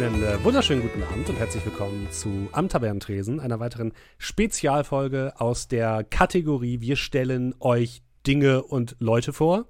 Einen 0.00 0.22
äh, 0.22 0.42
wunderschönen 0.42 0.80
guten 0.80 1.02
Abend 1.02 1.28
und 1.28 1.38
herzlich 1.38 1.62
willkommen 1.66 2.10
zu 2.10 2.48
Am 2.52 2.70
Tavernentresen, 2.70 3.38
einer 3.38 3.60
weiteren 3.60 3.92
Spezialfolge 4.16 5.34
aus 5.38 5.68
der 5.68 6.04
Kategorie 6.04 6.80
Wir 6.80 6.96
stellen 6.96 7.54
euch 7.60 8.02
Dinge 8.26 8.62
und 8.62 8.96
Leute 8.98 9.34
vor. 9.34 9.66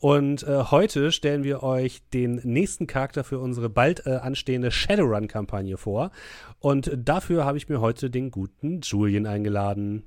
Und 0.00 0.42
äh, 0.42 0.64
heute 0.72 1.12
stellen 1.12 1.44
wir 1.44 1.62
euch 1.62 2.02
den 2.12 2.40
nächsten 2.42 2.88
Charakter 2.88 3.22
für 3.22 3.38
unsere 3.38 3.68
bald 3.68 4.06
äh, 4.06 4.16
anstehende 4.16 4.72
Shadowrun-Kampagne 4.72 5.76
vor. 5.76 6.10
Und 6.58 6.90
dafür 6.96 7.44
habe 7.44 7.56
ich 7.56 7.68
mir 7.68 7.80
heute 7.80 8.10
den 8.10 8.32
guten 8.32 8.80
Julian 8.80 9.26
eingeladen. 9.26 10.02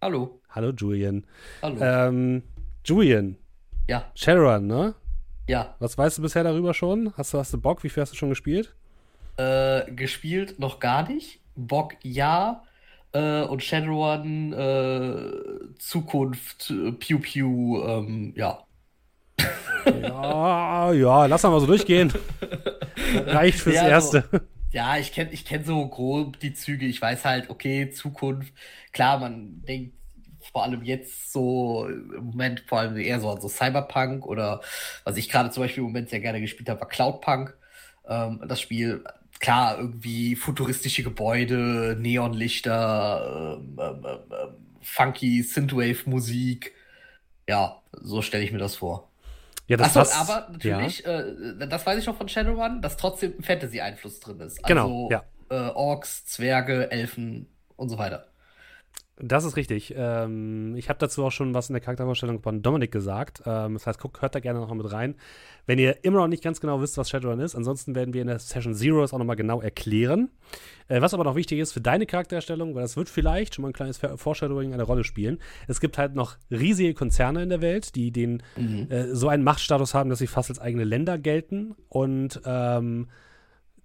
Hallo. 0.00 0.40
Hallo 0.48 0.70
Julian. 0.70 1.26
Hallo. 1.60 1.76
Ähm, 1.82 2.44
Julian. 2.82 3.36
Ja. 3.88 4.10
Shadowrun, 4.14 4.66
ne? 4.66 4.94
Ja. 5.46 5.76
Was 5.80 5.98
weißt 5.98 6.16
du 6.16 6.22
bisher 6.22 6.44
darüber 6.44 6.72
schon? 6.72 7.12
Hast 7.18 7.34
du, 7.34 7.38
hast 7.38 7.52
du 7.52 7.60
Bock? 7.60 7.84
Wie 7.84 7.90
viel 7.90 8.00
hast 8.00 8.12
du 8.14 8.16
schon 8.16 8.30
gespielt? 8.30 8.74
Äh, 9.38 9.90
gespielt 9.92 10.58
noch 10.58 10.80
gar 10.80 11.08
nicht. 11.08 11.40
Bock 11.54 11.94
ja. 12.02 12.62
Äh, 13.12 13.42
und 13.42 13.62
Shadowrun, 13.62 14.52
äh, 14.52 15.74
Zukunft, 15.78 16.72
Pew 17.00 17.18
Pew, 17.18 17.82
ähm, 17.86 18.32
ja. 18.36 18.62
Ja, 20.02 20.92
ja, 20.92 21.26
lass 21.26 21.42
mal 21.44 21.60
so 21.60 21.66
durchgehen. 21.66 22.12
Reicht 23.26 23.60
fürs 23.60 23.76
Ja, 23.76 23.88
Erste. 23.88 24.24
so- 24.32 24.38
Ja, 24.72 24.98
ich 24.98 25.12
kenne 25.12 25.30
ich 25.32 25.44
kenn 25.44 25.64
so 25.64 25.86
grob 25.88 26.38
die 26.40 26.52
Züge. 26.52 26.86
Ich 26.86 27.00
weiß 27.00 27.24
halt, 27.24 27.50
okay, 27.50 27.90
Zukunft. 27.90 28.52
Klar, 28.92 29.18
man 29.20 29.62
denkt 29.66 29.94
vor 30.52 30.64
allem 30.64 30.82
jetzt 30.84 31.32
so 31.32 31.86
im 31.88 32.24
Moment 32.26 32.64
vor 32.66 32.80
allem 32.80 32.96
eher 32.96 33.20
so 33.20 33.30
an 33.30 33.40
so 33.40 33.48
Cyberpunk 33.48 34.26
oder 34.26 34.60
was 35.04 35.16
ich 35.16 35.28
gerade 35.28 35.50
zum 35.50 35.62
Beispiel 35.62 35.82
im 35.82 35.88
Moment 35.88 36.08
sehr 36.10 36.20
gerne 36.20 36.40
gespielt 36.40 36.68
habe, 36.68 36.80
war 36.80 36.88
Cloudpunk. 36.88 37.56
Ähm, 38.08 38.42
das 38.46 38.60
Spiel, 38.60 39.04
klar, 39.40 39.78
irgendwie 39.78 40.36
futuristische 40.36 41.02
Gebäude, 41.02 41.96
Neonlichter, 41.98 43.58
ähm, 43.60 43.78
ähm, 43.80 44.06
ähm, 44.06 44.18
ähm, 44.30 44.54
funky 44.82 45.42
Synthwave-Musik. 45.42 46.72
Ja, 47.48 47.82
so 47.92 48.22
stelle 48.22 48.44
ich 48.44 48.52
mir 48.52 48.58
das 48.58 48.76
vor. 48.76 49.10
Ja, 49.68 49.76
das 49.76 49.96
Achso, 49.96 49.98
passt. 50.00 50.30
aber 50.30 50.48
natürlich, 50.52 51.04
äh, 51.06 51.24
das 51.68 51.84
weiß 51.86 51.98
ich 51.98 52.06
noch 52.06 52.16
von 52.16 52.28
Shadowrun, 52.28 52.82
dass 52.82 52.96
trotzdem 52.96 53.34
ein 53.38 53.42
Fantasy-Einfluss 53.42 54.20
drin 54.20 54.40
ist. 54.40 54.62
Genau, 54.62 55.08
Also 55.08 55.08
ja. 55.10 55.24
äh, 55.50 55.70
Orks, 55.72 56.24
Zwerge, 56.26 56.90
Elfen 56.90 57.48
und 57.76 57.88
so 57.88 57.98
weiter. 57.98 58.28
Das 59.18 59.44
ist 59.44 59.56
richtig. 59.56 59.94
Ähm, 59.96 60.76
ich 60.76 60.90
habe 60.90 60.98
dazu 60.98 61.24
auch 61.24 61.32
schon 61.32 61.54
was 61.54 61.70
in 61.70 61.72
der 61.72 61.80
Charaktervorstellung 61.80 62.42
von 62.42 62.60
Dominik 62.60 62.92
gesagt. 62.92 63.42
Ähm, 63.46 63.72
das 63.74 63.86
heißt, 63.86 63.98
guckt, 63.98 64.20
hört 64.20 64.34
da 64.34 64.40
gerne 64.40 64.60
noch 64.60 64.68
mal 64.68 64.74
mit 64.74 64.92
rein. 64.92 65.14
Wenn 65.64 65.78
ihr 65.78 66.04
immer 66.04 66.18
noch 66.18 66.28
nicht 66.28 66.44
ganz 66.44 66.60
genau 66.60 66.82
wisst, 66.82 66.98
was 66.98 67.08
Shadowrun 67.08 67.40
ist, 67.40 67.54
ansonsten 67.54 67.94
werden 67.94 68.12
wir 68.12 68.20
in 68.20 68.28
der 68.28 68.38
Session 68.38 68.74
Zero 68.74 69.00
das 69.00 69.14
auch 69.14 69.18
noch 69.18 69.24
mal 69.24 69.34
genau 69.34 69.62
erklären. 69.62 70.30
Äh, 70.88 71.00
was 71.00 71.14
aber 71.14 71.24
noch 71.24 71.34
wichtig 71.34 71.60
ist 71.60 71.72
für 71.72 71.80
deine 71.80 72.04
Charaktererstellung, 72.04 72.74
weil 72.74 72.82
das 72.82 72.98
wird 72.98 73.08
vielleicht 73.08 73.54
schon 73.54 73.62
mal 73.62 73.70
ein 73.70 73.72
kleines 73.72 73.96
Foreshadowing 73.96 74.74
eine 74.74 74.82
Rolle 74.82 75.02
spielen. 75.02 75.38
Es 75.66 75.80
gibt 75.80 75.96
halt 75.96 76.14
noch 76.14 76.36
riesige 76.50 76.92
Konzerne 76.92 77.42
in 77.42 77.48
der 77.48 77.62
Welt, 77.62 77.94
die 77.96 78.10
den 78.10 78.42
äh, 78.90 79.06
so 79.14 79.28
einen 79.28 79.44
Machtstatus 79.44 79.94
haben, 79.94 80.10
dass 80.10 80.18
sie 80.18 80.26
fast 80.26 80.50
als 80.50 80.58
eigene 80.58 80.84
Länder 80.84 81.16
gelten. 81.16 81.74
Und 81.88 82.42
ähm, 82.44 83.08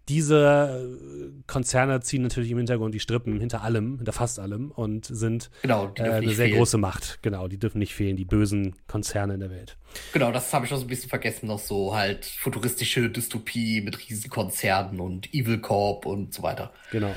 diese 0.09 0.89
äh, 0.99 1.41
Konzerne 1.47 1.99
ziehen 2.01 2.23
natürlich 2.23 2.51
im 2.51 2.57
Hintergrund 2.57 2.93
die 2.93 2.99
Strippen 2.99 3.39
hinter 3.39 3.61
allem, 3.63 3.97
hinter 3.97 4.11
fast 4.11 4.39
allem 4.39 4.71
und 4.71 5.05
sind 5.05 5.49
Genau, 5.61 5.91
äh, 5.95 6.01
eine 6.01 6.29
sehr 6.33 6.47
fehlen. 6.47 6.57
große 6.57 6.77
Macht. 6.77 7.19
Genau, 7.21 7.47
die 7.47 7.57
dürfen 7.59 7.79
nicht 7.79 7.93
fehlen, 7.93 8.15
die 8.17 8.25
bösen 8.25 8.75
Konzerne 8.87 9.35
in 9.35 9.39
der 9.39 9.49
Welt. 9.51 9.77
Genau, 10.13 10.31
das 10.31 10.51
habe 10.53 10.65
ich 10.65 10.71
noch 10.71 10.79
so 10.79 10.85
ein 10.85 10.89
bisschen 10.89 11.09
vergessen, 11.09 11.47
noch 11.47 11.59
so 11.59 11.95
halt 11.95 12.25
futuristische 12.25 13.09
Dystopie 13.09 13.81
mit 13.81 13.97
Riesenkonzernen 14.09 14.99
und 14.99 15.33
Evil 15.33 15.59
Corp 15.59 16.05
und 16.05 16.33
so 16.33 16.43
weiter. 16.43 16.71
Genau. 16.91 17.13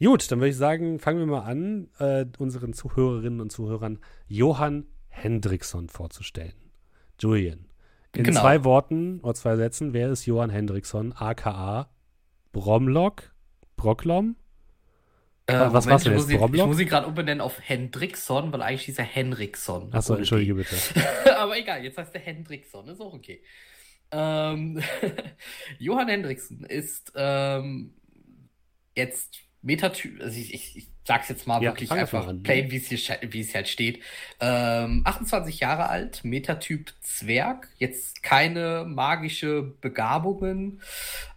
Gut, 0.00 0.30
dann 0.32 0.40
würde 0.40 0.50
ich 0.50 0.56
sagen, 0.56 0.98
fangen 0.98 1.18
wir 1.20 1.26
mal 1.26 1.40
an, 1.42 1.88
äh, 1.98 2.26
unseren 2.38 2.72
Zuhörerinnen 2.72 3.40
und 3.40 3.52
Zuhörern 3.52 3.98
Johann 4.26 4.86
Hendrickson 5.08 5.88
vorzustellen. 5.88 6.54
Julian. 7.20 7.66
In 8.14 8.24
Genau. 8.24 8.40
zwei 8.40 8.64
Worten 8.64 9.20
oder 9.20 9.34
zwei 9.34 9.56
Sätzen, 9.56 9.92
wer 9.92 10.10
ist 10.10 10.26
Johann 10.26 10.50
Hendrickson, 10.50 11.12
aka 11.12 11.88
Bromlock? 12.52 13.32
Brocklom? 13.76 14.36
Äh, 15.46 15.54
Was 15.54 15.86
Moment, 15.86 15.86
war's 15.86 16.02
denn 16.04 16.12
jetzt, 16.18 16.30
Ich 16.54 16.66
muss 16.66 16.78
ihn 16.78 16.88
gerade 16.88 17.06
umbenennen 17.06 17.40
auf 17.40 17.58
Hendrickson, 17.60 18.52
weil 18.52 18.62
eigentlich 18.62 18.84
hieß 18.84 18.98
er 18.98 19.04
Henriksson. 19.04 19.92
Achso, 19.92 20.14
entschuldige 20.14 20.54
bitte. 20.54 20.76
Aber 21.36 21.58
egal, 21.58 21.82
jetzt 21.82 21.98
heißt 21.98 22.14
er 22.14 22.20
Hendrickson, 22.20 22.88
ist 22.88 23.00
auch 23.00 23.12
okay. 23.12 23.42
Ähm, 24.12 24.80
Johann 25.78 26.08
Hendrickson 26.08 26.64
ist 26.64 27.12
ähm, 27.16 27.94
jetzt 28.94 29.38
Metatyp, 29.62 30.20
also 30.20 30.38
ich, 30.38 30.52
ich, 30.54 30.76
ich 30.76 30.88
sag's 31.06 31.28
jetzt 31.28 31.46
mal 31.46 31.60
Ja, 31.60 31.66
wirklich 31.66 31.90
einfach 31.92 32.26
an. 32.26 32.42
plain, 32.42 32.70
wie 32.70 32.76
es 32.76 32.88
hier, 32.88 32.98
sche- 32.98 33.32
wie 33.32 33.40
es 33.40 33.54
halt 33.54 33.68
steht. 33.68 34.02
Ähm, 34.40 35.02
28 35.04 35.60
Jahre 35.60 35.88
alt, 35.88 36.24
Metatyp 36.24 36.92
Zwerg, 37.00 37.68
jetzt 37.78 38.22
keine 38.22 38.84
magische 38.86 39.62
Begabungen. 39.80 40.82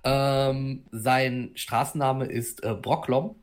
Ähm, 0.03 0.85
sein 0.91 1.51
Straßenname 1.55 2.25
ist 2.25 2.63
äh, 2.63 2.73
Brocklom, 2.75 3.35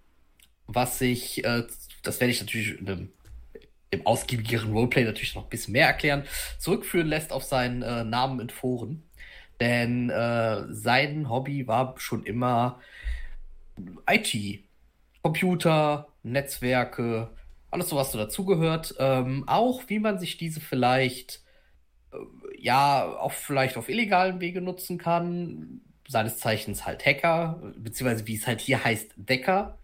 was 0.66 0.98
sich, 0.98 1.44
äh, 1.44 1.64
das 2.02 2.20
werde 2.20 2.32
ich 2.32 2.40
natürlich 2.40 2.80
in 2.80 2.88
einem 2.88 3.12
im 3.90 4.06
ausgiebigeren 4.06 4.72
Roleplay 4.72 5.04
natürlich 5.04 5.34
noch 5.34 5.44
ein 5.44 5.50
bisschen 5.50 5.72
mehr 5.72 5.86
erklären, 5.86 6.24
zurückführen 6.58 7.08
lässt 7.08 7.32
auf 7.32 7.44
seinen 7.44 7.82
äh, 7.82 8.04
Namen 8.04 8.40
in 8.40 8.50
Foren. 8.50 9.02
Denn 9.60 10.10
äh, 10.10 10.64
sein 10.72 11.28
Hobby 11.28 11.66
war 11.68 11.94
schon 11.98 12.24
immer 12.24 12.80
IT. 14.06 14.64
Computer, 15.22 16.08
Netzwerke, 16.22 17.30
alles 17.70 17.88
so, 17.88 17.96
was 17.96 18.12
so 18.12 18.18
dazugehört. 18.18 18.94
Ähm, 18.98 19.44
auch 19.46 19.82
wie 19.88 19.98
man 19.98 20.18
sich 20.18 20.36
diese 20.36 20.60
vielleicht, 20.60 21.42
äh, 22.12 22.16
ja, 22.58 23.04
auch 23.18 23.32
vielleicht 23.32 23.76
auf 23.76 23.88
illegalen 23.88 24.40
Wege 24.40 24.60
nutzen 24.60 24.98
kann. 24.98 25.80
Seines 26.08 26.38
Zeichens 26.38 26.84
halt 26.84 27.06
Hacker, 27.06 27.62
beziehungsweise 27.76 28.26
wie 28.26 28.34
es 28.34 28.46
halt 28.46 28.60
hier 28.60 28.84
heißt, 28.84 29.14
Decker. 29.16 29.78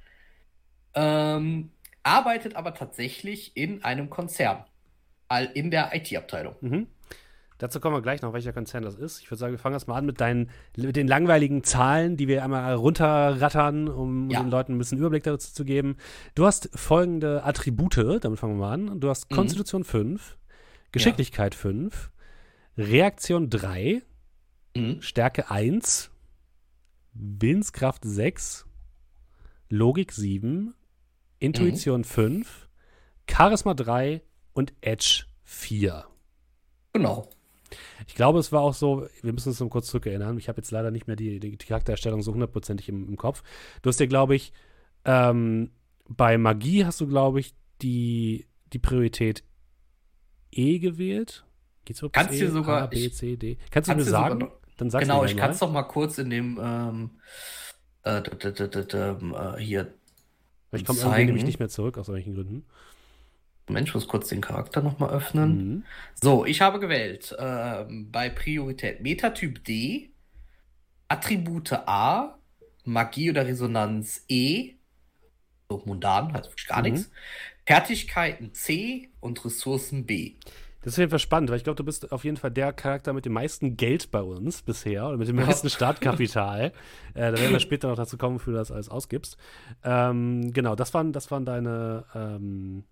Ähm, 0.94 1.70
arbeitet 2.02 2.56
aber 2.56 2.74
tatsächlich 2.74 3.56
in 3.56 3.84
einem 3.84 4.10
Konzern. 4.10 4.64
In 5.54 5.70
der 5.70 5.94
IT-Abteilung. 5.94 6.54
Mhm. 6.60 6.86
Dazu 7.58 7.80
kommen 7.80 7.96
wir 7.96 8.02
gleich 8.02 8.22
noch, 8.22 8.32
welcher 8.32 8.52
Konzern 8.52 8.84
das 8.84 8.94
ist. 8.94 9.20
Ich 9.20 9.30
würde 9.30 9.38
sagen, 9.40 9.52
wir 9.52 9.58
fangen 9.58 9.74
erst 9.74 9.88
mal 9.88 9.96
an 9.96 10.06
mit, 10.06 10.20
deinen, 10.20 10.48
mit 10.76 10.94
den 10.94 11.08
langweiligen 11.08 11.64
Zahlen, 11.64 12.16
die 12.16 12.28
wir 12.28 12.44
einmal 12.44 12.72
runterrattern, 12.74 13.88
um 13.88 14.30
Ja. 14.30 14.40
den 14.40 14.50
Leuten 14.50 14.74
ein 14.74 14.78
bisschen 14.78 14.98
Überblick 14.98 15.24
dazu 15.24 15.52
zu 15.52 15.64
geben. 15.64 15.96
Du 16.36 16.46
hast 16.46 16.70
folgende 16.78 17.42
Attribute, 17.44 18.22
damit 18.24 18.38
fangen 18.38 18.54
wir 18.58 18.60
mal 18.66 18.72
an. 18.74 19.00
Du 19.00 19.08
hast 19.08 19.28
Mhm. 19.30 19.34
Konstitution 19.34 19.82
5, 19.84 20.38
Geschicklichkeit 20.92 21.54
5, 21.56 22.10
Reaktion 22.76 23.50
3, 23.50 24.02
Mhm. 24.76 25.02
Stärke 25.02 25.50
1, 25.50 26.10
Willenskraft 27.12 28.04
6, 28.04 28.66
Logik 29.68 30.12
7, 30.12 30.74
Intuition 31.40 32.04
5, 32.04 32.68
Charisma 33.28 33.74
3 33.74 34.22
und 34.52 34.72
Edge 34.80 35.24
4. 35.42 36.04
Genau. 36.92 37.28
Ich 38.06 38.14
glaube, 38.14 38.38
es 38.38 38.52
war 38.52 38.60
auch 38.62 38.74
so, 38.74 39.06
wir 39.22 39.32
müssen 39.32 39.50
uns 39.50 39.60
noch 39.60 39.68
kurz 39.68 39.86
zurückerinnern. 39.88 40.38
Ich 40.38 40.48
habe 40.48 40.58
jetzt 40.58 40.70
leider 40.70 40.90
nicht 40.90 41.06
mehr 41.06 41.16
die, 41.16 41.40
die, 41.40 41.56
Charaktererstellung 41.56 42.22
so 42.22 42.32
hundertprozentig 42.32 42.88
im, 42.88 43.08
im 43.08 43.16
Kopf. 43.16 43.42
Du 43.82 43.88
hast 43.88 44.00
dir, 44.00 44.06
glaube 44.08 44.34
ich, 44.36 44.52
ähm, 45.04 45.70
bei 46.08 46.38
Magie 46.38 46.84
hast 46.84 47.00
du, 47.00 47.06
glaube 47.06 47.40
ich, 47.40 47.54
die, 47.82 48.46
die 48.72 48.78
Priorität 48.78 49.44
E 50.50 50.78
gewählt. 50.78 51.44
Geht's 51.84 52.00
bis 52.00 52.12
Kannst 52.12 52.34
e? 52.34 52.38
dir 52.38 52.50
sogar- 52.50 52.82
A, 52.82 52.86
B, 52.86 53.06
ich- 53.06 53.14
C, 53.14 53.36
D. 53.36 53.58
Kannst 53.70 53.90
du 53.90 53.94
mir 53.94 54.02
sogar 54.04 54.28
sagen? 54.28 54.38
noch- 54.38 54.52
Dann 54.76 54.90
sagst 54.90 55.06
Genau, 55.08 55.24
ich 55.24 55.36
kann 55.36 55.50
es 55.50 55.58
doch 55.58 55.70
mal 55.70 55.82
kurz 55.82 56.18
in 56.18 56.30
dem 56.30 56.58
ähm, 56.62 57.10
äh, 58.04 58.22
d- 58.22 58.30
d- 58.36 58.52
d- 58.52 58.68
d- 58.68 58.84
d- 58.84 58.96
ähm, 58.96 59.34
äh, 59.34 59.60
hier. 59.60 59.92
Ich 60.72 60.84
komme 60.84 61.00
irgendwie 61.00 61.24
nämlich 61.24 61.44
nicht 61.44 61.58
mehr 61.58 61.68
zurück, 61.68 61.98
aus 61.98 62.08
welchen 62.08 62.34
Gründen. 62.34 62.64
Mensch, 63.68 63.90
ich 63.90 63.94
muss 63.94 64.08
kurz 64.08 64.28
den 64.28 64.40
Charakter 64.40 64.82
nochmal 64.82 65.10
öffnen. 65.10 65.50
Mhm. 65.56 65.84
So, 66.14 66.44
ich 66.44 66.60
habe 66.60 66.80
gewählt 66.80 67.34
ähm, 67.38 68.10
bei 68.10 68.28
Priorität 68.30 69.00
Metatyp 69.02 69.64
D, 69.64 70.10
Attribute 71.08 71.72
A, 71.72 72.38
Magie 72.84 73.30
oder 73.30 73.46
Resonanz 73.46 74.24
E, 74.28 74.74
so 75.70 75.82
mundan, 75.84 76.32
heißt 76.32 76.50
wirklich 76.50 76.66
gar 76.66 76.78
Mhm. 76.82 76.90
nichts, 76.92 77.10
Fertigkeiten 77.66 78.52
C 78.54 79.10
und 79.20 79.44
Ressourcen 79.44 80.06
B. 80.06 80.34
Das 80.80 80.92
ist 80.92 80.94
auf 80.94 80.98
jeden 81.00 81.10
Fall 81.10 81.18
spannend, 81.18 81.50
weil 81.50 81.56
ich 81.56 81.64
glaube, 81.64 81.76
du 81.76 81.84
bist 81.84 82.12
auf 82.12 82.24
jeden 82.24 82.36
Fall 82.36 82.50
der 82.52 82.72
Charakter 82.72 83.12
mit 83.12 83.24
dem 83.26 83.32
meisten 83.32 83.76
Geld 83.76 84.10
bei 84.10 84.22
uns 84.22 84.62
bisher 84.62 85.06
oder 85.08 85.16
mit 85.16 85.28
dem 85.28 85.38
Ja. 85.38 85.46
meisten 85.46 85.68
Startkapital. 85.68 86.72
äh, 87.14 87.32
da 87.32 87.32
werden 87.32 87.52
wir 87.52 87.60
später 87.60 87.88
noch 87.88 87.96
dazu 87.96 88.16
kommen, 88.16 88.36
wofür 88.36 88.52
du 88.52 88.58
das 88.60 88.70
alles 88.70 88.88
ausgibst. 88.88 89.36
Ähm, 89.84 90.52
genau, 90.52 90.76
das 90.76 90.94
waren, 90.94 91.12
das 91.12 91.30
waren 91.30 91.44
deine, 91.44 92.04
ähm, 92.14 92.84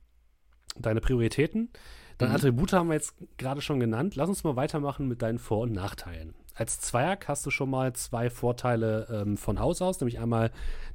deine 0.78 1.00
Prioritäten. 1.00 1.70
Deine 2.18 2.30
Mhm. 2.30 2.36
Attribute 2.36 2.72
haben 2.72 2.88
wir 2.88 2.94
jetzt 2.94 3.14
gerade 3.36 3.60
schon 3.60 3.78
genannt. 3.80 4.16
Lass 4.16 4.28
uns 4.28 4.42
mal 4.42 4.56
weitermachen 4.56 5.06
mit 5.08 5.20
deinen 5.22 5.38
Vor- 5.38 5.60
und 5.60 5.72
Nachteilen. 5.72 6.34
als 6.54 6.80
Zwerg 6.80 7.28
hast 7.28 7.44
du 7.44 7.50
schon 7.50 7.68
mal 7.68 7.92
zwei 7.92 8.30
Vorteile 8.30 9.06
ähm, 9.10 9.36
von 9.36 9.60
Haus 9.60 9.82
aus, 9.82 10.00
nämlich 10.00 10.18
einmal 10.18 10.50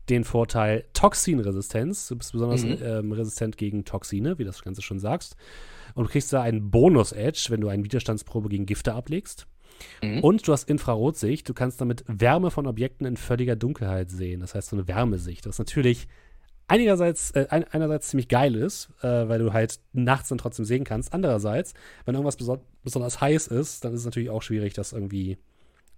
den 0.09 0.23
Vorteil 0.23 0.85
Toxinresistenz. 0.93 2.07
Du 2.07 2.15
bist 2.15 2.31
besonders 2.31 2.63
mhm. 2.63 2.77
ähm, 2.81 3.11
resistent 3.11 3.57
gegen 3.57 3.85
Toxine, 3.85 4.39
wie 4.39 4.43
das 4.43 4.63
Ganze 4.63 4.81
schon 4.81 4.99
sagst. 4.99 5.35
Und 5.93 6.05
du 6.05 6.09
kriegst 6.09 6.33
da 6.33 6.41
einen 6.41 6.71
Bonus-Edge, 6.71 7.47
wenn 7.49 7.61
du 7.61 7.67
eine 7.67 7.83
Widerstandsprobe 7.83 8.49
gegen 8.49 8.65
Gifte 8.65 8.93
ablegst. 8.95 9.45
Mhm. 10.01 10.21
Und 10.21 10.47
du 10.47 10.51
hast 10.53 10.67
Infrarotsicht. 10.69 11.47
Du 11.47 11.53
kannst 11.53 11.79
damit 11.79 12.03
Wärme 12.07 12.49
von 12.49 12.65
Objekten 12.65 13.05
in 13.05 13.15
völliger 13.17 13.55
Dunkelheit 13.55 14.09
sehen. 14.09 14.39
Das 14.39 14.55
heißt, 14.55 14.69
so 14.69 14.75
eine 14.75 14.87
Wärmesicht. 14.87 15.45
Das 15.45 15.55
ist 15.55 15.59
natürlich 15.59 16.07
einigerseits, 16.67 17.31
äh, 17.31 17.47
einerseits 17.49 18.09
ziemlich 18.09 18.27
geil 18.27 18.55
ist, 18.55 18.89
äh, 19.01 19.27
weil 19.27 19.39
du 19.39 19.53
halt 19.53 19.79
nachts 19.93 20.29
dann 20.29 20.37
trotzdem 20.37 20.65
sehen 20.65 20.83
kannst. 20.83 21.13
Andererseits, 21.13 21.73
wenn 22.05 22.15
irgendwas 22.15 22.37
beso 22.37 22.63
besonders 22.83 23.21
heiß 23.21 23.47
ist, 23.47 23.83
dann 23.85 23.93
ist 23.93 23.99
es 23.99 24.05
natürlich 24.05 24.29
auch 24.29 24.41
schwierig, 24.41 24.73
das 24.73 24.93
irgendwie 24.93 25.37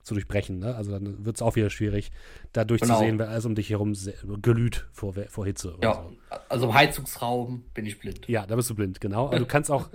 zu 0.04 0.13
durchbrechen. 0.13 0.60
Ne? 0.60 0.75
Also 0.75 0.92
dann 0.92 1.25
wird 1.25 1.38
es 1.38 1.42
auch 1.42 1.56
wieder 1.56 1.69
schwierig, 1.69 2.12
da 2.51 2.65
durchzusehen, 2.65 3.18
genau. 3.18 3.24
wenn 3.24 3.30
alles 3.30 3.45
um 3.45 3.56
dich 3.56 3.69
herum 3.69 3.94
glüht 4.42 4.88
vor, 4.92 5.13
vor 5.30 5.45
Hitze. 5.45 5.77
Ja, 5.81 5.94
so. 5.94 6.38
also 6.50 6.66
im 6.68 6.74
Heizungsraum 6.74 7.63
bin 7.74 7.86
ich 7.86 8.00
blind. 8.00 8.27
Ja, 8.27 8.45
da 8.45 8.56
bist 8.56 8.69
du 8.69 8.75
blind, 8.75 9.00
genau. 9.00 9.27
Aber 9.27 9.39
du 9.39 9.45
kannst 9.48 9.71
auch, 9.71 9.89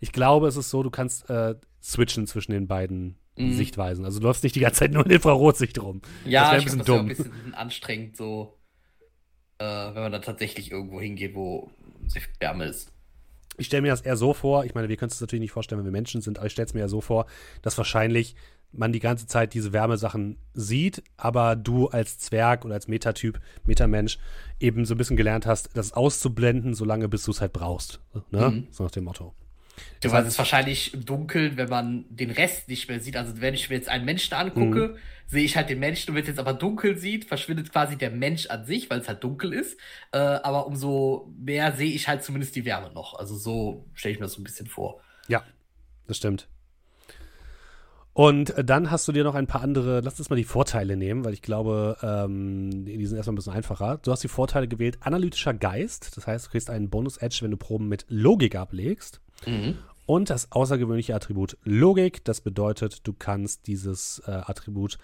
ich 0.00 0.12
glaube, 0.12 0.46
es 0.46 0.56
ist 0.56 0.70
so, 0.70 0.82
du 0.82 0.90
kannst 0.90 1.28
äh, 1.30 1.54
switchen 1.82 2.26
zwischen 2.26 2.52
den 2.52 2.66
beiden 2.66 3.16
mhm. 3.36 3.54
Sichtweisen. 3.54 4.04
Also 4.04 4.20
du 4.20 4.26
läufst 4.26 4.44
nicht 4.44 4.56
die 4.56 4.60
ganze 4.60 4.80
Zeit 4.80 4.92
nur 4.92 5.06
in 5.06 5.12
Infrarotsicht 5.12 5.80
rum. 5.80 6.02
Ja, 6.26 6.42
das 6.42 6.50
wäre 6.50 6.60
ein 6.60 6.64
bisschen 6.64 6.84
dumm. 6.84 7.08
Das 7.08 7.18
ein 7.18 7.24
bisschen 7.30 7.54
anstrengend, 7.54 8.16
so, 8.16 8.55
äh, 9.58 9.64
wenn 9.64 10.02
man 10.02 10.12
da 10.12 10.18
tatsächlich 10.18 10.70
irgendwo 10.70 11.00
hingeht, 11.00 11.34
wo 11.34 11.70
sich 12.06 12.28
Wärme 12.40 12.66
ist. 12.66 12.92
Ich 13.58 13.66
stelle 13.66 13.82
mir 13.82 13.88
das 13.88 14.02
eher 14.02 14.16
so 14.16 14.34
vor, 14.34 14.64
ich 14.64 14.74
meine, 14.74 14.88
wir 14.88 14.96
können 14.96 15.10
es 15.10 15.20
natürlich 15.20 15.40
nicht 15.40 15.52
vorstellen, 15.52 15.78
wenn 15.78 15.86
wir 15.86 15.92
Menschen 15.92 16.20
sind, 16.20 16.38
aber 16.38 16.46
ich 16.46 16.52
stelle 16.52 16.66
es 16.66 16.74
mir 16.74 16.80
eher 16.80 16.88
so 16.88 17.00
vor, 17.00 17.26
dass 17.62 17.78
wahrscheinlich 17.78 18.36
man 18.72 18.92
die 18.92 19.00
ganze 19.00 19.26
Zeit 19.26 19.54
diese 19.54 19.72
Wärmesachen 19.72 20.36
sieht, 20.52 21.02
aber 21.16 21.56
du 21.56 21.88
als 21.88 22.18
Zwerg 22.18 22.64
oder 22.64 22.74
als 22.74 22.88
Metatyp, 22.88 23.40
Metamensch, 23.64 24.18
eben 24.60 24.84
so 24.84 24.94
ein 24.94 24.98
bisschen 24.98 25.16
gelernt 25.16 25.46
hast, 25.46 25.70
das 25.74 25.92
auszublenden, 25.92 26.74
solange 26.74 27.08
bis 27.08 27.24
du 27.24 27.30
es 27.30 27.40
halt 27.40 27.52
brauchst. 27.52 28.00
Ne? 28.30 28.50
Mhm. 28.50 28.66
So 28.70 28.84
nach 28.84 28.90
dem 28.90 29.04
Motto. 29.04 29.34
Du 30.00 30.10
weißt, 30.10 30.26
es 30.26 30.34
ist 30.34 30.38
wahrscheinlich 30.38 30.92
dunkel, 31.04 31.56
wenn 31.56 31.68
man 31.68 32.04
den 32.08 32.30
Rest 32.30 32.68
nicht 32.68 32.88
mehr 32.88 33.00
sieht. 33.00 33.16
Also 33.16 33.40
wenn 33.40 33.54
ich 33.54 33.68
mir 33.68 33.76
jetzt 33.76 33.88
einen 33.88 34.04
Menschen 34.04 34.34
angucke, 34.34 34.88
mhm. 34.88 34.96
sehe 35.26 35.44
ich 35.44 35.56
halt 35.56 35.68
den 35.70 35.78
Menschen 35.78 36.10
und 36.10 36.16
wenn 36.16 36.22
es 36.22 36.28
jetzt 36.28 36.38
aber 36.38 36.54
dunkel 36.54 36.96
sieht, 36.96 37.24
verschwindet 37.24 37.72
quasi 37.72 37.96
der 37.96 38.10
Mensch 38.10 38.46
an 38.46 38.64
sich, 38.64 38.88
weil 38.90 39.00
es 39.00 39.08
halt 39.08 39.24
dunkel 39.24 39.52
ist. 39.52 39.78
Äh, 40.12 40.18
aber 40.18 40.66
umso 40.66 41.32
mehr 41.38 41.72
sehe 41.72 41.92
ich 41.92 42.08
halt 42.08 42.22
zumindest 42.22 42.56
die 42.56 42.64
Wärme 42.64 42.92
noch. 42.92 43.14
Also 43.18 43.36
so 43.36 43.86
stelle 43.94 44.14
ich 44.14 44.20
mir 44.20 44.26
das 44.26 44.34
so 44.34 44.40
ein 44.40 44.44
bisschen 44.44 44.66
vor. 44.66 45.00
Ja, 45.28 45.42
das 46.06 46.18
stimmt. 46.18 46.48
Und 48.16 48.54
dann 48.56 48.90
hast 48.90 49.06
du 49.06 49.12
dir 49.12 49.24
noch 49.24 49.34
ein 49.34 49.46
paar 49.46 49.60
andere, 49.60 50.00
lass 50.00 50.18
uns 50.18 50.30
mal 50.30 50.36
die 50.36 50.44
Vorteile 50.44 50.96
nehmen, 50.96 51.26
weil 51.26 51.34
ich 51.34 51.42
glaube, 51.42 51.98
ähm, 52.00 52.86
die 52.86 53.04
sind 53.04 53.18
erstmal 53.18 53.34
ein 53.34 53.36
bisschen 53.36 53.52
einfacher. 53.52 53.98
Du 54.02 54.10
hast 54.10 54.24
die 54.24 54.28
Vorteile 54.28 54.68
gewählt, 54.68 54.96
analytischer 55.00 55.52
Geist, 55.52 56.16
das 56.16 56.26
heißt, 56.26 56.46
du 56.46 56.50
kriegst 56.52 56.70
einen 56.70 56.88
Bonus-Edge, 56.88 57.40
wenn 57.42 57.50
du 57.50 57.58
Proben 57.58 57.88
mit 57.88 58.06
Logik 58.08 58.56
ablegst. 58.56 59.20
Mhm. 59.44 59.78
Und 60.06 60.30
das 60.30 60.52
außergewöhnliche 60.52 61.14
Attribut 61.14 61.58
Logik, 61.64 62.24
das 62.24 62.40
bedeutet, 62.40 63.06
du 63.06 63.12
kannst 63.12 63.66
dieses 63.66 64.22
äh, 64.26 64.30
Attribut 64.30 64.98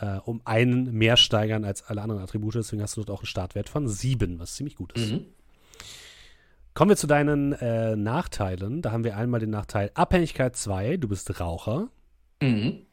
äh, 0.00 0.18
um 0.24 0.40
einen 0.44 0.92
mehr 0.92 1.16
steigern 1.16 1.64
als 1.64 1.82
alle 1.82 2.00
anderen 2.00 2.22
Attribute, 2.22 2.54
deswegen 2.54 2.82
hast 2.82 2.96
du 2.96 3.02
dort 3.02 3.10
auch 3.10 3.20
einen 3.20 3.26
Startwert 3.26 3.68
von 3.68 3.88
sieben, 3.88 4.38
was 4.38 4.54
ziemlich 4.54 4.76
gut 4.76 4.92
ist. 4.94 5.12
Mhm. 5.12 5.26
Kommen 6.72 6.90
wir 6.90 6.96
zu 6.96 7.08
deinen 7.08 7.52
äh, 7.54 7.96
Nachteilen. 7.96 8.82
Da 8.82 8.92
haben 8.92 9.04
wir 9.04 9.16
einmal 9.16 9.40
den 9.40 9.50
Nachteil 9.50 9.90
Abhängigkeit 9.94 10.56
2, 10.56 10.96
du 10.96 11.08
bist 11.08 11.40
Raucher. 11.40 11.88
Mhm. 12.40 12.86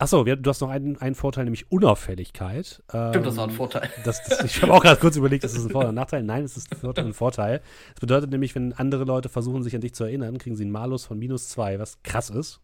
Achso, 0.00 0.22
du 0.22 0.48
hast 0.48 0.60
noch 0.60 0.68
einen, 0.68 0.96
einen 0.98 1.16
Vorteil, 1.16 1.42
nämlich 1.42 1.72
Unauffälligkeit. 1.72 2.66
Stimmt, 2.88 3.16
ähm, 3.16 3.22
das 3.24 3.36
war 3.36 3.48
ein 3.48 3.50
Vorteil. 3.50 3.90
Das, 4.04 4.22
das, 4.22 4.44
ich 4.44 4.62
habe 4.62 4.72
auch 4.72 4.82
gerade 4.82 5.00
kurz 5.00 5.16
überlegt, 5.16 5.42
das 5.42 5.54
ist 5.54 5.64
ein 5.64 5.70
Vorteil. 5.70 5.88
Ein 5.88 5.96
Nachteil? 5.96 6.22
Nein, 6.22 6.44
es 6.44 6.56
ist 6.56 6.68
ein 6.72 7.12
Vorteil. 7.12 7.60
Das 7.94 8.00
bedeutet 8.00 8.30
nämlich, 8.30 8.54
wenn 8.54 8.72
andere 8.72 9.02
Leute 9.02 9.28
versuchen, 9.28 9.64
sich 9.64 9.74
an 9.74 9.80
dich 9.80 9.94
zu 9.94 10.04
erinnern, 10.04 10.38
kriegen 10.38 10.54
sie 10.54 10.62
einen 10.62 10.70
Malus 10.70 11.04
von 11.04 11.18
minus 11.18 11.48
zwei, 11.48 11.80
was 11.80 12.00
krass 12.04 12.30
ist. 12.30 12.60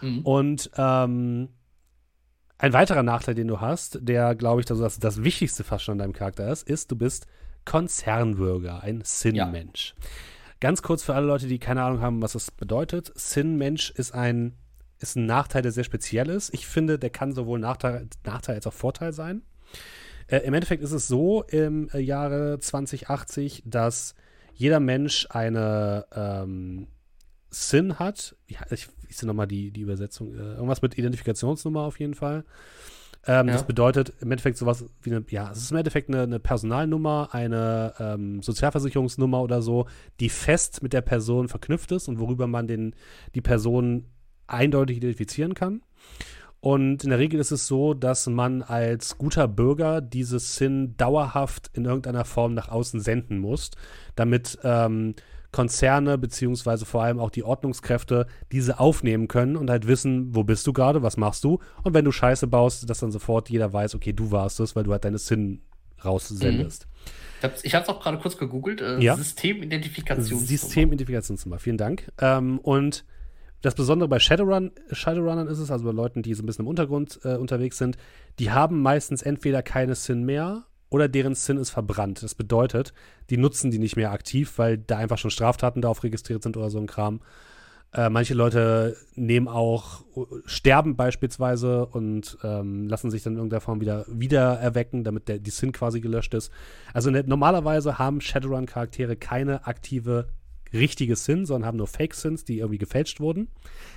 Mhm. 0.00 0.22
Und 0.22 0.70
ähm, 0.76 1.50
ein 2.58 2.72
weiterer 2.72 3.04
Nachteil, 3.04 3.36
den 3.36 3.46
du 3.46 3.60
hast, 3.60 4.00
der, 4.02 4.34
glaube 4.34 4.60
ich, 4.60 4.66
das, 4.66 4.98
das 4.98 5.22
Wichtigste 5.22 5.62
fast 5.62 5.84
schon 5.84 5.92
an 5.92 5.98
deinem 5.98 6.12
Charakter 6.12 6.50
ist, 6.50 6.68
ist, 6.68 6.90
du 6.90 6.96
bist 6.96 7.28
Konzernbürger, 7.64 8.82
ein 8.82 9.02
Sin-Mensch. 9.04 9.94
Ja. 9.96 10.06
Ganz 10.58 10.82
kurz 10.82 11.04
für 11.04 11.14
alle 11.14 11.26
Leute, 11.26 11.46
die 11.46 11.60
keine 11.60 11.84
Ahnung 11.84 12.00
haben, 12.00 12.20
was 12.20 12.32
das 12.32 12.50
bedeutet. 12.50 13.12
Sin-Mensch 13.14 13.90
ist 13.90 14.12
ein 14.12 14.56
ist 15.00 15.16
ein 15.16 15.26
Nachteil, 15.26 15.62
der 15.62 15.72
sehr 15.72 15.84
speziell 15.84 16.28
ist. 16.28 16.52
Ich 16.54 16.66
finde, 16.66 16.98
der 16.98 17.10
kann 17.10 17.32
sowohl 17.32 17.58
Nachteil, 17.58 18.06
Nachteil 18.24 18.56
als 18.56 18.66
auch 18.66 18.72
Vorteil 18.72 19.12
sein. 19.12 19.42
Äh, 20.28 20.38
Im 20.38 20.54
Endeffekt 20.54 20.82
ist 20.82 20.92
es 20.92 21.08
so 21.08 21.42
im 21.42 21.88
äh, 21.92 21.98
Jahre 21.98 22.58
2080, 22.60 23.64
dass 23.66 24.14
jeder 24.54 24.78
Mensch 24.78 25.26
eine 25.30 26.06
ähm, 26.14 26.86
SIN 27.50 27.98
hat. 27.98 28.36
Ja, 28.46 28.60
ich, 28.70 28.88
ich 29.08 29.16
sehe 29.16 29.26
nochmal 29.26 29.48
die, 29.48 29.70
die 29.70 29.80
Übersetzung. 29.80 30.34
Äh, 30.34 30.54
irgendwas 30.54 30.82
mit 30.82 30.98
Identifikationsnummer 30.98 31.80
auf 31.80 31.98
jeden 31.98 32.14
Fall. 32.14 32.44
Ähm, 33.26 33.48
ja. 33.48 33.54
Das 33.54 33.66
bedeutet 33.66 34.14
im 34.20 34.30
Endeffekt 34.30 34.56
sowas 34.56 34.84
wie 35.02 35.10
eine, 35.10 35.24
ja, 35.28 35.50
es 35.50 35.58
ist 35.58 35.70
im 35.70 35.76
Endeffekt 35.76 36.08
eine, 36.08 36.22
eine 36.22 36.40
Personalnummer, 36.40 37.30
eine 37.32 37.94
ähm, 37.98 38.42
Sozialversicherungsnummer 38.42 39.42
oder 39.42 39.60
so, 39.60 39.86
die 40.20 40.30
fest 40.30 40.82
mit 40.82 40.92
der 40.92 41.02
Person 41.02 41.48
verknüpft 41.48 41.92
ist 41.92 42.08
und 42.08 42.18
worüber 42.18 42.46
man 42.46 42.66
den, 42.66 42.94
die 43.34 43.42
Person 43.42 44.06
eindeutig 44.50 44.98
identifizieren 44.98 45.54
kann. 45.54 45.82
Und 46.60 47.04
in 47.04 47.10
der 47.10 47.18
Regel 47.18 47.40
ist 47.40 47.52
es 47.52 47.66
so, 47.66 47.94
dass 47.94 48.26
man 48.26 48.62
als 48.62 49.16
guter 49.16 49.48
Bürger 49.48 50.02
dieses 50.02 50.56
SIN 50.56 50.94
dauerhaft 50.98 51.70
in 51.72 51.86
irgendeiner 51.86 52.26
Form 52.26 52.52
nach 52.52 52.68
außen 52.68 53.00
senden 53.00 53.38
muss, 53.38 53.70
damit 54.14 54.58
ähm, 54.62 55.14
Konzerne 55.52 56.18
beziehungsweise 56.18 56.84
vor 56.84 57.02
allem 57.02 57.18
auch 57.18 57.30
die 57.30 57.42
Ordnungskräfte 57.42 58.26
diese 58.52 58.78
aufnehmen 58.78 59.26
können 59.26 59.56
und 59.56 59.70
halt 59.70 59.86
wissen, 59.86 60.34
wo 60.34 60.44
bist 60.44 60.66
du 60.66 60.72
gerade, 60.72 61.02
was 61.02 61.16
machst 61.16 61.44
du. 61.44 61.60
Und 61.82 61.94
wenn 61.94 62.04
du 62.04 62.12
Scheiße 62.12 62.46
baust, 62.46 62.88
dass 62.88 63.00
dann 63.00 63.10
sofort 63.10 63.48
jeder 63.50 63.72
weiß, 63.72 63.94
okay, 63.94 64.12
du 64.12 64.30
warst 64.30 64.60
es, 64.60 64.76
weil 64.76 64.84
du 64.84 64.92
halt 64.92 65.04
deine 65.04 65.18
SIN 65.18 65.62
raussendest. 66.04 66.86
Mhm. 66.86 67.50
Ich 67.62 67.74
habe 67.74 67.82
es 67.82 67.88
auch 67.88 68.00
gerade 68.00 68.18
kurz 68.18 68.36
gegoogelt. 68.36 68.82
Äh, 68.82 69.00
ja. 69.00 69.16
Systemidentifikationsnummer. 69.16 70.46
Systemidentifikationsnummer, 70.46 71.58
vielen 71.58 71.78
Dank. 71.78 72.12
Ähm, 72.20 72.58
und 72.58 73.04
das 73.62 73.74
Besondere 73.74 74.08
bei 74.08 74.18
Shadowrun, 74.18 74.72
Shadowrunnern 74.90 75.48
ist 75.48 75.58
es, 75.58 75.70
also 75.70 75.84
bei 75.84 75.92
Leuten, 75.92 76.22
die 76.22 76.34
so 76.34 76.42
ein 76.42 76.46
bisschen 76.46 76.64
im 76.64 76.68
Untergrund 76.68 77.20
äh, 77.24 77.36
unterwegs 77.36 77.78
sind, 77.78 77.96
die 78.38 78.50
haben 78.50 78.80
meistens 78.80 79.22
entweder 79.22 79.62
keine 79.62 79.94
Sin 79.94 80.24
mehr 80.24 80.64
oder 80.88 81.08
deren 81.08 81.34
Sin 81.34 81.56
ist 81.56 81.70
verbrannt. 81.70 82.22
Das 82.22 82.34
bedeutet, 82.34 82.92
die 83.28 83.36
nutzen 83.36 83.70
die 83.70 83.78
nicht 83.78 83.96
mehr 83.96 84.12
aktiv, 84.12 84.54
weil 84.56 84.78
da 84.78 84.98
einfach 84.98 85.18
schon 85.18 85.30
Straftaten 85.30 85.82
darauf 85.82 86.02
registriert 86.02 86.42
sind 86.42 86.56
oder 86.56 86.70
so 86.70 86.78
ein 86.78 86.86
Kram. 86.86 87.20
Äh, 87.92 88.08
manche 88.08 88.34
Leute 88.34 88.96
nehmen 89.14 89.48
auch, 89.48 90.04
sterben 90.44 90.94
beispielsweise 90.94 91.86
und 91.86 92.38
ähm, 92.44 92.86
lassen 92.88 93.10
sich 93.10 93.24
dann 93.24 93.32
in 93.32 93.38
irgendeiner 93.38 93.60
Form 93.60 93.80
wieder, 93.80 94.04
wieder 94.08 94.58
erwecken, 94.60 95.02
damit 95.02 95.28
der, 95.28 95.38
die 95.38 95.50
Sin 95.50 95.72
quasi 95.72 96.00
gelöscht 96.00 96.34
ist. 96.34 96.52
Also 96.94 97.10
ne, 97.10 97.24
normalerweise 97.26 97.98
haben 97.98 98.20
Shadowrun-Charaktere 98.20 99.16
keine 99.16 99.66
aktive 99.66 100.28
richtige 100.72 101.16
Sin, 101.16 101.46
sondern 101.46 101.66
haben 101.66 101.78
nur 101.78 101.86
Fake-Sins, 101.86 102.44
die 102.44 102.58
irgendwie 102.58 102.78
gefälscht 102.78 103.20
wurden. 103.20 103.48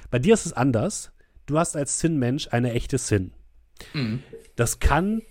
Bei 0.09 0.19
dir 0.19 0.33
ist 0.33 0.45
es 0.45 0.53
anders. 0.53 1.11
Du 1.45 1.59
hast 1.59 1.75
als 1.75 1.99
Sin-Mensch 1.99 2.49
eine 2.51 2.71
echte 2.71 2.97
Sin. 2.97 3.33
Mhm. 3.93 4.23
Das 4.55 4.79
kann 4.79 5.21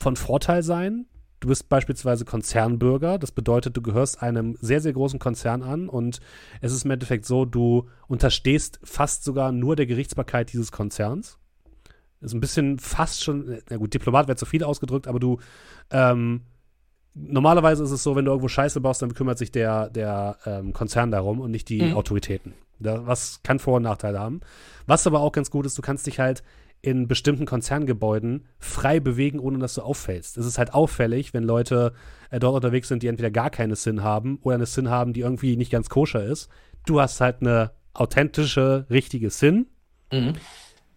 von 0.00 0.16
Vorteil 0.16 0.62
sein. 0.62 1.06
Du 1.40 1.48
bist 1.48 1.68
beispielsweise 1.68 2.24
Konzernbürger. 2.24 3.18
Das 3.18 3.30
bedeutet, 3.30 3.76
du 3.76 3.82
gehörst 3.82 4.22
einem 4.22 4.56
sehr, 4.60 4.80
sehr 4.80 4.92
großen 4.92 5.18
Konzern 5.18 5.62
an 5.62 5.88
und 5.88 6.20
es 6.60 6.72
ist 6.72 6.84
im 6.84 6.90
Endeffekt 6.90 7.26
so, 7.26 7.44
du 7.44 7.88
unterstehst 8.08 8.80
fast 8.82 9.22
sogar 9.22 9.52
nur 9.52 9.76
der 9.76 9.86
Gerichtsbarkeit 9.86 10.52
dieses 10.52 10.72
Konzerns. 10.72 11.38
Ist 12.20 12.34
ein 12.34 12.40
bisschen 12.40 12.80
fast 12.80 13.22
schon, 13.22 13.60
na 13.70 13.76
gut, 13.76 13.94
Diplomat 13.94 14.26
wäre 14.26 14.36
zu 14.36 14.46
viel 14.46 14.64
ausgedrückt, 14.64 15.06
aber 15.06 15.20
du 15.20 15.38
ähm, 15.90 16.42
normalerweise 17.14 17.82
ist 17.84 17.90
es 17.90 18.02
so, 18.02 18.16
wenn 18.16 18.24
du 18.24 18.30
irgendwo 18.30 18.48
Scheiße 18.48 18.80
baust, 18.80 19.02
dann 19.02 19.14
kümmert 19.14 19.38
sich 19.38 19.50
der, 19.50 19.90
der 19.90 20.38
ähm, 20.46 20.72
Konzern 20.72 21.10
darum 21.10 21.40
und 21.40 21.50
nicht 21.50 21.68
die 21.68 21.82
mhm. 21.82 21.94
Autoritäten. 21.94 22.54
Da, 22.78 23.06
was 23.06 23.40
kann 23.42 23.58
Vor- 23.58 23.76
und 23.76 23.82
Nachteile 23.82 24.20
haben. 24.20 24.40
Was 24.86 25.06
aber 25.06 25.20
auch 25.20 25.32
ganz 25.32 25.50
gut 25.50 25.66
ist, 25.66 25.76
du 25.76 25.82
kannst 25.82 26.06
dich 26.06 26.20
halt 26.20 26.42
in 26.80 27.08
bestimmten 27.08 27.44
Konzerngebäuden 27.44 28.46
frei 28.58 29.00
bewegen, 29.00 29.40
ohne 29.40 29.58
dass 29.58 29.74
du 29.74 29.82
auffällst. 29.82 30.38
Es 30.38 30.46
ist 30.46 30.58
halt 30.58 30.74
auffällig, 30.74 31.34
wenn 31.34 31.42
Leute 31.42 31.92
äh, 32.30 32.38
dort 32.38 32.54
unterwegs 32.54 32.88
sind, 32.88 33.02
die 33.02 33.08
entweder 33.08 33.30
gar 33.30 33.50
keine 33.50 33.74
Sinn 33.74 34.02
haben 34.02 34.38
oder 34.42 34.54
eine 34.54 34.66
Sinn 34.66 34.88
haben, 34.88 35.12
die 35.12 35.20
irgendwie 35.20 35.56
nicht 35.56 35.72
ganz 35.72 35.88
koscher 35.88 36.24
ist. 36.24 36.48
Du 36.86 37.00
hast 37.00 37.20
halt 37.20 37.40
eine 37.40 37.72
authentische, 37.94 38.86
richtige 38.90 39.30
Sinn. 39.30 39.66
Mhm. 40.12 40.34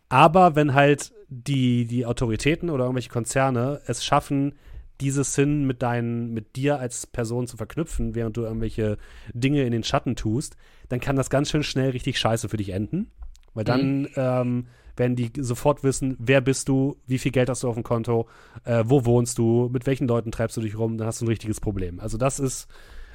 Aber 0.08 0.56
wenn 0.56 0.76
halt 0.76 1.14
die, 1.30 1.86
die 1.86 2.06
Autoritäten 2.06 2.70
oder 2.70 2.84
irgendwelche 2.84 3.10
Konzerne 3.10 3.82
es 3.88 4.06
schaffen, 4.06 4.54
dieses 5.02 5.34
Sinn 5.34 5.66
mit 5.66 5.82
deinen, 5.82 6.34
mit 6.34 6.56
dir 6.56 6.80
als 6.80 7.08
Person 7.08 7.48
zu 7.48 7.58
verknüpfen, 7.58 8.16
während 8.16 8.38
du 8.38 8.44
irgendwelche 8.44 8.98
Dinge 9.34 9.64
in 9.64 9.72
den 9.72 9.84
Schatten 9.84 10.16
tust, 10.16 10.56
dann 10.90 11.00
kann 11.00 11.16
das 11.16 11.30
ganz 11.30 11.50
schön 11.50 11.64
schnell 11.64 11.92
richtig 11.92 12.20
scheiße 12.20 12.50
für 12.50 12.58
dich 12.58 12.70
enden. 12.70 13.12
Weil 13.54 13.64
dann 13.64 14.02
mhm. 14.02 14.08
ähm, 14.16 14.66
werden 14.96 15.16
die 15.16 15.32
sofort 15.38 15.84
wissen, 15.84 16.16
wer 16.20 16.42
bist 16.42 16.70
du, 16.70 16.98
wie 17.08 17.18
viel 17.18 17.32
Geld 17.32 17.50
hast 17.50 17.64
du 17.64 17.70
auf 17.70 17.76
dem 17.76 17.84
Konto, 17.84 18.28
äh, 18.64 18.84
wo 18.86 19.06
wohnst 19.06 19.38
du, 19.38 19.70
mit 19.72 19.86
welchen 19.86 20.08
Leuten 20.08 20.32
treibst 20.32 20.58
du 20.58 20.62
dich 20.62 20.78
rum, 20.78 20.98
dann 20.98 21.08
hast 21.08 21.22
du 21.22 21.26
ein 21.26 21.30
richtiges 21.30 21.60
Problem. 21.60 22.00
Also 22.00 22.18
das 22.18 22.40
ist 22.40 22.68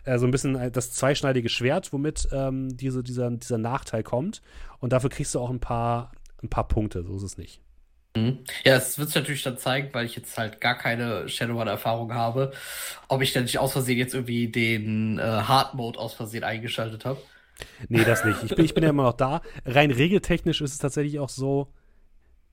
äh, 0.05 0.19
so 0.19 0.27
ein 0.27 0.31
bisschen 0.31 0.73
das 0.73 0.93
zweischneidige 0.93 1.49
Schwert, 1.49 1.93
womit 1.93 2.29
ähm, 2.33 2.77
diese, 2.77 3.03
dieser, 3.03 3.31
dieser 3.31 3.59
Nachteil 3.59 4.03
kommt. 4.03 4.43
Und 4.79 4.93
dafür 4.93 5.11
kriegst 5.11 5.35
du 5.35 5.41
auch 5.41 5.51
ein 5.51 5.61
paar, 5.61 6.13
ein 6.43 6.49
paar 6.49 6.69
Punkte, 6.69 7.03
so 7.03 7.17
ist 7.17 7.23
es 7.23 7.39
nicht. 7.39 7.61
Mhm. 8.17 8.39
Ja, 8.65 8.77
es 8.77 8.99
wird 8.99 9.15
natürlich 9.15 9.43
dann 9.43 9.59
zeigen, 9.59 9.89
weil 9.93 10.07
ich 10.07 10.17
jetzt 10.17 10.37
halt 10.39 10.61
gar 10.61 10.77
keine 10.77 11.29
Shadowrun-Erfahrung 11.29 12.15
habe, 12.15 12.53
ob 13.09 13.23
ich 13.23 13.33
dann 13.33 13.45
nicht 13.45 13.59
aus 13.59 13.73
Versehen 13.73 13.99
jetzt 13.99 14.15
irgendwie 14.15 14.49
den 14.49 15.19
äh, 15.19 15.23
Hard 15.23 15.75
Mode 15.75 15.99
aus 15.99 16.15
Versehen 16.15 16.45
eingeschaltet 16.45 17.05
habe. 17.05 17.21
Nee, 17.89 18.05
das 18.05 18.25
nicht. 18.25 18.43
Ich 18.43 18.55
bin, 18.55 18.65
ich 18.65 18.75
bin 18.75 18.85
ja 18.85 18.91
immer 18.91 19.05
noch 19.05 19.15
da. 19.15 19.41
Rein 19.65 19.91
regeltechnisch 19.91 20.61
ist 20.61 20.73
es 20.73 20.79
tatsächlich 20.79 21.19
auch 21.19 21.29
so, 21.29 21.69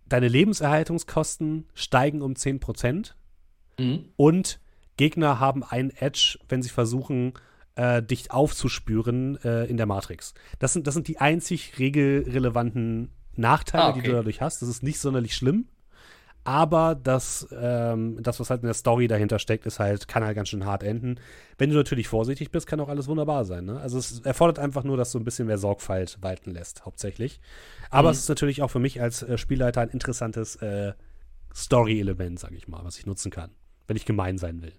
deine 0.07 0.27
Lebenserhaltungskosten 0.27 1.65
steigen 1.73 2.21
um 2.21 2.33
10% 2.33 3.13
mhm. 3.79 4.05
und 4.15 4.59
Gegner 4.97 5.39
haben 5.39 5.63
einen 5.63 5.89
Edge, 5.89 6.37
wenn 6.49 6.61
sie 6.61 6.69
versuchen, 6.69 7.33
äh, 7.75 8.03
dich 8.03 8.31
aufzuspüren 8.31 9.43
äh, 9.43 9.65
in 9.65 9.77
der 9.77 9.85
Matrix. 9.85 10.33
Das 10.59 10.73
sind, 10.73 10.85
das 10.87 10.93
sind 10.93 11.07
die 11.07 11.17
einzig 11.17 11.79
regelrelevanten 11.79 13.09
Nachteile, 13.35 13.83
ah, 13.83 13.89
okay. 13.89 14.01
die 14.01 14.07
du 14.07 14.13
dadurch 14.13 14.41
hast. 14.41 14.61
Das 14.61 14.69
ist 14.69 14.83
nicht 14.83 14.99
sonderlich 14.99 15.35
schlimm. 15.35 15.67
Aber 16.45 16.95
das, 16.95 17.47
ähm, 17.57 18.21
das, 18.21 18.39
was 18.39 18.49
halt 18.49 18.61
in 18.61 18.67
der 18.67 18.73
Story 18.73 19.07
dahinter 19.07 19.39
steckt, 19.39 19.65
ist 19.65 19.79
halt, 19.79 20.09
kann 20.09 20.25
halt 20.25 20.35
ganz 20.35 20.49
schön 20.49 20.65
hart 20.65 20.83
enden. 20.83 21.15
Wenn 21.57 21.69
du 21.69 21.75
natürlich 21.77 22.09
vorsichtig 22.09 22.51
bist, 22.51 22.67
kann 22.67 22.81
auch 22.81 22.89
alles 22.89 23.07
wunderbar 23.07 23.45
sein. 23.45 23.63
Ne? 23.65 23.79
Also 23.79 23.97
es 23.97 24.19
erfordert 24.19 24.59
einfach 24.59 24.83
nur, 24.83 24.97
dass 24.97 25.13
du 25.13 25.19
ein 25.19 25.23
bisschen 25.23 25.47
mehr 25.47 25.57
Sorgfalt 25.57 26.17
walten 26.21 26.51
lässt, 26.51 26.85
hauptsächlich. 26.85 27.39
Aber 27.89 28.09
mhm. 28.09 28.13
es 28.13 28.19
ist 28.19 28.29
natürlich 28.29 28.61
auch 28.61 28.67
für 28.67 28.79
mich 28.79 29.01
als 29.01 29.23
äh, 29.23 29.37
Spielleiter 29.37 29.79
ein 29.79 29.89
interessantes 29.89 30.57
äh, 30.57 30.93
Story-Element, 31.55 32.39
sage 32.39 32.55
ich 32.55 32.67
mal, 32.67 32.83
was 32.83 32.97
ich 32.97 33.05
nutzen 33.05 33.31
kann, 33.31 33.51
wenn 33.87 33.95
ich 33.95 34.05
gemein 34.05 34.37
sein 34.37 34.61
will. 34.61 34.73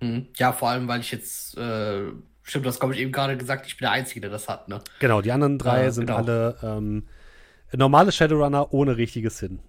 Mhm. 0.00 0.28
Ja, 0.36 0.52
vor 0.52 0.70
allem, 0.70 0.88
weil 0.88 1.00
ich 1.00 1.12
jetzt, 1.12 1.58
äh, 1.58 2.04
stimmt, 2.42 2.64
das 2.64 2.80
habe 2.80 2.94
ich 2.94 3.00
eben 3.00 3.12
gerade 3.12 3.36
gesagt, 3.36 3.66
ich 3.66 3.76
bin 3.76 3.84
der 3.84 3.92
Einzige, 3.92 4.22
der 4.22 4.30
das 4.30 4.48
hat, 4.48 4.68
ne? 4.68 4.80
Genau, 4.98 5.20
die 5.20 5.30
anderen 5.30 5.58
drei 5.58 5.90
sind 5.90 6.06
genau. 6.06 6.18
alle 6.18 6.56
ähm, 6.62 7.04
normale 7.78 8.12
Shadowrunner 8.12 8.72
ohne 8.72 8.96
richtiges 8.96 9.38
Sinn. 9.38 9.60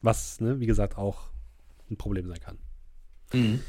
Was, 0.00 0.40
ne, 0.40 0.60
wie 0.60 0.66
gesagt, 0.66 0.98
auch 0.98 1.30
ein 1.90 1.96
Problem 1.96 2.26
sein 2.28 2.40
kann. 2.40 2.58
Mhm. 3.32 3.60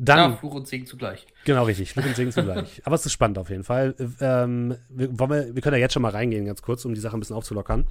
Dann, 0.00 0.30
ja, 0.30 0.36
Fluch 0.36 0.54
und 0.54 0.68
Segen 0.68 0.86
zugleich. 0.86 1.26
Genau, 1.44 1.64
richtig. 1.64 1.92
Fluch 1.92 2.06
und 2.06 2.14
Segen 2.14 2.30
zugleich. 2.30 2.82
Aber 2.86 2.94
es 2.94 3.04
ist 3.04 3.12
spannend 3.12 3.36
auf 3.38 3.50
jeden 3.50 3.64
Fall. 3.64 3.96
Ähm, 4.20 4.76
wir, 4.88 5.18
wollen 5.18 5.30
wir, 5.30 5.54
wir 5.56 5.62
können 5.62 5.74
ja 5.74 5.80
jetzt 5.80 5.92
schon 5.92 6.02
mal 6.02 6.12
reingehen, 6.12 6.44
ganz 6.44 6.62
kurz, 6.62 6.84
um 6.84 6.94
die 6.94 7.00
Sache 7.00 7.16
ein 7.16 7.20
bisschen 7.20 7.34
aufzulockern. 7.34 7.86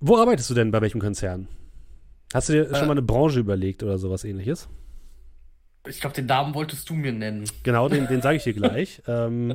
Wo 0.00 0.16
arbeitest 0.16 0.48
du 0.48 0.54
denn 0.54 0.70
bei 0.70 0.80
welchem 0.80 1.00
Konzern? 1.00 1.48
Hast 2.32 2.48
du 2.48 2.54
dir 2.54 2.70
äh, 2.70 2.74
schon 2.74 2.86
mal 2.86 2.92
eine 2.92 3.02
Branche 3.02 3.40
überlegt 3.40 3.82
oder 3.82 3.98
sowas 3.98 4.24
ähnliches? 4.24 4.68
Ich 5.86 6.00
glaube, 6.00 6.14
den 6.14 6.26
Namen 6.26 6.54
wolltest 6.54 6.88
du 6.90 6.94
mir 6.94 7.12
nennen. 7.12 7.44
Genau, 7.62 7.88
den, 7.88 8.06
den 8.08 8.20
sage 8.20 8.36
ich 8.36 8.44
dir 8.44 8.52
gleich. 8.52 9.02
ähm, 9.08 9.54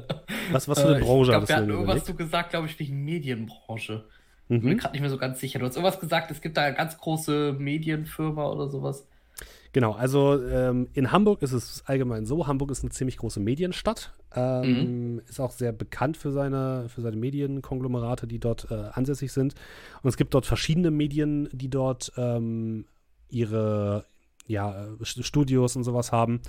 was, 0.52 0.68
was 0.68 0.82
für 0.82 0.88
eine 0.88 0.98
äh, 0.98 1.02
Branche 1.02 1.32
ich 1.32 1.38
glaub, 1.38 1.42
hast 1.42 1.50
du 1.50 1.56
denn 1.56 1.70
irgendwas 1.70 2.04
du 2.06 2.16
gesagt, 2.16 2.50
glaube 2.52 2.68
ich, 2.68 2.80
wegen 2.80 3.04
Medienbranche. 3.04 4.06
Mhm. 4.48 4.56
Ich 4.56 4.64
bin 4.64 4.78
gerade 4.78 4.94
nicht 4.94 5.02
mehr 5.02 5.10
so 5.10 5.18
ganz 5.18 5.40
sicher. 5.40 5.60
Du 5.60 5.66
hast 5.66 5.76
irgendwas 5.76 6.00
gesagt, 6.00 6.32
es 6.32 6.42
gibt 6.42 6.58
da 6.58 6.64
eine 6.64 6.76
ganz 6.76 6.98
große 6.98 7.56
Medienfirma 7.58 8.46
oder 8.46 8.70
sowas. 8.70 9.08
Genau, 9.74 9.94
also 9.94 10.40
ähm, 10.44 10.88
in 10.94 11.12
Hamburg 11.12 11.42
ist 11.42 11.52
es 11.52 11.84
allgemein 11.88 12.28
so. 12.28 12.46
Hamburg 12.46 12.70
ist 12.70 12.84
eine 12.84 12.92
ziemlich 12.92 13.18
große 13.18 13.40
Medienstadt. 13.40 14.14
Ähm, 14.36 15.16
mhm. 15.16 15.22
Ist 15.28 15.40
auch 15.40 15.52
sehr 15.52 15.72
bekannt 15.72 16.16
für 16.16 16.32
seine, 16.32 16.90
für 16.90 17.02
seine 17.02 17.18
Medienkonglomerate, 17.18 18.28
die 18.28 18.40
dort 18.40 18.68
äh, 18.70 18.76
ansässig 18.94 19.32
sind. 19.32 19.56
Und 20.04 20.10
es 20.10 20.18
gibt 20.18 20.36
dort 20.36 20.46
verschiedene 20.46 20.92
Medien, 20.92 21.50
die 21.52 21.70
dort 21.70 22.12
ähm, 22.18 22.86
ihre 23.30 24.06
ja, 24.46 24.88
Studios 25.02 25.76
und 25.76 25.84
sowas 25.84 26.12
haben. 26.12 26.42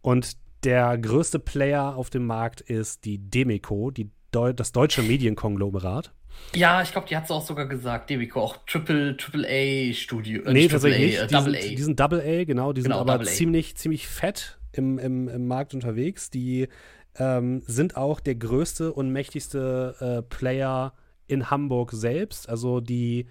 Und 0.00 0.36
der 0.64 0.98
größte 0.98 1.38
Player 1.38 1.96
auf 1.96 2.10
dem 2.10 2.26
Markt 2.26 2.60
ist 2.60 3.04
die 3.04 3.18
Demeco, 3.18 3.90
die 3.90 4.10
Deu 4.30 4.52
das 4.52 4.72
deutsche 4.72 5.02
Medienkonglomerat. 5.02 6.12
Ja, 6.54 6.82
ich 6.82 6.92
glaube, 6.92 7.06
die 7.08 7.16
hat 7.16 7.24
es 7.24 7.30
auch 7.30 7.44
sogar 7.44 7.66
gesagt, 7.66 8.10
Debico, 8.10 8.40
auch 8.40 8.56
Triple, 8.66 9.16
Triple 9.16 9.46
A 9.48 9.92
Studio. 9.92 10.42
Äh, 10.42 10.52
nee, 10.52 10.68
tatsächlich 10.68 11.18
A, 11.18 11.22
nicht. 11.22 11.32
Äh, 11.32 11.36
die, 11.36 11.42
sind, 11.42 11.56
A. 11.56 11.68
die 11.68 11.82
sind 11.82 12.00
Double 12.00 12.20
A, 12.20 12.44
genau. 12.44 12.72
Die 12.72 12.82
genau, 12.82 12.98
sind 12.98 13.10
aber 13.10 13.24
ziemlich, 13.24 13.76
ziemlich 13.76 14.06
fett 14.06 14.58
im, 14.72 14.98
im, 14.98 15.28
im 15.28 15.46
Markt 15.46 15.74
unterwegs. 15.74 16.30
Die 16.30 16.68
ähm, 17.16 17.62
sind 17.66 17.96
auch 17.96 18.20
der 18.20 18.34
größte 18.34 18.92
und 18.92 19.10
mächtigste 19.10 19.96
äh, 20.00 20.22
Player 20.22 20.94
in 21.26 21.50
Hamburg 21.50 21.92
selbst. 21.92 22.48
Also 22.48 22.80
die 22.80 23.26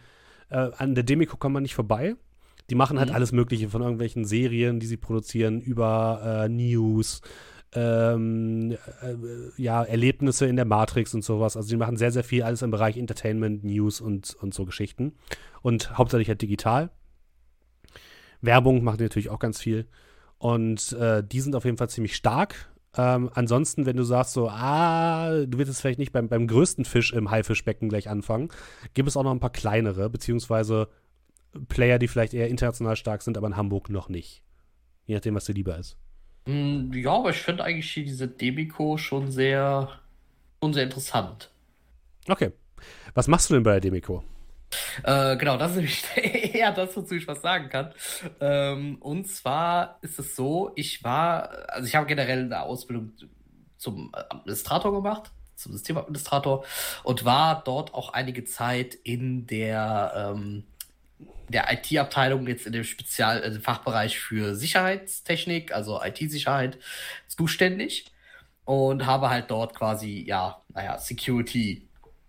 äh, 0.49 0.69
an 0.77 0.95
der 0.95 1.03
Demico 1.03 1.37
kommt 1.37 1.53
man 1.53 1.63
nicht 1.63 1.75
vorbei. 1.75 2.15
Die 2.69 2.75
machen 2.75 2.99
halt 2.99 3.09
mhm. 3.09 3.15
alles 3.15 3.31
Mögliche 3.31 3.69
von 3.69 3.81
irgendwelchen 3.81 4.25
Serien, 4.25 4.79
die 4.79 4.87
sie 4.87 4.97
produzieren, 4.97 5.61
über 5.61 6.45
äh, 6.45 6.49
News, 6.49 7.21
ähm, 7.73 8.71
äh, 8.71 9.61
ja, 9.61 9.83
Erlebnisse 9.83 10.45
in 10.47 10.55
der 10.55 10.65
Matrix 10.65 11.13
und 11.13 11.23
sowas. 11.23 11.55
Also 11.55 11.69
die 11.69 11.77
machen 11.77 11.97
sehr, 11.97 12.11
sehr 12.11 12.23
viel 12.23 12.43
alles 12.43 12.61
im 12.61 12.71
Bereich 12.71 12.97
Entertainment, 12.97 13.63
News 13.63 14.01
und, 14.01 14.35
und 14.35 14.53
so 14.53 14.65
Geschichten. 14.65 15.13
Und 15.61 15.97
hauptsächlich 15.97 16.29
halt 16.29 16.41
digital. 16.41 16.89
Werbung 18.41 18.83
machen 18.83 18.97
die 18.97 19.03
natürlich 19.03 19.29
auch 19.29 19.39
ganz 19.39 19.59
viel. 19.59 19.87
Und 20.37 20.93
äh, 20.93 21.23
die 21.23 21.41
sind 21.41 21.55
auf 21.55 21.65
jeden 21.65 21.77
Fall 21.77 21.89
ziemlich 21.89 22.15
stark. 22.15 22.69
Ähm, 22.95 23.29
ansonsten, 23.33 23.85
wenn 23.85 23.97
du 23.97 24.03
sagst 24.03 24.33
so, 24.33 24.49
ah, 24.49 25.45
du 25.45 25.57
willst 25.57 25.69
jetzt 25.69 25.81
vielleicht 25.81 25.99
nicht 25.99 26.11
beim, 26.11 26.29
beim 26.29 26.47
größten 26.47 26.85
Fisch 26.85 27.13
im 27.13 27.29
Haifischbecken 27.31 27.89
gleich 27.89 28.09
anfangen, 28.09 28.49
gibt 28.93 29.07
es 29.07 29.17
auch 29.17 29.23
noch 29.23 29.31
ein 29.31 29.39
paar 29.39 29.51
kleinere, 29.51 30.09
beziehungsweise 30.09 30.87
Player, 31.69 31.99
die 31.99 32.07
vielleicht 32.07 32.33
eher 32.33 32.47
international 32.47 32.95
stark 32.95 33.21
sind, 33.21 33.37
aber 33.37 33.47
in 33.47 33.57
Hamburg 33.57 33.89
noch 33.89 34.09
nicht. 34.09 34.41
Je 35.05 35.15
nachdem, 35.15 35.35
was 35.35 35.45
dir 35.45 35.53
lieber 35.53 35.77
ist. 35.77 35.97
Mm, 36.45 36.93
ja, 36.93 37.11
aber 37.11 37.29
ich 37.29 37.37
finde 37.37 37.63
eigentlich 37.63 37.91
hier 37.91 38.03
diese 38.03 38.27
Demico 38.27 38.97
schon 38.97 39.31
sehr, 39.31 39.89
schon 40.61 40.73
sehr 40.73 40.83
interessant. 40.83 41.49
Okay. 42.27 42.51
Was 43.13 43.27
machst 43.27 43.49
du 43.49 43.55
denn 43.55 43.63
bei 43.63 43.71
der 43.71 43.81
Demico? 43.81 44.23
Äh, 45.03 45.37
genau, 45.37 45.57
das 45.57 45.71
ist 45.71 45.77
nämlich 45.77 46.03
eher 46.55 46.71
das, 46.71 46.95
wozu 46.95 47.15
ich 47.15 47.27
was 47.27 47.41
sagen 47.41 47.69
kann. 47.69 47.93
Ähm, 48.39 48.97
und 48.99 49.27
zwar 49.27 49.97
ist 50.01 50.19
es 50.19 50.35
so, 50.35 50.71
ich 50.75 51.03
war, 51.03 51.49
also 51.69 51.87
ich 51.87 51.95
habe 51.95 52.05
generell 52.05 52.45
eine 52.45 52.61
Ausbildung 52.61 53.13
zum 53.77 54.13
Administrator 54.13 54.91
gemacht, 54.91 55.31
zum 55.55 55.73
Systemadministrator 55.73 56.65
und 57.03 57.25
war 57.25 57.63
dort 57.63 57.93
auch 57.93 58.13
einige 58.13 58.43
Zeit 58.43 58.95
in 58.95 59.47
der 59.47 60.33
ähm, 60.35 60.65
der 61.49 61.71
IT-Abteilung 61.71 62.47
jetzt 62.47 62.65
in 62.65 62.73
dem 62.73 62.83
Spezial 62.83 63.41
also 63.41 63.59
Fachbereich 63.59 64.19
für 64.19 64.55
Sicherheitstechnik, 64.55 65.73
also 65.73 66.01
IT-Sicherheit, 66.01 66.77
zuständig 67.27 68.05
und 68.65 69.05
habe 69.05 69.29
halt 69.29 69.49
dort 69.49 69.73
quasi, 69.73 70.23
ja, 70.27 70.61
naja, 70.73 70.97
Security 70.97 71.87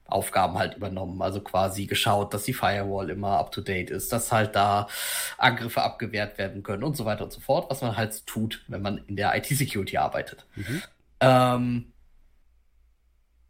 Aufgaben 0.09 0.59
halt 0.59 0.75
übernommen. 0.75 1.21
Also 1.21 1.42
quasi 1.42 1.87
geschaut, 1.87 2.33
dass 2.33 2.45
die 2.45 2.54
Firewall 2.54 3.11
immer 3.11 3.38
up 3.38 3.52
to 3.52 3.61
date 3.61 3.90
ist, 3.90 4.11
dass 4.11 4.33
halt 4.33 4.57
da 4.57 4.88
Angriffe 5.37 5.83
abgewehrt 5.83 6.38
werden 6.38 6.62
können 6.62 6.83
und 6.83 6.97
so 6.97 7.04
weiter 7.04 7.25
und 7.25 7.33
so 7.33 7.40
fort, 7.40 7.71
was 7.71 7.83
man 7.83 7.97
halt 7.97 8.26
tut, 8.26 8.64
wenn 8.68 8.80
man 8.80 8.99
in 9.07 9.16
der 9.16 9.37
IT-Security 9.37 9.99
arbeitet. 9.99 10.47
Mhm. 10.57 10.83
Ähm, 11.21 11.92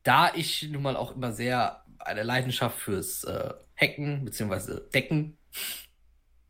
da 0.02 0.32
ich 0.34 0.68
nun 0.68 0.82
mal 0.82 0.96
auch 0.96 1.14
immer 1.14 1.32
sehr 1.32 1.84
eine 2.00 2.24
Leidenschaft 2.24 2.78
fürs 2.78 3.22
äh, 3.24 3.54
Hacken 3.80 4.24
bzw. 4.24 4.80
Decken 4.92 5.38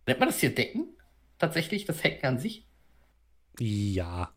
Nennt 0.08 0.20
man 0.20 0.30
das 0.30 0.40
hier 0.40 0.54
Decken? 0.54 0.96
Tatsächlich, 1.38 1.84
das 1.84 2.02
Hacken 2.02 2.26
an 2.26 2.38
sich? 2.38 2.66
Ja. 3.58 4.32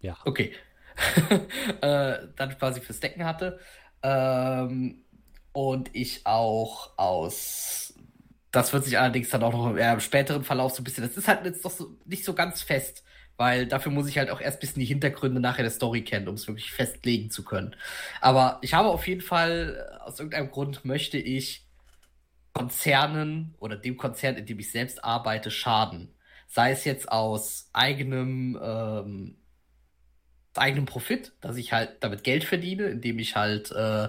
Ja. 0.00 0.18
Okay. 0.26 0.52
äh, 1.80 2.18
dann 2.36 2.58
quasi 2.58 2.82
fürs 2.82 3.00
Decken 3.00 3.24
hatte. 3.24 3.58
Ähm, 4.02 5.02
und 5.52 5.88
ich 5.94 6.26
auch 6.26 6.98
aus. 6.98 7.94
Das 8.52 8.74
wird 8.74 8.84
sich 8.84 8.98
allerdings 8.98 9.30
dann 9.30 9.42
auch 9.42 9.52
noch 9.52 9.74
im 9.74 10.00
späteren 10.00 10.44
Verlauf 10.44 10.72
so 10.72 10.82
ein 10.82 10.84
bisschen. 10.84 11.04
Das 11.04 11.16
ist 11.16 11.26
halt 11.26 11.46
jetzt 11.46 11.64
doch 11.64 11.70
so, 11.70 11.96
nicht 12.04 12.26
so 12.26 12.34
ganz 12.34 12.60
fest, 12.60 13.02
weil 13.38 13.66
dafür 13.66 13.92
muss 13.92 14.08
ich 14.08 14.18
halt 14.18 14.28
auch 14.28 14.42
erst 14.42 14.58
ein 14.58 14.60
bisschen 14.60 14.80
die 14.80 14.86
Hintergründe 14.86 15.40
nachher 15.40 15.62
der 15.62 15.72
Story 15.72 16.04
kennen, 16.04 16.28
um 16.28 16.34
es 16.34 16.46
wirklich 16.46 16.70
festlegen 16.70 17.30
zu 17.30 17.44
können. 17.44 17.74
Aber 18.20 18.58
ich 18.60 18.74
habe 18.74 18.90
auf 18.90 19.08
jeden 19.08 19.22
Fall, 19.22 19.98
aus 20.04 20.18
irgendeinem 20.18 20.50
Grund 20.50 20.84
möchte 20.84 21.16
ich 21.16 21.63
Konzernen 22.54 23.54
oder 23.58 23.76
dem 23.76 23.98
Konzern, 23.98 24.36
in 24.36 24.46
dem 24.46 24.58
ich 24.60 24.70
selbst 24.70 25.04
arbeite, 25.04 25.50
schaden. 25.50 26.14
Sei 26.46 26.70
es 26.70 26.84
jetzt 26.84 27.10
aus 27.10 27.68
eigenem, 27.72 28.58
ähm, 28.62 29.36
eigenem 30.54 30.86
Profit, 30.86 31.32
dass 31.40 31.56
ich 31.56 31.72
halt 31.72 32.02
damit 32.02 32.22
Geld 32.24 32.44
verdiene, 32.44 32.84
indem 32.86 33.18
ich 33.18 33.36
halt 33.36 33.72
äh, 33.72 34.08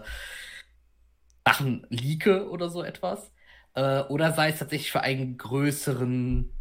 Sachen 1.46 1.86
leake 1.90 2.50
oder 2.50 2.70
so 2.70 2.84
etwas. 2.84 3.32
Äh, 3.74 4.02
oder 4.04 4.32
sei 4.34 4.50
es 4.50 4.60
tatsächlich 4.60 4.92
für 4.92 5.02
einen 5.02 5.38
größeren 5.38 6.52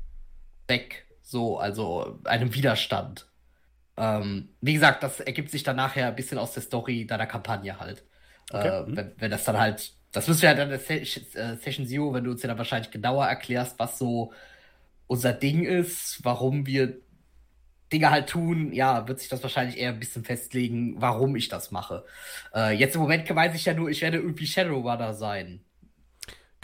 Zweck, 0.66 1.06
so, 1.22 1.58
also 1.58 2.18
einem 2.24 2.54
Widerstand. 2.54 3.30
Ähm, 3.96 4.54
wie 4.60 4.74
gesagt, 4.74 5.02
das 5.02 5.20
ergibt 5.20 5.50
sich 5.50 5.62
dann 5.62 5.76
nachher 5.76 6.08
ein 6.08 6.16
bisschen 6.16 6.38
aus 6.38 6.52
der 6.52 6.62
Story 6.62 7.06
deiner 7.06 7.26
Kampagne 7.26 7.78
halt. 7.78 8.04
Okay. 8.50 8.68
Äh, 8.68 8.84
wenn, 8.96 9.12
wenn 9.18 9.30
das 9.30 9.44
dann 9.44 9.58
halt, 9.58 9.92
das 10.14 10.28
müssen 10.28 10.42
wir 10.42 10.50
ja 10.50 10.54
dann 10.54 10.70
in 10.70 10.80
der 10.80 11.02
äh, 11.02 11.56
Session 11.56 11.86
Zero, 11.86 12.14
wenn 12.14 12.24
du 12.24 12.30
uns 12.30 12.42
ja 12.42 12.48
dann 12.48 12.58
wahrscheinlich 12.58 12.90
genauer 12.92 13.26
erklärst, 13.26 13.78
was 13.80 13.98
so 13.98 14.32
unser 15.08 15.32
Ding 15.32 15.64
ist, 15.64 16.20
warum 16.22 16.66
wir 16.66 17.00
Dinge 17.92 18.10
halt 18.10 18.28
tun, 18.28 18.72
ja, 18.72 19.06
wird 19.08 19.20
sich 19.20 19.28
das 19.28 19.42
wahrscheinlich 19.42 19.76
eher 19.76 19.90
ein 19.90 19.98
bisschen 19.98 20.24
festlegen, 20.24 21.00
warum 21.00 21.36
ich 21.36 21.48
das 21.48 21.70
mache. 21.72 22.04
Äh, 22.54 22.76
jetzt 22.76 22.94
im 22.94 23.02
Moment 23.02 23.28
weiß 23.28 23.54
ich 23.54 23.64
ja 23.64 23.74
nur, 23.74 23.90
ich 23.90 24.02
werde 24.02 24.18
irgendwie 24.18 24.46
Shadowrunner 24.46 25.14
sein. 25.14 25.64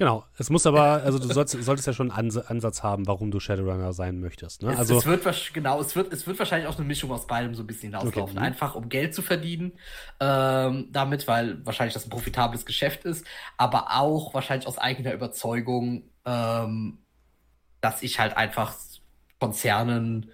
Genau, 0.00 0.24
es 0.38 0.48
muss 0.48 0.64
aber, 0.64 1.02
also 1.02 1.18
du 1.18 1.28
sollst, 1.28 1.62
solltest 1.62 1.86
ja 1.86 1.92
schon 1.92 2.10
einen 2.10 2.34
Ansatz 2.34 2.82
haben, 2.82 3.06
warum 3.06 3.30
du 3.30 3.38
Shadowrunner 3.38 3.92
sein 3.92 4.18
möchtest. 4.18 4.62
Ne? 4.62 4.72
Es, 4.72 4.78
also, 4.78 4.98
es 4.98 5.04
wird 5.04 5.52
genau, 5.52 5.78
es 5.78 5.94
wird, 5.94 6.10
es 6.10 6.26
wird 6.26 6.38
wahrscheinlich 6.38 6.66
auch 6.68 6.78
eine 6.78 6.86
Mischung 6.86 7.12
aus 7.12 7.26
beidem 7.26 7.54
so 7.54 7.62
ein 7.62 7.66
bisschen 7.66 7.92
hinauslaufen. 7.92 8.38
Okay. 8.38 8.46
Einfach 8.46 8.76
um 8.76 8.88
Geld 8.88 9.14
zu 9.14 9.20
verdienen 9.20 9.72
ähm, 10.18 10.88
damit, 10.90 11.28
weil 11.28 11.66
wahrscheinlich 11.66 11.92
das 11.92 12.06
ein 12.06 12.08
profitables 12.08 12.64
Geschäft 12.64 13.04
ist, 13.04 13.26
aber 13.58 13.88
auch 13.90 14.32
wahrscheinlich 14.32 14.66
aus 14.66 14.78
eigener 14.78 15.12
Überzeugung, 15.12 16.04
ähm, 16.24 17.00
dass 17.82 18.02
ich 18.02 18.18
halt 18.18 18.38
einfach 18.38 18.76
Konzernen 19.38 20.30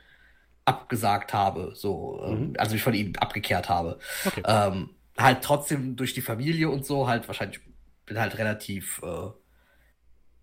abgesagt 0.64 1.34
habe, 1.34 1.72
so, 1.74 2.22
ähm, 2.24 2.50
mhm. 2.50 2.54
also 2.56 2.76
ich 2.76 2.84
von 2.84 2.94
ihnen 2.94 3.16
abgekehrt 3.16 3.68
habe. 3.68 3.98
Okay. 4.26 4.42
Ähm, 4.46 4.90
halt 5.18 5.42
trotzdem 5.42 5.96
durch 5.96 6.14
die 6.14 6.22
Familie 6.22 6.70
und 6.70 6.86
so, 6.86 7.08
halt 7.08 7.26
wahrscheinlich 7.26 7.58
bin 8.04 8.20
halt 8.20 8.38
relativ 8.38 9.02
äh, 9.02 9.30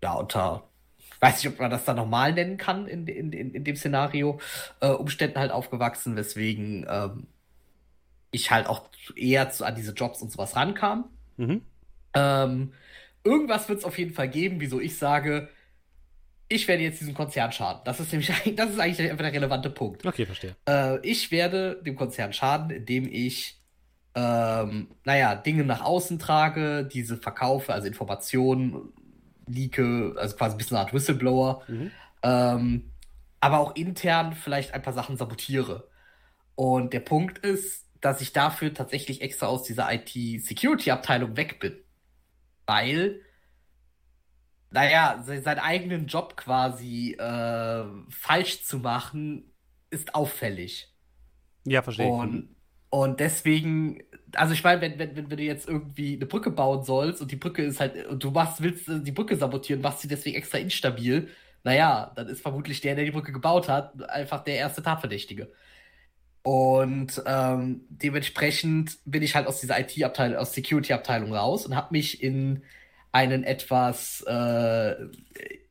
ja, 0.04 0.12
unter, 0.12 0.68
weiß 1.20 1.42
nicht, 1.42 1.52
ob 1.52 1.58
man 1.58 1.70
das 1.70 1.86
dann 1.86 1.96
normal 1.96 2.34
nennen 2.34 2.58
kann 2.58 2.86
in, 2.86 3.06
in, 3.06 3.32
in, 3.32 3.54
in 3.54 3.64
dem 3.64 3.74
Szenario, 3.74 4.38
äh, 4.80 4.88
Umständen 4.88 5.38
halt 5.38 5.50
aufgewachsen, 5.50 6.14
weswegen 6.14 6.86
ähm, 6.88 7.26
ich 8.30 8.50
halt 8.50 8.66
auch 8.66 8.90
eher 9.16 9.48
zu, 9.48 9.64
an 9.64 9.74
diese 9.74 9.92
Jobs 9.92 10.20
und 10.20 10.30
sowas 10.30 10.56
rankam. 10.56 11.06
Mhm. 11.38 11.62
Ähm, 12.12 12.74
irgendwas 13.24 13.66
wird 13.70 13.78
es 13.78 13.84
auf 13.86 13.98
jeden 13.98 14.12
Fall 14.12 14.28
geben, 14.28 14.60
wieso 14.60 14.78
ich 14.78 14.98
sage, 14.98 15.48
ich 16.48 16.68
werde 16.68 16.82
jetzt 16.82 17.00
diesem 17.00 17.14
Konzern 17.14 17.50
schaden. 17.50 17.80
Das 17.86 17.98
ist 17.98 18.12
nämlich 18.12 18.28
das 18.56 18.70
ist 18.70 18.78
eigentlich 18.78 19.10
einfach 19.10 19.24
der 19.24 19.32
relevante 19.32 19.70
Punkt. 19.70 20.04
Okay, 20.04 20.26
verstehe. 20.26 20.54
Äh, 20.68 20.98
ich 21.00 21.30
werde 21.30 21.82
dem 21.82 21.96
Konzern 21.96 22.34
schaden, 22.34 22.68
indem 22.68 23.08
ich 23.10 23.58
ähm, 24.14 24.88
naja, 25.04 25.34
Dinge 25.34 25.64
nach 25.64 25.80
außen 25.80 26.18
trage, 26.18 26.84
diese 26.84 27.16
verkaufe, 27.16 27.72
also 27.72 27.88
Informationen 27.88 28.92
leake, 29.46 30.14
also 30.16 30.36
quasi 30.36 30.54
ein 30.54 30.58
bisschen 30.58 30.76
eine 30.76 30.86
Art 30.86 30.94
Whistleblower, 30.94 31.62
mhm. 31.68 31.90
ähm, 32.22 32.90
aber 33.40 33.60
auch 33.60 33.76
intern 33.76 34.34
vielleicht 34.34 34.72
ein 34.72 34.82
paar 34.82 34.92
Sachen 34.92 35.16
sabotiere. 35.16 35.88
Und 36.54 36.92
der 36.92 37.00
Punkt 37.00 37.38
ist, 37.38 37.84
dass 38.00 38.20
ich 38.20 38.32
dafür 38.32 38.72
tatsächlich 38.72 39.22
extra 39.22 39.46
aus 39.46 39.62
dieser 39.62 39.92
IT-Security-Abteilung 39.92 41.36
weg 41.36 41.58
bin. 41.58 41.76
Weil, 42.66 43.20
naja, 44.70 45.22
seinen 45.22 45.58
eigenen 45.58 46.06
Job 46.06 46.36
quasi 46.36 47.12
äh, 47.12 47.84
falsch 48.10 48.64
zu 48.64 48.78
machen, 48.78 49.52
ist 49.90 50.14
auffällig. 50.14 50.94
Ja, 51.64 51.82
verstehe. 51.82 52.08
Und, 52.08 52.54
und 52.90 53.20
deswegen 53.20 54.02
also 54.36 54.52
ich 54.54 54.62
meine, 54.64 54.80
wenn, 54.80 54.98
wenn, 54.98 55.16
wenn, 55.16 55.28
du 55.28 55.42
jetzt 55.42 55.68
irgendwie 55.68 56.14
eine 56.14 56.26
Brücke 56.26 56.50
bauen 56.50 56.84
sollst 56.84 57.20
und 57.20 57.30
die 57.30 57.36
Brücke 57.36 57.62
ist 57.62 57.80
halt, 57.80 58.06
und 58.06 58.22
du 58.22 58.30
machst, 58.30 58.62
willst 58.62 58.88
die 58.88 59.12
Brücke 59.12 59.36
sabotieren, 59.36 59.82
machst 59.82 60.00
sie 60.00 60.08
deswegen 60.08 60.36
extra 60.36 60.58
instabil, 60.58 61.28
naja, 61.64 62.12
dann 62.14 62.28
ist 62.28 62.42
vermutlich 62.42 62.80
der, 62.80 62.94
der 62.94 63.04
die 63.04 63.10
Brücke 63.10 63.32
gebaut 63.32 63.68
hat, 63.68 64.08
einfach 64.10 64.44
der 64.44 64.56
erste 64.56 64.82
Tatverdächtige. 64.82 65.50
Und 66.42 67.22
ähm, 67.24 67.86
dementsprechend 67.88 68.98
bin 69.06 69.22
ich 69.22 69.34
halt 69.34 69.46
aus 69.46 69.60
dieser 69.60 69.80
IT-Abteilung, 69.80 70.36
aus 70.36 70.52
Security-Abteilung 70.52 71.34
raus 71.34 71.64
und 71.64 71.74
habe 71.74 71.88
mich 71.92 72.22
in 72.22 72.62
einen 73.12 73.44
etwas 73.44 74.22
äh, 74.26 74.94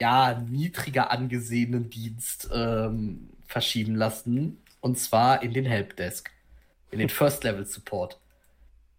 ja, 0.02 0.41
niedriger 0.49 1.12
angesehenen 1.12 1.91
Dienst 1.91 2.49
ähm, 2.52 3.30
verschieben 3.45 3.95
lassen. 3.95 4.63
Und 4.82 4.97
zwar 4.97 5.43
in 5.43 5.54
den 5.54 5.65
Helpdesk, 5.65 6.32
in 6.89 6.97
den 6.97 7.10
First 7.10 7.43
Level 7.43 7.65
Support. 7.65 8.19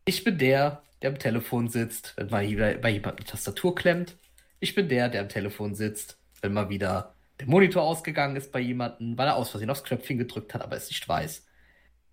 Ich 0.06 0.22
bin 0.22 0.36
der, 0.36 0.82
der 1.00 1.10
am 1.10 1.18
Telefon 1.18 1.68
sitzt, 1.68 2.14
wenn 2.16 2.28
mal 2.28 2.46
wieder 2.46 2.74
bei 2.74 2.90
jemandem 2.90 3.24
die 3.24 3.30
Tastatur 3.30 3.74
klemmt. 3.74 4.16
Ich 4.60 4.74
bin 4.74 4.88
der, 4.88 5.08
der 5.08 5.22
am 5.22 5.30
Telefon 5.30 5.74
sitzt, 5.74 6.18
wenn 6.42 6.52
mal 6.52 6.68
wieder 6.68 7.14
der 7.40 7.48
Monitor 7.48 7.82
ausgegangen 7.82 8.36
ist 8.36 8.52
bei 8.52 8.60
jemandem, 8.60 9.16
weil 9.16 9.28
er 9.28 9.36
aus 9.36 9.50
Versehen 9.50 9.70
aufs 9.70 9.82
Knöpfchen 9.82 10.18
gedrückt 10.18 10.52
hat, 10.52 10.62
aber 10.62 10.76
es 10.76 10.88
nicht 10.88 11.08
weiß. 11.08 11.46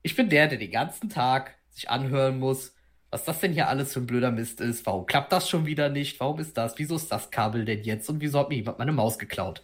Ich 0.04 0.16
bin 0.16 0.30
der, 0.30 0.48
der 0.48 0.58
den 0.58 0.72
ganzen 0.72 1.10
Tag 1.10 1.58
sich 1.70 1.90
anhören 1.90 2.40
muss, 2.40 2.74
was 3.10 3.26
das 3.26 3.42
denn 3.42 3.52
hier 3.52 3.68
alles 3.68 3.92
für 3.94 4.00
ein 4.00 4.08
blöder 4.08 4.32
Mist 4.32 4.62
ist. 4.62 4.86
Warum 4.86 5.06
klappt 5.06 5.34
das 5.34 5.50
schon 5.50 5.66
wieder 5.66 5.90
nicht? 5.90 6.20
Warum 6.22 6.40
ist 6.40 6.58
das? 6.58 6.80
Wieso 6.80 6.96
ist 6.96 7.12
das 7.12 7.30
Kabel 7.30 7.66
denn 7.66 7.84
jetzt? 7.84 8.10
Und 8.10 8.22
wieso 8.22 8.40
hat 8.40 8.50
mir 8.50 8.56
jemand 8.56 8.80
meine 8.80 8.94
Maus 8.94 9.20
geklaut? 9.20 9.64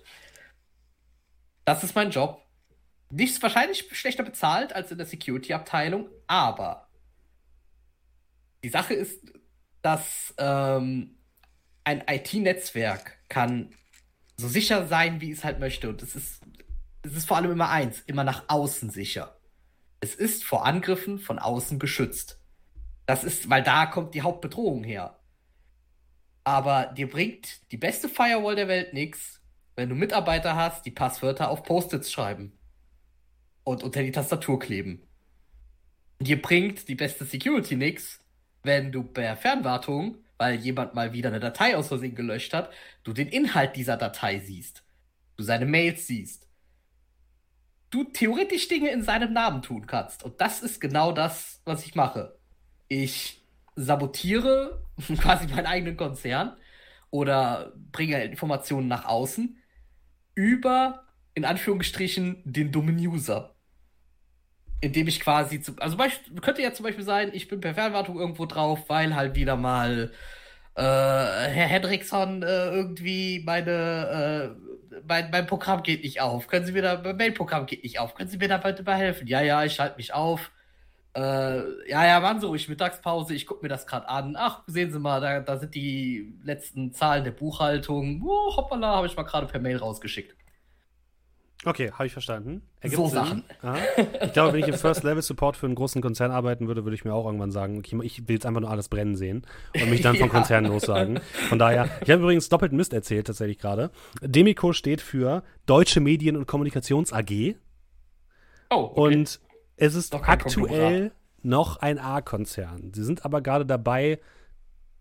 Das 1.64 1.84
ist 1.84 1.96
mein 1.96 2.12
Job. 2.12 2.44
Nichts 3.10 3.42
wahrscheinlich 3.42 3.88
schlechter 3.94 4.24
bezahlt 4.24 4.74
als 4.74 4.92
in 4.92 4.98
der 4.98 5.08
Security-Abteilung, 5.08 6.10
aber 6.28 6.87
die 8.64 8.70
Sache 8.70 8.94
ist, 8.94 9.22
dass 9.82 10.34
ähm, 10.38 11.18
ein 11.84 12.04
IT-Netzwerk 12.08 13.18
kann 13.30 13.74
so 14.38 14.48
sicher 14.48 14.88
sein, 14.88 15.22
wie 15.22 15.32
es 15.32 15.44
halt 15.44 15.60
möchte. 15.60 15.90
Und 15.90 16.02
es 16.02 16.16
ist, 16.16 16.42
es 17.04 17.16
ist 17.16 17.28
vor 17.28 17.38
allem 17.38 17.52
immer 17.52 17.70
eins, 17.70 18.02
immer 18.02 18.24
nach 18.24 18.46
außen 18.48 18.90
sicher. 18.90 19.40
Es 20.00 20.14
ist 20.14 20.44
vor 20.44 20.66
Angriffen 20.66 21.20
von 21.20 21.40
außen 21.40 21.80
geschützt. 21.80 22.40
Das 23.06 23.24
ist, 23.24 23.50
weil 23.50 23.64
da 23.64 23.86
kommt 23.86 24.14
die 24.14 24.22
Hauptbedrohung 24.22 24.84
her. 24.84 25.20
Aber 26.44 26.88
dir 26.88 27.10
bringt 27.10 27.72
die 27.72 27.78
beste 27.78 28.10
Firewall 28.10 28.56
der 28.56 28.68
Welt 28.68 28.94
nichts, 28.94 29.42
wenn 29.76 29.90
du 29.90 29.96
Mitarbeiter 29.96 30.56
hast, 30.56 30.86
die 30.86 30.92
Passwörter 30.92 31.50
auf 31.50 31.64
Post-its 31.64 32.12
schreiben 32.12 32.58
und 33.64 33.84
unter 33.84 34.02
die 34.02 34.12
Tastatur 34.12 34.60
kleben. 34.60 35.08
Dir 36.20 36.42
bringt 36.42 36.88
die 36.88 36.96
beste 36.96 37.26
Security 37.26 37.76
nichts, 37.76 38.20
wenn 38.64 38.92
du 38.92 39.04
per 39.04 39.38
Fernwartung, 39.38 40.18
weil 40.38 40.56
jemand 40.56 40.94
mal 40.94 41.14
wieder 41.14 41.30
eine 41.30 41.40
Datei 41.40 41.76
aus 41.76 41.88
Versehen 41.88 42.16
gelöscht 42.16 42.54
hat, 42.54 42.72
du 43.04 43.14
den 43.14 43.28
Inhalt 43.28 43.76
dieser 43.76 43.98
Datei 43.98 44.40
siehst. 44.40 44.84
Du 45.36 45.44
seine 45.44 45.66
Mails 45.66 46.08
siehst. 46.08 46.48
Du 47.90 48.04
theoretisch 48.04 48.68
Dinge 48.68 48.90
in 48.92 49.02
seinem 49.04 49.34
Namen 49.34 49.62
tun 49.62 49.88
kannst. 49.88 50.24
Und 50.24 50.42
das 50.42 50.62
ist 50.62 50.82
genau 50.82 51.12
das, 51.12 51.62
was 51.66 51.86
ich 51.86 51.96
mache. 51.96 52.38
Ich 52.88 53.44
sabotiere 53.76 54.84
quasi 55.20 55.48
meinen 55.48 55.68
eigenen 55.68 55.98
Konzern 55.98 56.58
oder 57.10 57.74
bringe 57.92 58.24
Informationen 58.24 58.88
nach 58.88 59.06
außen 59.06 59.58
über, 60.36 61.08
in 61.34 61.46
Anführungsstrichen, 61.46 62.42
den 62.46 62.72
dummen 62.72 62.98
User 62.98 63.57
indem 64.82 65.08
ich 65.08 65.20
quasi, 65.20 65.62
zu, 65.62 65.74
also 65.80 65.98
Beispiel, 65.98 66.40
könnte 66.42 66.62
ja 66.62 66.74
zum 66.74 66.86
Beispiel 66.86 67.04
sein, 67.04 67.32
ich 67.34 67.48
bin 67.48 67.60
per 67.62 67.74
Fernwartung 67.74 68.20
irgendwo 68.20 68.46
drauf, 68.46 68.86
weil 68.88 69.16
halt 69.16 69.36
wieder 69.36 69.56
mal 69.56 70.12
äh, 70.76 70.82
Herr 70.82 71.68
Hendrickson 71.68 72.44
äh, 72.44 72.70
irgendwie 72.70 73.42
meine, 73.46 74.56
äh, 74.92 75.00
mein, 75.08 75.32
mein 75.32 75.48
Programm 75.48 75.84
geht 75.84 76.04
nicht 76.04 76.22
auf. 76.22 76.48
Können 76.48 76.66
Sie 76.66 76.72
mir 76.72 76.84
da, 76.84 77.02
mein 77.04 77.18
Mail-Programm 77.18 77.66
geht 77.66 77.84
nicht 77.84 78.00
auf. 78.00 78.14
Können 78.16 78.30
Sie 78.30 78.38
mir 78.38 78.48
da 78.48 78.58
bitte 78.58 78.84
mal 78.84 78.96
helfen? 78.98 79.28
Ja, 79.28 79.42
ja, 79.42 79.64
ich 79.66 79.74
schalte 79.76 79.98
mich 79.98 80.14
auf. 80.14 80.52
Äh, 81.16 81.90
ja, 81.90 82.06
ja, 82.06 82.20
machen 82.20 82.42
Sie 82.42 82.46
ruhig 82.48 82.70
Mittagspause, 82.70 83.34
ich 83.34 83.48
gucke 83.48 83.64
mir 83.64 83.70
das 83.70 83.88
gerade 83.88 84.08
an. 84.08 84.36
Ach, 84.38 84.64
sehen 84.68 84.92
Sie 84.92 85.00
mal, 85.00 85.20
da, 85.20 85.40
da 85.40 85.58
sind 85.58 85.74
die 85.76 86.34
letzten 86.44 86.94
Zahlen 86.94 87.24
der 87.24 87.32
Buchhaltung. 87.32 88.22
Oh, 88.24 88.56
hoppala, 88.56 88.96
habe 88.98 89.08
ich 89.08 89.16
mal 89.16 89.24
gerade 89.24 89.48
per 89.48 89.60
Mail 89.60 89.78
rausgeschickt. 89.78 90.36
Okay, 91.66 91.92
habe 91.92 92.06
ich 92.06 92.14
verstanden. 92.14 92.62
Ergibt 92.82 93.02
so 93.02 93.08
Sinn. 93.08 93.16
Sachen. 93.16 93.44
Aha. 93.64 93.78
Ich 94.24 94.34
glaube, 94.34 94.54
wenn 94.54 94.60
ich 94.60 94.68
im 94.68 94.76
First-Level-Support 94.76 95.58
für 95.58 95.66
einen 95.66 95.76
großen 95.76 96.02
Konzern 96.02 96.32
arbeiten 96.32 96.68
würde, 96.68 96.86
würde 96.86 96.96
ich 96.96 97.04
mir 97.04 97.14
auch 97.14 97.26
irgendwann 97.26 97.52
sagen, 97.52 97.80
okay, 97.80 98.00
ich 98.04 98.28
will 98.28 98.36
jetzt 98.36 98.46
einfach 98.46 98.62
nur 98.62 98.70
alles 98.70 98.90
brennen 98.90 99.16
sehen 99.16 99.46
und 99.74 99.90
mich 99.90 100.02
dann 100.02 100.16
vom 100.18 100.28
ja. 100.28 100.34
Konzern 100.34 100.66
lossagen. 100.66 101.20
Von 101.50 101.58
daher, 101.58 101.90
ich 102.02 102.12
habe 102.12 102.22
übrigens 102.22 102.48
doppelten 102.50 102.78
Mist 102.78 102.94
erzählt 102.94 103.28
tatsächlich 103.28 103.58
gerade. 103.58 103.90
Demico 104.22 104.72
steht 104.72 105.02
für 105.02 105.44
Deutsche 105.66 106.00
Medien- 106.00 106.38
und 106.38 106.46
Kommunikations 106.46 107.12
AG. 107.12 107.56
Oh, 108.70 108.76
okay. 108.76 109.16
Und 109.16 109.40
es 109.78 109.96
ist 109.96 110.14
aktuell 110.14 111.12
noch 111.42 111.78
ein 111.78 111.98
A-Konzern. 111.98 112.92
Sie 112.94 113.04
sind 113.04 113.26
aber 113.26 113.42
gerade 113.42 113.66
dabei, 113.66 114.20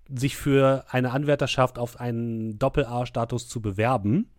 sich 0.09 0.37
für 0.37 0.85
eine 0.89 1.11
Anwärterschaft 1.11 1.79
auf 1.79 1.99
einen 2.01 2.59
Doppel-A-Status 2.59 3.49
zu 3.49 3.61
bewerben. 3.61 4.31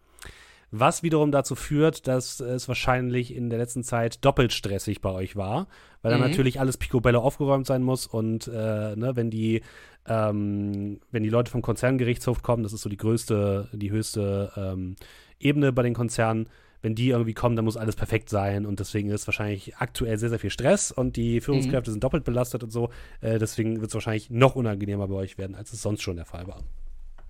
Was 0.71 1.01
wiederum 1.01 1.31
dazu 1.31 1.55
führt, 1.55 2.07
dass 2.07 2.41
es 2.41 2.67
wahrscheinlich 2.67 3.33
in 3.33 3.49
der 3.49 3.57
letzten 3.57 3.83
Zeit 3.83 4.25
doppelt 4.25 4.51
stressig 4.51 4.99
bei 5.01 5.11
euch 5.11 5.37
war, 5.37 5.67
weil 6.01 6.13
mhm. 6.13 6.19
dann 6.19 6.29
natürlich 6.29 6.59
alles 6.59 6.77
picobello 6.77 7.19
aufgeräumt 7.19 7.65
sein 7.65 7.83
muss 7.83 8.05
und 8.05 8.47
äh, 8.47 8.95
ne, 8.95 9.11
wenn 9.15 9.29
die 9.29 9.61
ähm, 10.07 10.99
wenn 11.11 11.23
die 11.23 11.29
Leute 11.29 11.51
vom 11.51 11.61
Konzerngerichtshof 11.61 12.41
kommen, 12.41 12.63
das 12.63 12.73
ist 12.73 12.81
so 12.81 12.89
die 12.89 12.97
größte, 12.97 13.69
die 13.73 13.91
höchste 13.91 14.51
ähm, 14.55 14.95
Ebene 15.39 15.71
bei 15.71 15.83
den 15.83 15.93
Konzernen, 15.93 16.47
wenn 16.81 16.95
die 16.95 17.09
irgendwie 17.09 17.33
kommen, 17.33 17.55
dann 17.55 17.65
muss 17.65 17.77
alles 17.77 17.95
perfekt 17.95 18.29
sein 18.29 18.65
und 18.65 18.79
deswegen 18.79 19.09
ist 19.09 19.27
wahrscheinlich 19.27 19.77
aktuell 19.77 20.17
sehr, 20.17 20.29
sehr 20.29 20.39
viel 20.39 20.49
Stress 20.49 20.91
und 20.91 21.15
die 21.15 21.41
Führungskräfte 21.41 21.89
mhm. 21.89 21.93
sind 21.93 22.03
doppelt 22.03 22.23
belastet 22.23 22.63
und 22.63 22.71
so. 22.71 22.89
Äh, 23.21 23.39
deswegen 23.39 23.79
wird 23.81 23.89
es 23.89 23.93
wahrscheinlich 23.93 24.29
noch 24.29 24.55
unangenehmer 24.55 25.07
bei 25.07 25.15
euch 25.15 25.37
werden, 25.37 25.55
als 25.55 25.73
es 25.73 25.81
sonst 25.81 26.01
schon 26.01 26.17
der 26.17 26.25
Fall 26.25 26.47
war. 26.47 26.63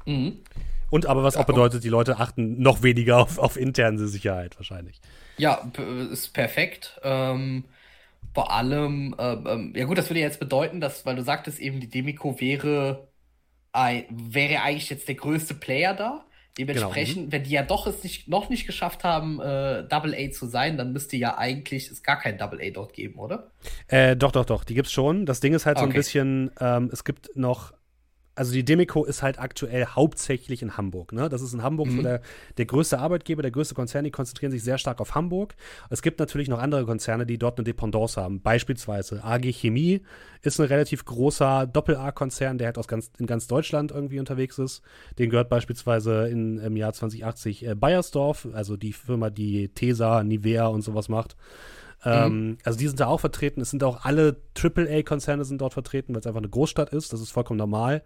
Mhm. 0.08 0.40
Und 0.90 1.06
aber 1.06 1.24
was 1.24 1.36
auch 1.36 1.46
bedeutet, 1.46 1.84
die 1.84 1.90
Leute 1.90 2.18
achten 2.18 2.62
noch 2.62 2.82
weniger 2.82 3.18
auf, 3.18 3.38
auf 3.40 3.58
interne 3.58 4.08
Sicherheit 4.08 4.58
wahrscheinlich. 4.58 5.02
Ja, 5.38 5.70
ist 6.12 6.34
perfekt. 6.34 7.00
Ähm, 7.04 7.66
vor 8.34 8.52
allem, 8.52 9.16
äh, 9.18 9.34
ähm, 9.34 9.74
ja 9.76 9.86
gut, 9.86 9.98
das 9.98 10.10
würde 10.10 10.22
jetzt 10.22 10.40
bedeuten, 10.40 10.80
dass, 10.80 11.06
weil 11.06 11.16
du 11.16 11.24
sagtest 11.24 11.60
eben, 11.60 11.80
die 11.80 11.90
Demiko 11.90 12.40
wäre, 12.40 13.08
ein, 13.74 14.06
wäre 14.10 14.62
eigentlich 14.62 14.90
jetzt 14.90 15.08
der 15.08 15.16
größte 15.16 15.56
Player 15.56 15.94
da. 15.94 16.24
Dementsprechend, 16.58 17.16
genau. 17.16 17.28
Mhm. 17.28 17.32
wenn 17.34 17.44
die 17.44 17.52
ja 17.52 17.64
doch 17.64 17.86
es 17.86 18.04
nicht, 18.04 18.28
noch 18.28 18.50
nicht 18.50 18.66
geschafft 18.66 19.04
haben, 19.04 19.40
äh, 19.40 19.88
Double 19.88 20.16
A 20.16 20.32
zu 20.32 20.48
sein, 20.48 20.78
dann 20.78 20.92
müsste 20.92 21.16
ja 21.16 21.38
eigentlich 21.38 21.92
es 21.92 22.02
gar 22.02 22.18
kein 22.18 22.38
Double 22.38 22.60
A 22.62 22.72
dort 22.72 22.94
geben, 22.94 23.20
oder? 23.20 23.52
Äh, 23.88 24.16
doch, 24.16 24.32
doch, 24.32 24.46
doch. 24.46 24.64
Die 24.64 24.74
gibt's 24.74 24.92
schon. 24.92 25.28
Das 25.28 25.40
Ding 25.40 25.54
ist 25.54 25.68
halt 25.68 25.78
okay. 25.78 25.86
so 25.86 25.90
ein 25.90 25.94
bisschen, 25.94 26.52
ähm, 26.60 26.90
es 26.92 27.04
gibt 27.04 27.36
noch 27.36 27.74
also 28.38 28.54
die 28.54 28.64
Demico 28.64 29.04
ist 29.04 29.24
halt 29.24 29.40
aktuell 29.40 29.86
hauptsächlich 29.88 30.62
in 30.62 30.78
Hamburg. 30.78 31.12
Ne? 31.12 31.28
Das 31.28 31.42
ist 31.42 31.54
in 31.54 31.64
Hamburg 31.64 31.88
mhm. 31.88 31.98
so 31.98 32.02
der, 32.04 32.22
der 32.58 32.66
größte 32.66 33.00
Arbeitgeber, 33.00 33.42
der 33.42 33.52
größte 33.52 33.74
Konzern, 33.74 34.04
die 34.04 34.12
konzentrieren 34.12 34.52
sich 34.52 34.64
sehr 34.64 34.78
stark 34.78 35.02
auf 35.02 35.16
Hamburg. 35.16 35.56
Es 35.90 36.02
gibt 36.02 36.20
natürlich 36.20 36.48
noch 36.48 36.60
andere 36.60 36.86
Konzerne, 36.86 37.26
die 37.26 37.38
dort 37.38 37.58
eine 37.58 37.64
Dependance 37.64 38.22
haben. 38.22 38.42
Beispielsweise 38.42 39.24
AG 39.24 39.52
Chemie 39.52 40.02
ist 40.44 40.60
ein 40.60 40.68
relativ 40.68 41.04
großer 41.06 41.66
Doppel-A-Konzern, 41.66 42.60
der 42.60 42.68
halt 42.68 42.78
aus 42.78 42.88
ganz, 42.88 43.12
in 43.18 43.26
ganz 43.26 43.48
Deutschland 43.48 43.92
irgendwie 43.92 44.20
unterwegs 44.20 44.60
ist. 44.60 44.84
Den 45.18 45.32
gehört 45.32 45.50
beispielsweise 45.50 46.28
in, 46.28 46.60
im 46.60 46.78
Jahr 46.78 46.94
2080 46.94 47.66
äh, 47.66 47.76
Bayersdorf, 47.76 48.48
also 48.54 48.78
die 48.78 48.94
Firma, 48.94 49.32
die 49.32 49.70
Tesa, 49.70 50.24
Nivea 50.24 50.68
und 50.68 50.84
sowas 50.84 51.10
macht. 51.10 51.36
Ähm, 52.06 52.50
mhm. 52.50 52.58
Also 52.64 52.78
die 52.80 52.88
sind 52.88 53.00
da 53.00 53.08
auch 53.08 53.20
vertreten. 53.20 53.62
Es 53.62 53.70
sind 53.70 53.84
auch 53.84 54.06
alle 54.06 54.38
AAA-Konzerne 54.58 55.46
sind 55.46 55.62
dort 55.62 55.74
vertreten, 55.74 56.14
weil 56.14 56.22
es 56.22 56.28
einfach 56.28 56.40
eine 56.40 56.50
Großstadt 56.50 56.92
ist. 56.92 57.14
Das 57.14 57.22
ist 57.22 57.32
vollkommen 57.32 57.58
normal. 57.58 58.04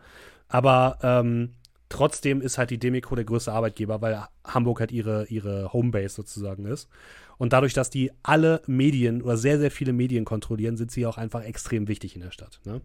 Aber 0.47 0.97
ähm, 1.01 1.54
trotzdem 1.89 2.41
ist 2.41 2.58
halt 2.58 2.69
die 2.69 2.80
Demico 2.80 3.15
der 3.15 3.25
größte 3.25 3.51
Arbeitgeber, 3.51 4.01
weil 4.01 4.23
Hamburg 4.45 4.80
halt 4.80 4.91
ihre, 4.91 5.25
ihre 5.27 5.73
Homebase 5.73 6.15
sozusagen 6.15 6.65
ist. 6.65 6.89
Und 7.38 7.54
dadurch, 7.54 7.73
dass 7.73 7.89
die 7.89 8.12
alle 8.23 8.62
Medien 8.67 9.21
oder 9.21 9.38
sehr, 9.38 9.60
sehr 9.60 9.71
viele 9.71 9.93
Medien 9.93 10.25
kontrollieren, 10.25 10.77
sind 10.77 10.91
sie 10.91 11.06
auch 11.06 11.17
einfach 11.17 11.43
extrem 11.43 11.88
wichtig 11.88 12.15
in 12.15 12.21
der 12.21 12.32
Stadt. 12.32 12.60
Ne? 12.65 12.82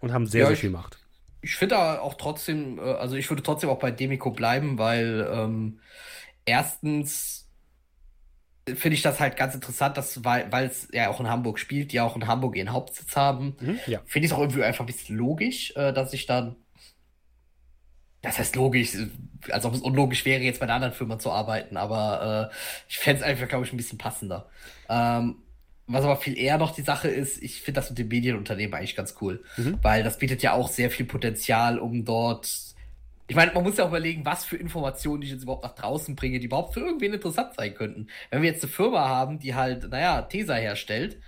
Und 0.00 0.12
haben 0.12 0.26
sehr, 0.26 0.42
ja, 0.42 0.46
sehr 0.48 0.56
viel 0.56 0.70
Macht. 0.70 0.98
Ich 1.42 1.56
finde 1.56 1.78
auch 1.78 2.14
trotzdem, 2.14 2.78
äh, 2.78 2.82
also 2.82 3.16
ich 3.16 3.30
würde 3.30 3.42
trotzdem 3.42 3.70
auch 3.70 3.78
bei 3.78 3.90
Demico 3.90 4.30
bleiben, 4.30 4.78
weil 4.78 5.26
ähm, 5.32 5.80
erstens 6.44 7.39
finde 8.76 8.94
ich 8.94 9.02
das 9.02 9.20
halt 9.20 9.36
ganz 9.36 9.54
interessant, 9.54 9.96
dass, 9.96 10.24
weil 10.24 10.66
es 10.66 10.88
ja 10.92 11.08
auch 11.08 11.20
in 11.20 11.28
Hamburg 11.28 11.58
spielt, 11.58 11.92
die 11.92 12.00
auch 12.00 12.16
in 12.16 12.26
Hamburg 12.26 12.56
ihren 12.56 12.72
Hauptsitz 12.72 13.16
haben. 13.16 13.56
Mhm, 13.60 13.78
ja. 13.86 14.00
Finde 14.06 14.26
ich 14.26 14.32
es 14.32 14.36
auch 14.36 14.40
irgendwie 14.40 14.64
einfach 14.64 14.84
ein 14.84 14.86
bisschen 14.86 15.16
logisch, 15.16 15.72
äh, 15.76 15.92
dass 15.92 16.12
ich 16.12 16.26
dann. 16.26 16.56
Das 18.22 18.38
heißt 18.38 18.54
logisch, 18.56 18.96
als 19.50 19.64
ob 19.64 19.74
es 19.74 19.80
unlogisch 19.80 20.26
wäre, 20.26 20.42
jetzt 20.42 20.60
bei 20.60 20.64
einer 20.64 20.74
anderen 20.74 20.92
Firma 20.92 21.18
zu 21.18 21.30
arbeiten, 21.30 21.78
aber 21.78 22.50
äh, 22.50 22.54
ich 22.88 22.98
fände 22.98 23.22
es 23.22 23.26
einfach, 23.26 23.48
glaube 23.48 23.64
ich, 23.64 23.72
ein 23.72 23.78
bisschen 23.78 23.96
passender. 23.96 24.50
Ähm, 24.90 25.36
was 25.86 26.04
aber 26.04 26.16
viel 26.16 26.38
eher 26.38 26.58
noch 26.58 26.74
die 26.74 26.82
Sache 26.82 27.08
ist, 27.08 27.42
ich 27.42 27.62
finde 27.62 27.80
das 27.80 27.88
mit 27.88 27.98
dem 27.98 28.08
Medienunternehmen 28.08 28.74
eigentlich 28.74 28.94
ganz 28.94 29.16
cool, 29.20 29.42
mhm. 29.56 29.78
weil 29.82 30.02
das 30.02 30.18
bietet 30.18 30.42
ja 30.42 30.52
auch 30.52 30.68
sehr 30.68 30.90
viel 30.90 31.06
Potenzial, 31.06 31.78
um 31.78 32.04
dort 32.04 32.69
ich 33.30 33.36
meine, 33.36 33.52
man 33.52 33.62
muss 33.62 33.76
ja 33.76 33.84
auch 33.84 33.90
überlegen, 33.90 34.26
was 34.26 34.44
für 34.44 34.56
Informationen 34.56 35.22
ich 35.22 35.30
jetzt 35.30 35.44
überhaupt 35.44 35.62
nach 35.62 35.76
draußen 35.76 36.16
bringe, 36.16 36.40
die 36.40 36.46
überhaupt 36.46 36.74
für 36.74 36.80
irgendwen 36.80 37.14
interessant 37.14 37.54
sein 37.56 37.74
könnten. 37.74 38.08
Wenn 38.28 38.42
wir 38.42 38.50
jetzt 38.50 38.64
eine 38.64 38.72
Firma 38.72 39.08
haben, 39.08 39.38
die 39.38 39.54
halt, 39.54 39.88
naja, 39.88 40.22
Tesa 40.22 40.54
herstellt. 40.54 41.20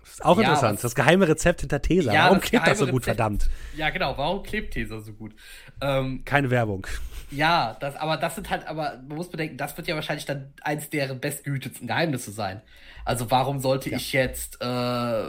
Das 0.00 0.10
ist 0.12 0.24
auch 0.24 0.36
ja, 0.36 0.44
interessant. 0.44 0.74
Was, 0.76 0.82
das 0.82 0.94
geheime 0.94 1.26
Rezept 1.26 1.62
hinter 1.62 1.82
Tesa. 1.82 2.12
Ja, 2.12 2.26
warum 2.26 2.40
klebt 2.40 2.68
das 2.68 2.78
so 2.78 2.86
gut, 2.86 3.02
Rezept, 3.02 3.16
verdammt? 3.16 3.50
Ja, 3.76 3.90
genau. 3.90 4.16
Warum 4.16 4.44
klebt 4.44 4.74
Tesa 4.74 5.00
so 5.00 5.12
gut? 5.12 5.34
Ähm, 5.80 6.22
Keine 6.24 6.50
Werbung. 6.50 6.86
Ja, 7.32 7.76
das, 7.80 7.96
aber 7.96 8.16
das 8.16 8.36
sind 8.36 8.48
halt, 8.48 8.68
aber 8.68 9.02
man 9.08 9.16
muss 9.16 9.28
bedenken, 9.28 9.56
das 9.56 9.76
wird 9.76 9.88
ja 9.88 9.96
wahrscheinlich 9.96 10.24
dann 10.24 10.52
eins 10.62 10.88
deren 10.88 11.18
bestgehütetsten 11.18 11.88
Geheimnisse 11.88 12.30
sein. 12.30 12.62
Also 13.04 13.28
warum 13.32 13.58
sollte 13.58 13.90
ja. 13.90 13.96
ich 13.96 14.12
jetzt 14.12 14.62
äh, 14.62 15.24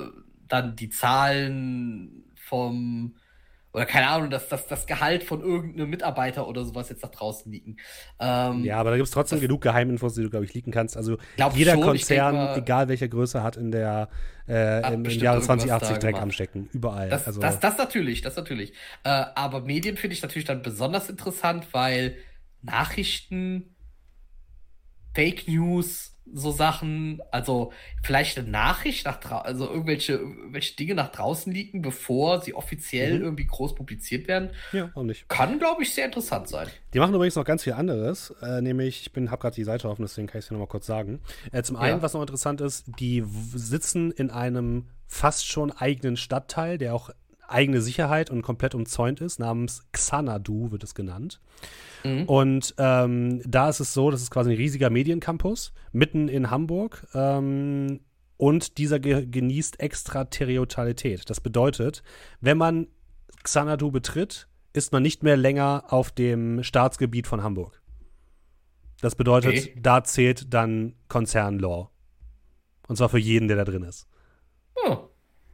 dann 0.48 0.76
die 0.76 0.90
Zahlen 0.92 2.26
vom 2.36 3.16
oder 3.72 3.86
keine 3.86 4.08
Ahnung, 4.08 4.30
dass 4.30 4.50
das, 4.50 4.66
das 4.68 4.88
Gehalt 4.88 5.24
von 5.24 5.42
irgendeinem 5.42 5.90
Mitarbeiter 5.90 6.48
oder 6.48 6.66
sowas 6.66 6.90
jetzt 6.90 7.04
nach 7.04 7.12
draußen 7.12 7.52
liegen. 7.52 7.78
Ähm, 8.20 8.64
ja, 8.64 8.78
aber 8.78 8.92
da 8.92 8.96
gibt 8.96 9.08
es 9.08 9.14
trotzdem 9.14 9.40
genug 9.40 9.62
Geheiminfos, 9.62 10.16
die 10.16 10.24
du, 10.24 10.30
glaube 10.30 10.46
ich, 10.46 10.54
liegen 10.54 10.72
kannst. 10.72 10.98
Also 10.98 11.18
jeder 11.54 11.74
schon, 11.74 11.84
Konzern, 11.84 12.36
mal, 12.36 12.58
egal 12.58 12.88
welche 12.88 13.08
Größe, 13.08 13.44
hat 13.44 13.58
in 13.58 13.72
der 13.72 14.10
äh, 14.48 14.94
im, 14.94 15.06
im 15.06 15.12
Jahre 15.20 15.42
2080 15.42 15.98
Dreck 16.00 16.16
am 16.16 16.32
Stecken. 16.32 16.68
Überall. 16.74 17.10
Das, 17.10 17.28
also, 17.28 17.40
das, 17.40 17.60
das 17.60 17.78
natürlich, 17.78 18.22
das 18.22 18.36
natürlich. 18.36 18.74
Äh, 19.04 19.10
aber 19.36 19.62
Medien 19.62 19.98
finde 19.98 20.16
ich 20.16 20.24
natürlich 20.24 20.46
dann 20.46 20.64
besonders 20.64 21.08
interessant, 21.10 21.68
weil 21.72 22.16
Nachrichten, 22.64 23.76
Fake 25.14 25.48
News, 25.48 26.19
so 26.34 26.52
Sachen, 26.52 27.22
also 27.32 27.72
vielleicht 28.04 28.38
eine 28.38 28.48
Nachricht 28.48 29.06
nach 29.06 29.20
also 29.44 29.68
irgendwelche, 29.68 30.14
irgendwelche 30.14 30.76
Dinge 30.76 30.96
nach 30.96 31.12
draußen 31.12 31.52
liegen, 31.52 31.82
bevor 31.82 32.42
sie 32.42 32.54
offiziell 32.54 33.20
mhm. 33.20 33.24
irgendwie 33.24 33.48
groß 33.48 33.76
publiziert 33.76 34.28
werden. 34.28 34.52
Ja, 34.72 34.92
auch 34.96 35.04
nicht. 35.04 35.28
Kann, 35.30 35.60
glaube 35.60 35.84
ich, 35.84 35.94
sehr 35.94 36.06
interessant 36.06 36.48
sein. 36.48 36.68
Die 36.94 37.00
machen 37.00 37.14
übrigens 37.14 37.36
noch 37.36 37.46
ganz 37.46 37.64
viel 37.64 37.74
anderes, 37.74 38.34
äh, 38.42 38.62
nämlich, 38.62 39.02
ich 39.02 39.14
bin, 39.14 39.32
habe 39.32 39.42
gerade 39.42 39.56
die 39.56 39.64
Seite 39.64 39.90
offen, 39.90 40.04
deswegen 40.04 40.28
kann 40.28 40.40
ich 40.40 40.46
es 40.46 40.50
dir 40.50 40.56
nochmal 40.56 40.68
kurz 40.68 40.86
sagen. 40.86 41.20
Äh, 41.52 41.64
zum 41.64 41.76
einen, 41.76 41.98
ja. 41.98 42.02
was 42.02 42.14
noch 42.14 42.22
interessant 42.22 42.62
ist, 42.62 42.86
die 43.00 43.24
sitzen 43.26 44.12
in 44.12 44.30
einem 44.30 44.86
fast 45.08 45.48
schon 45.48 45.72
eigenen 45.72 46.18
Stadtteil, 46.18 46.78
der 46.78 46.94
auch 46.94 47.10
eigene 47.48 47.82
Sicherheit 47.82 48.30
und 48.30 48.42
komplett 48.42 48.76
umzäunt 48.76 49.22
ist, 49.22 49.40
namens 49.40 49.84
Xanadu 49.92 50.72
wird 50.72 50.84
es 50.84 50.94
genannt. 50.94 51.40
Mhm. 52.04 52.24
Und 52.26 52.76
ähm, 52.78 53.42
da 53.46 53.70
ist 53.70 53.80
es 53.80 53.94
so, 53.94 54.12
das 54.12 54.22
ist 54.22 54.32
quasi 54.32 54.52
ein 54.52 54.58
riesiger 54.58 54.90
Mediencampus 54.90 55.74
mitten 55.92 56.28
in 56.28 56.50
Hamburg. 56.50 57.08
Ähm, 57.14 58.02
und 58.38 58.78
dieser 58.78 59.00
ge 59.00 59.26
genießt 59.26 59.80
Extraterritorialität. 59.80 61.30
Das 61.30 61.42
bedeutet, 61.42 62.04
wenn 62.40 62.58
man 62.58 62.88
Xanadu 63.44 63.92
betritt, 63.92 64.48
ist 64.72 64.92
man 64.92 65.04
nicht 65.04 65.24
mehr 65.24 65.36
länger 65.36 65.86
auf 65.90 66.12
dem 66.12 66.64
Staatsgebiet 66.64 67.28
von 67.28 67.44
Hamburg. 67.44 67.82
Das 69.02 69.16
bedeutet, 69.16 69.52
okay. 69.52 69.76
da 69.82 70.04
zählt 70.04 70.54
dann 70.54 70.96
Konzernlaw. 71.08 71.90
Und 72.88 72.96
zwar 72.96 73.10
für 73.10 73.20
jeden, 73.20 73.48
der 73.48 73.58
da 73.58 73.64
drin 73.64 73.84
ist. 73.84 74.08
Oh. 74.86 75.10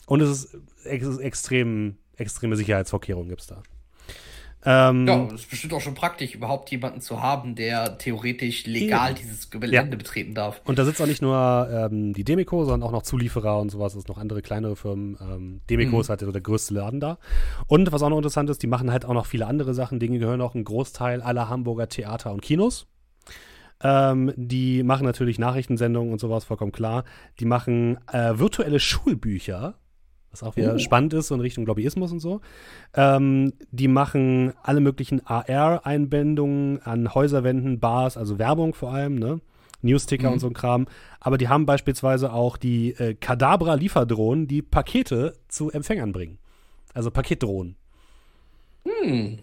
Und 0.08 0.22
es 0.22 0.30
ist 0.30 0.58
ex 0.86 1.18
extrem, 1.18 1.98
extreme 2.18 2.56
Sicherheitsvorkehrungen 2.56 3.30
gibt 3.30 3.42
es 3.42 3.48
da. 3.48 3.62
Ähm, 4.66 5.08
ja, 5.08 5.26
es 5.28 5.42
ist 5.42 5.50
bestimmt 5.50 5.74
auch 5.74 5.82
schon 5.82 5.94
praktisch, 5.94 6.34
überhaupt 6.34 6.72
jemanden 6.72 7.00
zu 7.00 7.22
haben, 7.22 7.56
der 7.56 7.98
theoretisch 8.00 8.66
legal 8.66 9.12
eben. 9.12 9.20
dieses 9.20 9.50
Gelände 9.52 9.92
ja. 9.92 9.98
betreten 9.98 10.34
darf. 10.34 10.62
Und 10.66 10.80
da 10.80 10.86
sitzt 10.86 11.00
auch 11.02 11.06
nicht 11.06 11.22
nur 11.22 11.70
ähm, 11.72 12.14
die 12.14 12.24
Demico, 12.24 12.66
sondern 12.66 12.88
auch 12.88 12.92
noch 12.92 13.04
Zulieferer 13.04 13.60
und 13.60 13.70
sowas, 13.70 13.94
es 13.94 14.00
ist 14.00 14.08
noch 14.08 14.18
andere 14.18 14.42
kleinere 14.42 14.76
Firmen. 14.76 15.18
Ähm, 15.22 15.62
Demico 15.70 15.96
mhm. 15.96 16.02
ist 16.02 16.10
halt 16.10 16.22
so 16.22 16.32
der 16.32 16.42
größte 16.42 16.74
Laden 16.74 17.00
da. 17.00 17.20
Und 17.68 17.92
was 17.92 18.02
auch 18.02 18.10
noch 18.10 18.18
interessant 18.18 18.50
ist, 18.50 18.64
die 18.64 18.68
machen 18.68 18.92
halt 18.92 19.06
auch 19.06 19.14
noch 19.14 19.28
viele 19.28 19.46
andere 19.46 19.76
Sachen. 19.76 20.00
Dinge 20.00 20.18
gehören 20.18 20.42
auch 20.42 20.56
ein 20.56 20.64
Großteil 20.64 21.22
aller 21.22 21.48
Hamburger 21.48 21.88
Theater 21.88 22.34
und 22.34 22.42
Kinos. 22.42 22.88
Ähm, 23.84 24.34
die 24.36 24.84
machen 24.84 25.06
natürlich 25.06 25.38
Nachrichtensendungen 25.38 26.12
und 26.12 26.20
sowas, 26.20 26.46
vollkommen 26.46 26.72
klar. 26.72 27.04
Die 27.40 27.46
machen 27.46 27.98
äh, 28.12 28.40
virtuelle 28.40 28.80
Schulbücher 28.80 29.76
was 30.36 30.44
auch 30.44 30.58
wieder 30.58 30.76
oh. 30.76 30.80
spannend 30.80 31.14
ist, 31.14 31.28
so 31.28 31.36
in 31.36 31.42
Richtung 31.42 31.66
Lobbyismus 31.66 32.12
und 32.12 32.20
so. 32.20 32.42
Ähm, 32.94 33.54
die 33.72 33.88
machen 33.88 34.54
alle 34.62 34.82
möglichen 34.82 35.26
AR-Einbindungen 35.26 36.82
an 36.82 37.14
Häuserwänden, 37.14 37.80
Bars, 37.80 38.18
also 38.18 38.38
Werbung 38.38 38.74
vor 38.74 38.94
allem, 38.94 39.16
ne? 39.16 39.40
Newsticker 39.82 40.28
mhm. 40.28 40.34
und 40.34 40.40
so 40.40 40.48
ein 40.48 40.54
Kram. 40.54 40.88
Aber 41.20 41.38
die 41.38 41.48
haben 41.48 41.66
beispielsweise 41.66 42.34
auch 42.34 42.58
die 42.58 42.90
äh, 42.92 43.14
Kadabra-Lieferdrohnen, 43.14 44.48
die 44.48 44.62
Pakete 44.62 45.38
zu 45.48 45.72
Empfängern 45.72 46.12
bringen. 46.12 46.40
Also 46.94 47.12
Paketdrohnen. 47.12 47.76
Hm. 48.86 49.40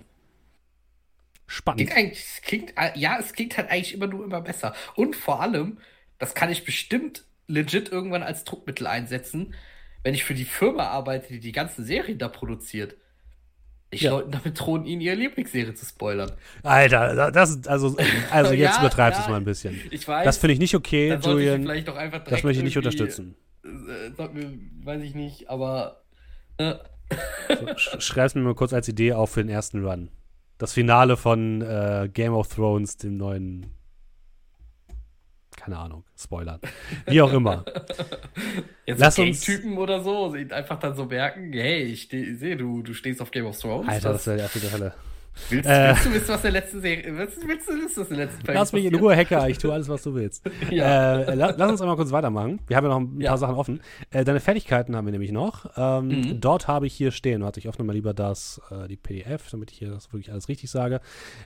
Spannend. 1.47 1.91
Klingt 1.91 2.17
klingt, 2.43 2.75
ja, 2.95 3.19
es 3.19 3.33
klingt 3.33 3.57
halt 3.57 3.71
eigentlich 3.71 3.95
immer 3.95 4.07
nur 4.07 4.25
immer 4.25 4.41
besser. 4.41 4.75
Und 4.95 5.17
vor 5.17 5.41
allem, 5.41 5.79
das 6.19 6.35
kann 6.35 6.51
ich 6.51 6.65
bestimmt 6.65 7.25
legit 7.47 7.91
irgendwann 7.91 8.23
als 8.23 8.45
Druckmittel 8.45 8.87
einsetzen, 8.87 9.55
wenn 10.03 10.15
ich 10.15 10.25
für 10.25 10.35
die 10.35 10.45
Firma 10.45 10.89
arbeite, 10.89 11.29
die 11.29 11.41
die 11.41 11.53
ganzen 11.53 11.85
Serien 11.85 12.19
da 12.19 12.29
produziert, 12.29 12.97
ich 13.93 14.03
ja. 14.03 14.13
Leuten 14.13 14.31
damit 14.31 14.59
drohen, 14.59 14.87
ihnen 14.87 15.03
ihre 15.03 15.17
Lieblingsserie 15.17 15.75
zu 15.75 15.85
spoilern. 15.85 16.33
Alter, 16.63 17.31
das 17.31 17.67
also, 17.67 17.97
also 18.31 18.53
jetzt 18.55 18.77
ja, 18.77 18.81
übertreibst 18.81 19.19
du 19.19 19.23
ja, 19.23 19.27
es 19.27 19.31
mal 19.31 19.37
ein 19.37 19.45
bisschen. 19.45 19.79
Ich 19.91 20.09
weiß. 20.09 20.25
Das 20.25 20.39
finde 20.39 20.55
ich 20.55 20.59
nicht 20.59 20.75
okay, 20.75 21.19
Julian. 21.23 21.63
vielleicht 21.63 21.89
doch 21.89 21.97
einfach 21.97 22.25
das 22.25 22.43
möchte 22.43 22.61
ich 22.61 22.65
nicht 22.65 22.79
unterstützen. 22.79 23.37
Äh, 23.65 24.19
weiß 24.83 25.03
ich 25.03 25.15
nicht, 25.15 25.51
aber. 25.51 26.05
Äh. 26.57 26.75
So, 27.49 28.01
Schreib's 28.01 28.35
mir 28.35 28.41
mal 28.41 28.55
kurz 28.55 28.73
als 28.73 28.89
Idee 28.89 29.13
auf 29.13 29.33
für 29.33 29.43
den 29.43 29.51
ersten 29.51 29.85
Run. 29.85 30.11
Das 30.57 30.73
Finale 30.73 31.19
von 31.19 31.61
äh, 31.61 32.09
Game 32.11 32.33
of 32.33 32.49
Thrones, 32.49 32.97
dem 32.97 33.19
neuen 33.19 33.67
keine 35.57 35.79
Ahnung, 35.79 36.05
spoilern. 36.17 36.61
Wie 37.07 37.21
auch 37.21 37.33
immer. 37.33 37.65
Jetzt 38.87 38.99
Lass 38.99 39.19
uns 39.19 39.41
Typen 39.41 39.79
oder 39.79 40.03
so, 40.03 40.33
einfach 40.51 40.79
dann 40.79 40.95
so 40.95 41.05
merken, 41.05 41.53
hey, 41.53 41.83
ich 41.83 42.09
sehe, 42.09 42.57
du, 42.57 42.83
du 42.83 42.95
stehst 42.95 43.21
auf 43.23 43.31
Game 43.31 43.47
of 43.47 43.59
Thrones. 43.59 43.89
Alter, 43.89 44.13
das 44.13 44.27
wäre 44.27 44.39
ja 44.39 44.49
für 44.49 44.59
die 44.59 44.71
Hölle. 44.71 44.95
Willst, 45.49 45.69
äh, 45.69 45.89
willst, 45.89 46.05
du 46.05 46.13
wissen, 46.13 46.29
was 46.29 46.43
der 46.43 46.51
letzte 46.51 46.81
Serie. 46.81 47.17
Willst, 47.17 47.49
willst 47.49 47.69
du 47.69 47.73
wissen, 47.73 48.01
was 48.01 48.09
der 48.09 48.17
letzten 48.19 48.45
Folge 48.45 48.59
Lass 48.59 48.73
mich 48.73 48.85
in 48.85 48.95
Ruhe, 48.95 49.17
Hacker. 49.17 49.49
Ich 49.49 49.59
tue 49.59 49.73
alles, 49.73 49.89
was 49.89 50.03
du 50.03 50.15
willst. 50.15 50.45
ja. 50.71 51.21
äh, 51.21 51.35
lass, 51.35 51.57
lass 51.57 51.71
uns 51.71 51.81
einmal 51.81 51.97
kurz 51.97 52.13
weitermachen. 52.13 52.61
Wir 52.67 52.77
haben 52.77 52.85
ja 52.85 52.91
noch 52.91 53.01
ein 53.01 53.21
ja. 53.21 53.31
paar 53.31 53.39
Sachen 53.39 53.55
offen. 53.55 53.81
Äh, 54.11 54.25
deine 54.25 54.41
Fertigkeiten 54.41 54.95
haben 54.95 55.07
wir 55.07 55.13
nämlich 55.13 55.33
noch. 55.33 55.71
Ähm, 55.77 56.09
mhm. 56.09 56.41
Dort 56.41 56.69
habe 56.69 56.87
ich 56.87 56.93
hier 56.93 57.13
stehen. 57.13 57.43
Warte, 57.43 57.61
ich 57.61 57.69
öffne 57.69 57.85
mal 57.85 57.95
lieber 57.95 58.13
das, 58.13 58.61
äh, 58.71 58.89
die 58.89 58.97
PDF, 58.97 59.51
damit 59.51 59.73
ich 59.73 59.79
hier 59.79 59.91
das 59.91 60.13
wirklich 60.13 60.31
alles 60.31 60.49
richtig 60.49 60.71
sage. 60.71 61.01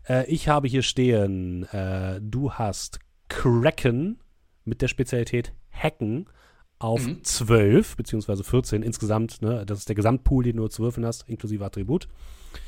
Äh, 0.09 0.27
ich 0.27 0.49
habe 0.49 0.67
hier 0.67 0.83
stehen, 0.83 1.65
äh, 1.73 2.21
du 2.21 2.53
hast 2.53 2.99
Kraken 3.29 4.19
mit 4.65 4.83
der 4.83 4.89
Spezialität 4.89 5.53
Hacken 5.71 6.27
auf 6.79 7.07
mhm. 7.07 7.25
12, 7.25 7.97
beziehungsweise 7.97 8.45
14 8.45 8.83
insgesamt. 8.83 9.41
Ne? 9.43 9.65
Das 9.67 9.79
ist 9.79 9.89
der 9.89 9.97
Gesamtpool, 9.97 10.45
den 10.45 10.57
du 10.57 10.69
zu 10.69 10.83
würfeln 10.83 11.07
hast, 11.07 11.29
inklusive 11.29 11.65
Attribut. 11.65 12.09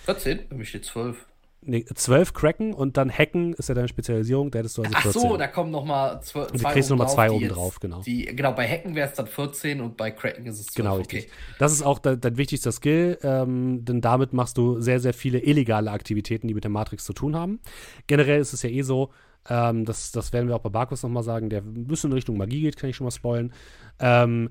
14? 0.05 0.49
Für 0.49 0.55
mich 0.55 0.69
steht 0.71 0.85
12. 0.85 1.27
Nee, 1.61 1.85
12 1.85 2.35
Cracken 2.35 2.73
und 2.73 2.97
dann 2.97 3.11
Hacken 3.11 3.53
ist 3.55 3.69
ja 3.69 3.75
deine 3.75 3.89
Spezialisierung, 3.89 4.53
da 4.53 4.61
hättest 4.61 4.79
du 4.79 4.83
also 4.83 4.97
14. 4.97 5.09
Ach 5.11 5.29
so, 5.31 5.37
da 5.37 5.49
kommen 5.49 5.73
nochmal 5.73 6.23
zwei 6.23 6.43
Und 6.43 6.63
du 6.63 6.69
kriegst 6.69 6.89
nochmal 6.89 7.09
zwei 7.09 7.33
oben 7.33 7.49
drauf, 7.49 7.81
genau. 7.81 8.01
Die, 8.03 8.27
genau, 8.27 8.53
bei 8.53 8.67
Hacken 8.69 8.95
wäre 8.95 9.09
es 9.09 9.15
dann 9.15 9.27
14 9.27 9.81
und 9.81 9.97
bei 9.97 10.13
Cracken 10.13 10.47
ist 10.47 10.61
es 10.61 10.67
12. 10.67 10.77
Genau, 10.77 10.97
richtig. 10.99 11.25
Okay. 11.25 11.33
Das 11.59 11.73
ist 11.73 11.83
auch 11.83 11.99
dein, 11.99 12.21
dein 12.21 12.37
wichtigster 12.37 12.71
Skill, 12.71 13.19
ähm, 13.23 13.85
denn 13.85 14.01
damit 14.01 14.33
machst 14.33 14.57
du 14.57 14.81
sehr, 14.81 15.01
sehr 15.01 15.13
viele 15.13 15.41
illegale 15.41 15.91
Aktivitäten, 15.91 16.47
die 16.47 16.55
mit 16.55 16.63
der 16.63 16.71
Matrix 16.71 17.05
zu 17.05 17.13
tun 17.13 17.35
haben. 17.35 17.59
Generell 18.07 18.41
ist 18.41 18.53
es 18.53 18.63
ja 18.63 18.71
eh 18.71 18.83
so, 18.83 19.11
ähm, 19.49 19.85
das, 19.85 20.13
das 20.13 20.33
werden 20.33 20.49
wir 20.49 20.57
auch 20.57 20.61
bei 20.61 20.71
Barkus 20.71 21.03
nochmal 21.03 21.23
sagen, 21.23 21.51
der 21.51 21.63
ein 21.63 21.87
bisschen 21.87 22.11
in 22.11 22.15
Richtung 22.15 22.37
Magie 22.37 22.61
geht, 22.61 22.77
kann 22.77 22.91
ich 22.91 22.97
schon 22.97 23.05
mal 23.05 23.11
spoilen. 23.11 23.53
Ähm, 23.99 24.51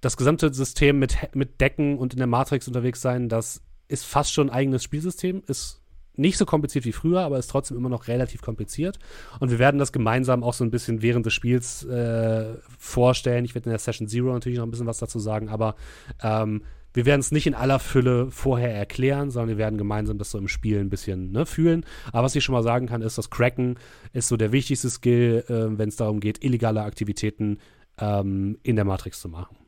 das 0.00 0.16
gesamte 0.16 0.52
System 0.52 0.98
mit, 0.98 1.16
mit 1.34 1.60
Decken 1.60 1.98
und 1.98 2.12
in 2.12 2.18
der 2.18 2.26
Matrix 2.26 2.68
unterwegs 2.68 3.00
sein, 3.00 3.28
das 3.28 3.62
ist 3.88 4.04
fast 4.04 4.32
schon 4.32 4.50
ein 4.50 4.54
eigenes 4.54 4.82
Spielsystem, 4.82 5.42
ist 5.46 5.80
nicht 6.16 6.38
so 6.38 6.46
kompliziert 6.46 6.84
wie 6.84 6.92
früher, 6.92 7.20
aber 7.20 7.38
ist 7.38 7.50
trotzdem 7.50 7.76
immer 7.76 7.88
noch 7.88 8.08
relativ 8.08 8.40
kompliziert. 8.40 8.98
Und 9.38 9.50
wir 9.50 9.58
werden 9.58 9.78
das 9.78 9.92
gemeinsam 9.92 10.42
auch 10.42 10.54
so 10.54 10.64
ein 10.64 10.70
bisschen 10.70 11.02
während 11.02 11.26
des 11.26 11.34
Spiels 11.34 11.84
äh, 11.84 12.54
vorstellen. 12.78 13.44
Ich 13.44 13.54
werde 13.54 13.66
in 13.66 13.72
der 13.72 13.78
Session 13.78 14.08
Zero 14.08 14.32
natürlich 14.32 14.58
noch 14.58 14.66
ein 14.66 14.70
bisschen 14.70 14.86
was 14.86 14.98
dazu 14.98 15.18
sagen, 15.18 15.48
aber 15.48 15.76
ähm, 16.22 16.62
wir 16.96 17.04
werden 17.04 17.20
es 17.20 17.30
nicht 17.30 17.46
in 17.46 17.54
aller 17.54 17.78
Fülle 17.78 18.30
vorher 18.30 18.74
erklären, 18.74 19.30
sondern 19.30 19.50
wir 19.50 19.58
werden 19.58 19.76
gemeinsam 19.76 20.16
das 20.16 20.30
so 20.30 20.38
im 20.38 20.48
Spiel 20.48 20.80
ein 20.80 20.88
bisschen 20.88 21.30
ne, 21.30 21.44
fühlen. 21.44 21.84
Aber 22.10 22.24
was 22.24 22.34
ich 22.34 22.42
schon 22.42 22.54
mal 22.54 22.62
sagen 22.62 22.86
kann, 22.86 23.02
ist, 23.02 23.18
dass 23.18 23.28
Cracken 23.28 23.78
ist 24.14 24.28
so 24.28 24.38
der 24.38 24.50
wichtigste 24.50 24.88
Skill, 24.88 25.44
äh, 25.48 25.78
wenn 25.78 25.90
es 25.90 25.96
darum 25.96 26.20
geht, 26.20 26.42
illegale 26.42 26.82
Aktivitäten 26.82 27.58
ähm, 27.98 28.58
in 28.62 28.76
der 28.76 28.86
Matrix 28.86 29.20
zu 29.20 29.28
machen. 29.28 29.58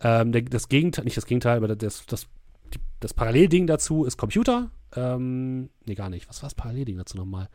Ähm, 0.00 0.32
das 0.32 0.70
Gegenteil, 0.70 1.04
nicht 1.04 1.18
das 1.18 1.26
Gegenteil, 1.26 1.58
aber 1.58 1.76
das, 1.76 2.06
das 2.06 2.26
das 3.00 3.14
Parallelding 3.14 3.66
dazu 3.66 4.04
ist 4.04 4.16
Computer. 4.16 4.70
Ähm, 4.94 5.70
nee, 5.86 5.94
gar 5.94 6.10
nicht. 6.10 6.28
Was 6.28 6.42
war 6.42 6.48
das 6.48 6.54
Parallelding 6.54 6.98
dazu 6.98 7.16
nochmal? 7.16 7.48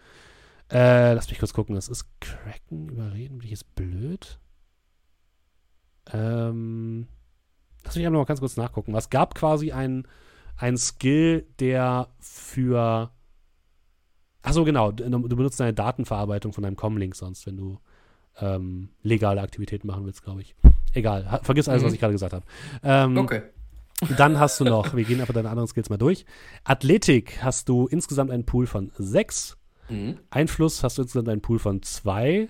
Äh, 0.72 1.14
lass 1.14 1.30
mich 1.30 1.40
kurz 1.40 1.54
gucken. 1.54 1.76
Das 1.76 1.88
ist 1.88 2.06
Cracken, 2.20 2.90
überreden. 2.90 3.38
Bin 3.38 3.46
ich 3.46 3.52
jetzt 3.52 3.76
blöd? 3.76 4.40
Ähm, 6.12 7.08
lass 7.86 7.96
mich 7.96 8.06
einfach 8.06 8.20
mal 8.20 8.26
ganz 8.26 8.40
kurz 8.40 8.58
nachgucken. 8.58 8.94
Es 8.96 9.10
gab 9.10 9.36
quasi 9.36 9.72
einen 9.72 10.06
Skill, 10.78 11.46
der 11.60 12.10
für. 12.20 13.12
Achso, 14.42 14.64
genau. 14.64 14.92
Du, 14.92 15.10
benutzt 15.10 15.60
deine 15.60 15.74
Datenverarbeitung 15.74 16.54
von 16.54 16.64
deinem 16.64 16.76
Comlink 16.76 17.16
sonst, 17.16 17.48
wenn 17.48 17.58
du 17.58 17.80
ähm, 18.40 18.90
legale 19.02 19.42
Aktivitäten 19.42 19.88
machen 19.88 20.06
willst, 20.06 20.24
glaube 20.24 20.42
ich. 20.42 20.56
Egal. 20.94 21.40
Vergiss 21.44 21.68
alles, 21.68 21.82
mhm. 21.82 21.88
was 21.88 21.94
ich 21.94 22.00
gerade 22.00 22.14
gesagt 22.14 22.34
habe. 22.34 22.46
Ähm, 22.84 23.18
okay. 23.18 23.44
Dann 24.18 24.40
hast 24.40 24.60
du 24.60 24.66
noch, 24.66 24.96
wir 24.96 25.04
gehen 25.06 25.22
einfach 25.22 25.34
deine 25.34 25.50
anderen 25.50 25.68
Skills 25.68 25.90
mal 25.90 25.98
durch. 25.98 26.26
Athletik 26.64 27.42
hast 27.42 27.70
du 27.70 27.88
insgesamt 27.88 28.30
einen 28.30 28.46
Pool 28.46 28.68
von 28.68 28.92
sechs. 28.98 29.58
Mhm. 29.90 30.20
Einfluss 30.30 30.84
hast 30.84 30.98
du 30.98 31.04
insgesamt 31.04 31.30
einen 31.30 31.42
Pool 31.42 31.60
von 31.60 31.82
zwei. 31.82 32.50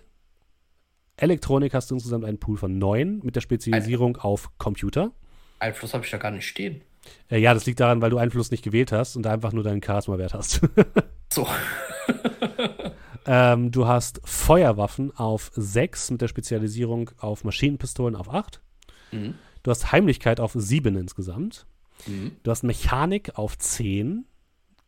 Elektronik 1.17 1.73
hast 1.73 1.91
du 1.91 1.95
insgesamt 1.95 2.25
einen 2.25 2.39
Pool 2.39 2.57
von 2.57 2.77
neun 2.77 3.21
mit 3.23 3.35
der 3.35 3.41
Spezialisierung 3.41 4.17
Ein 4.17 4.21
auf 4.21 4.57
Computer. 4.57 5.11
Einfluss 5.59 5.93
habe 5.93 6.05
ich 6.05 6.11
da 6.11 6.17
gar 6.17 6.31
nicht 6.31 6.47
stehen. 6.47 6.81
Äh, 7.29 7.39
ja, 7.39 7.53
das 7.53 7.65
liegt 7.65 7.79
daran, 7.79 8.01
weil 8.01 8.09
du 8.09 8.17
Einfluss 8.17 8.51
nicht 8.51 8.63
gewählt 8.63 8.91
hast 8.91 9.15
und 9.15 9.23
da 9.23 9.31
einfach 9.31 9.53
nur 9.53 9.63
deinen 9.63 9.81
Charisma-Wert 9.83 10.33
hast. 10.33 10.61
so. 11.33 11.47
ähm, 13.25 13.71
du 13.71 13.87
hast 13.87 14.21
Feuerwaffen 14.23 15.15
auf 15.15 15.51
sechs 15.55 16.11
mit 16.11 16.21
der 16.21 16.27
Spezialisierung 16.27 17.11
auf 17.19 17.43
Maschinenpistolen 17.43 18.15
auf 18.15 18.33
acht. 18.33 18.61
Mhm. 19.11 19.35
Du 19.63 19.71
hast 19.71 19.91
Heimlichkeit 19.91 20.39
auf 20.39 20.51
7 20.53 20.95
insgesamt. 20.95 21.65
Mhm. 22.05 22.33
Du 22.43 22.51
hast 22.51 22.63
Mechanik 22.63 23.37
auf 23.37 23.57
10. 23.57 24.25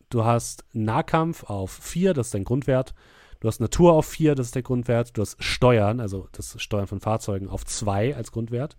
Du 0.10 0.24
hast 0.24 0.66
Nahkampf 0.72 1.44
auf 1.46 1.72
4, 1.72 2.14
das 2.14 2.28
ist 2.28 2.34
dein 2.34 2.44
Grundwert. 2.44 2.94
Du 3.40 3.48
hast 3.48 3.60
Natur 3.60 3.94
auf 3.94 4.06
4, 4.06 4.36
das 4.36 4.48
ist 4.48 4.56
der 4.56 4.62
Grundwert. 4.62 5.18
Du 5.18 5.22
hast 5.22 5.44
Steuern, 5.44 6.00
also 6.00 6.28
das 6.32 6.62
Steuern 6.62 6.88
von 6.88 7.00
Fahrzeugen, 7.00 7.50
auf 7.50 7.66
2 7.66 8.16
als 8.16 8.32
Grundwert. 8.32 8.78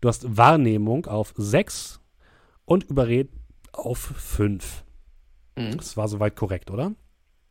Du 0.00 0.08
hast 0.08 0.36
Wahrnehmung 0.36 1.06
auf 1.06 1.34
6 1.36 2.00
und 2.64 2.84
Überreden 2.84 3.38
auf 3.72 3.98
5. 3.98 4.84
Mhm. 5.56 5.76
Das 5.76 5.96
war 5.96 6.08
soweit 6.08 6.36
korrekt, 6.36 6.70
oder? 6.70 6.92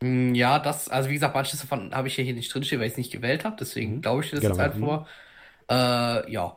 Mm, 0.01 0.33
ja, 0.33 0.59
das, 0.59 0.89
also 0.89 1.09
wie 1.09 1.13
gesagt, 1.13 1.35
manches 1.35 1.59
davon 1.59 1.93
habe 1.93 2.07
ich 2.07 2.15
hier 2.15 2.33
nicht 2.33 2.53
drinstehen, 2.53 2.79
weil 2.79 2.87
ich 2.87 2.93
es 2.93 2.97
nicht 2.97 3.11
gewählt 3.11 3.45
habe. 3.45 3.55
Deswegen 3.59 3.97
mhm. 3.97 4.01
glaube 4.01 4.23
ich 4.23 4.31
das 4.31 4.39
genau. 4.39 4.55
jetzt 4.55 4.61
einfach 4.61 4.79
vor. 4.79 5.07
Äh, 5.69 6.31
ja, 6.31 6.55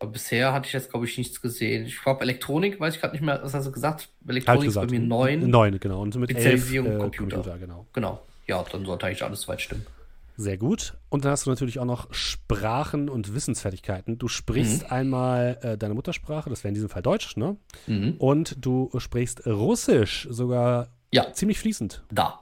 aber 0.00 0.10
bisher 0.10 0.52
hatte 0.52 0.66
ich 0.66 0.72
jetzt, 0.72 0.90
glaube 0.90 1.06
ich, 1.06 1.16
nichts 1.16 1.40
gesehen. 1.40 1.86
Ich 1.86 2.02
glaube, 2.02 2.22
Elektronik, 2.22 2.80
weiß 2.80 2.96
ich 2.96 3.00
gerade 3.00 3.14
nicht 3.14 3.22
mehr, 3.22 3.40
was 3.40 3.54
hast 3.54 3.66
du 3.66 3.72
gesagt? 3.72 4.08
Elektronik 4.26 4.68
ist 4.68 4.74
bei 4.74 4.86
mir 4.86 4.98
neun. 4.98 5.48
Neun, 5.48 5.78
genau. 5.78 6.02
Und 6.02 6.16
mit 6.16 6.30
Spezialisierung 6.30 6.88
elf, 6.88 6.96
äh, 6.96 7.02
Computer. 7.02 7.36
Computer. 7.36 7.58
genau. 7.58 7.86
Genau. 7.92 8.22
Ja, 8.48 8.64
dann 8.72 8.84
sollte 8.84 9.06
eigentlich 9.06 9.22
alles 9.22 9.42
soweit 9.42 9.60
stimmen. 9.60 9.86
Sehr 10.36 10.56
gut. 10.56 10.94
Und 11.08 11.24
dann 11.24 11.32
hast 11.32 11.46
du 11.46 11.50
natürlich 11.50 11.78
auch 11.78 11.84
noch 11.84 12.12
Sprachen 12.12 13.08
und 13.08 13.34
Wissensfertigkeiten. 13.34 14.18
Du 14.18 14.28
sprichst 14.28 14.84
mhm. 14.84 14.88
einmal 14.90 15.58
äh, 15.62 15.78
deine 15.78 15.94
Muttersprache, 15.94 16.48
das 16.50 16.64
wäre 16.64 16.68
in 16.68 16.74
diesem 16.74 16.88
Fall 16.88 17.02
Deutsch, 17.02 17.36
ne? 17.36 17.56
Mhm. 17.86 18.14
Und 18.18 18.64
du 18.64 18.90
sprichst 18.98 19.46
Russisch, 19.46 20.26
sogar 20.30 20.88
ja. 21.10 21.32
ziemlich 21.32 21.58
fließend. 21.58 22.02
Da. 22.10 22.40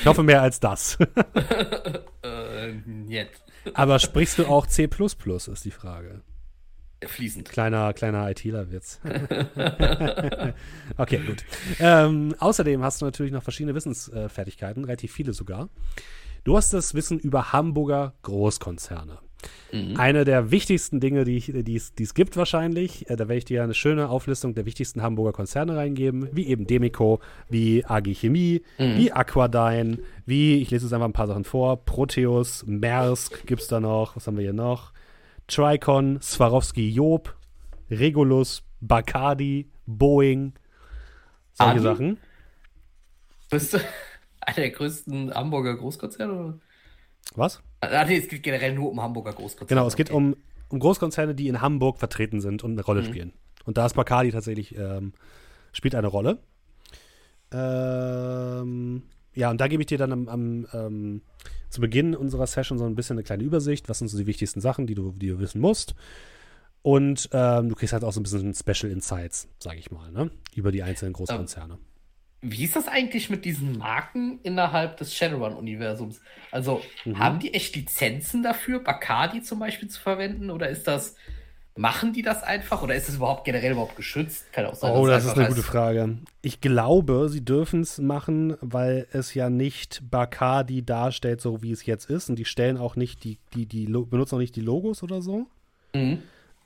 ich 0.00 0.06
hoffe 0.06 0.22
mehr 0.22 0.42
als 0.42 0.60
das. 0.60 0.98
äh, 2.22 2.72
jetzt. 3.06 3.42
Aber 3.74 3.98
sprichst 3.98 4.38
du 4.38 4.46
auch 4.46 4.66
C 4.66 4.84
ist 4.84 5.64
die 5.64 5.70
Frage. 5.70 6.22
Fließend. 7.04 7.48
Kleiner, 7.48 7.92
kleiner 7.94 8.30
ITler-Witz. 8.30 9.00
okay, 10.96 11.18
gut. 11.18 11.44
Ähm, 11.80 12.34
außerdem 12.38 12.82
hast 12.82 13.00
du 13.00 13.06
natürlich 13.06 13.32
noch 13.32 13.42
verschiedene 13.42 13.74
Wissensfertigkeiten, 13.74 14.84
relativ 14.84 15.12
viele 15.12 15.32
sogar. 15.32 15.68
Du 16.44 16.56
hast 16.56 16.72
das 16.72 16.94
Wissen 16.94 17.18
über 17.18 17.52
Hamburger 17.52 18.14
Großkonzerne. 18.22 19.18
Mhm. 19.72 19.96
Eine 19.96 20.24
der 20.24 20.50
wichtigsten 20.50 21.00
Dinge, 21.00 21.24
die, 21.24 21.40
die, 21.40 21.76
es, 21.76 22.14
gibt 22.14 22.36
wahrscheinlich, 22.36 23.08
äh, 23.08 23.16
da 23.16 23.28
werde 23.28 23.38
ich 23.38 23.44
dir 23.44 23.62
eine 23.62 23.74
schöne 23.74 24.08
Auflistung 24.08 24.54
der 24.54 24.66
wichtigsten 24.66 25.02
Hamburger 25.02 25.32
Konzerne 25.32 25.76
reingeben, 25.76 26.28
wie 26.32 26.46
eben 26.46 26.66
Demico, 26.66 27.20
wie 27.48 27.84
AG 27.84 28.14
Chemie, 28.14 28.62
mhm. 28.78 28.96
wie 28.98 29.12
Aquadyne, 29.12 29.98
wie, 30.26 30.60
ich 30.60 30.70
lese 30.70 30.86
jetzt 30.86 30.92
einfach 30.92 31.06
ein 31.06 31.12
paar 31.12 31.26
Sachen 31.26 31.44
vor, 31.44 31.84
Proteus, 31.84 32.64
Maersk 32.66 33.46
gibt 33.46 33.62
es 33.62 33.68
da 33.68 33.80
noch, 33.80 34.16
was 34.16 34.26
haben 34.26 34.36
wir 34.36 34.44
hier 34.44 34.52
noch? 34.52 34.92
Tricon, 35.48 36.20
Swarovski 36.20 36.90
Job, 36.90 37.36
Regulus, 37.90 38.62
Bacardi, 38.80 39.70
Boeing, 39.86 40.54
solche 41.52 41.72
Adi? 41.72 41.80
Sachen. 41.80 42.18
Bist 43.50 43.74
du 43.74 43.78
einer 44.46 44.56
der 44.56 44.70
größten 44.70 45.34
Hamburger 45.34 45.76
Großkonzerne? 45.76 46.60
Was? 47.34 47.62
Ah, 47.80 48.04
nee, 48.04 48.18
es 48.18 48.28
geht 48.28 48.42
generell 48.42 48.74
nur 48.74 48.90
um 48.90 49.00
Hamburger 49.00 49.32
Großkonzerne. 49.32 49.68
Genau, 49.68 49.86
es 49.86 49.96
geht 49.96 50.10
okay. 50.10 50.16
um, 50.16 50.36
um 50.68 50.78
Großkonzerne, 50.78 51.34
die 51.34 51.48
in 51.48 51.60
Hamburg 51.60 51.98
vertreten 51.98 52.40
sind 52.40 52.62
und 52.64 52.72
eine 52.72 52.82
Rolle 52.82 53.02
mhm. 53.02 53.06
spielen. 53.06 53.32
Und 53.64 53.78
da 53.78 53.86
ist 53.86 53.94
Bacardi 53.94 54.30
tatsächlich, 54.32 54.76
ähm, 54.76 55.12
spielt 55.72 55.94
eine 55.94 56.08
Rolle. 56.08 56.38
Ähm, 57.52 59.02
ja, 59.34 59.50
und 59.50 59.60
da 59.60 59.68
gebe 59.68 59.82
ich 59.82 59.86
dir 59.86 59.98
dann 59.98 60.12
am, 60.12 60.28
am 60.28 60.66
ähm, 60.72 61.22
zu 61.70 61.80
Beginn 61.80 62.14
unserer 62.14 62.46
Session 62.46 62.78
so 62.78 62.84
ein 62.84 62.94
bisschen 62.94 63.14
eine 63.16 63.24
kleine 63.24 63.42
Übersicht. 63.42 63.88
Was 63.88 63.98
sind 63.98 64.08
so 64.08 64.18
die 64.18 64.26
wichtigsten 64.26 64.60
Sachen, 64.60 64.86
die 64.86 64.94
du, 64.94 65.12
die 65.12 65.28
du 65.28 65.38
wissen 65.38 65.60
musst? 65.60 65.94
Und 66.82 67.28
ähm, 67.32 67.68
du 67.68 67.74
kriegst 67.76 67.92
halt 67.92 68.04
auch 68.04 68.12
so 68.12 68.20
ein 68.20 68.24
bisschen 68.24 68.54
Special 68.54 68.90
Insights, 68.90 69.48
sage 69.60 69.78
ich 69.78 69.90
mal, 69.90 70.10
ne? 70.10 70.30
über 70.54 70.72
die 70.72 70.82
einzelnen 70.82 71.12
Großkonzerne. 71.12 71.78
Wie 72.42 72.64
ist 72.64 72.76
das 72.76 72.88
eigentlich 72.88 73.30
mit 73.30 73.44
diesen 73.44 73.78
Marken 73.78 74.40
innerhalb 74.42 74.96
des 74.96 75.14
Shadowrun-Universums? 75.14 76.20
Also, 76.50 76.82
mhm. 77.04 77.18
haben 77.18 77.38
die 77.38 77.54
echt 77.54 77.74
Lizenzen 77.76 78.42
dafür, 78.42 78.80
Bacardi 78.80 79.42
zum 79.42 79.60
Beispiel 79.60 79.88
zu 79.88 80.00
verwenden? 80.00 80.50
Oder 80.50 80.68
ist 80.68 80.86
das 80.86 81.16
Machen 81.74 82.12
die 82.12 82.20
das 82.20 82.42
einfach 82.42 82.82
oder 82.82 82.94
ist 82.94 83.08
es 83.08 83.16
überhaupt 83.16 83.46
generell 83.46 83.72
überhaupt 83.72 83.96
geschützt? 83.96 84.52
Kann 84.52 84.66
auch 84.66 84.74
sein, 84.74 84.92
oh, 84.92 85.06
das 85.06 85.24
ist 85.24 85.38
eine 85.38 85.48
gute 85.48 85.62
Frage. 85.62 86.18
Ich 86.42 86.60
glaube, 86.60 87.30
sie 87.30 87.42
dürfen 87.42 87.80
es 87.80 87.96
machen, 87.98 88.58
weil 88.60 89.06
es 89.12 89.32
ja 89.32 89.48
nicht 89.48 90.02
Bacardi 90.10 90.84
darstellt, 90.84 91.40
so 91.40 91.62
wie 91.62 91.72
es 91.72 91.86
jetzt 91.86 92.10
ist. 92.10 92.28
Und 92.28 92.38
die 92.38 92.44
stellen 92.44 92.76
auch 92.76 92.94
nicht 92.94 93.24
die, 93.24 93.38
die, 93.54 93.64
die 93.64 93.86
benutzen 93.86 94.34
auch 94.34 94.38
nicht 94.38 94.54
die 94.54 94.60
Logos 94.60 95.02
oder 95.02 95.22
so. 95.22 95.46
Mhm. 95.94 96.18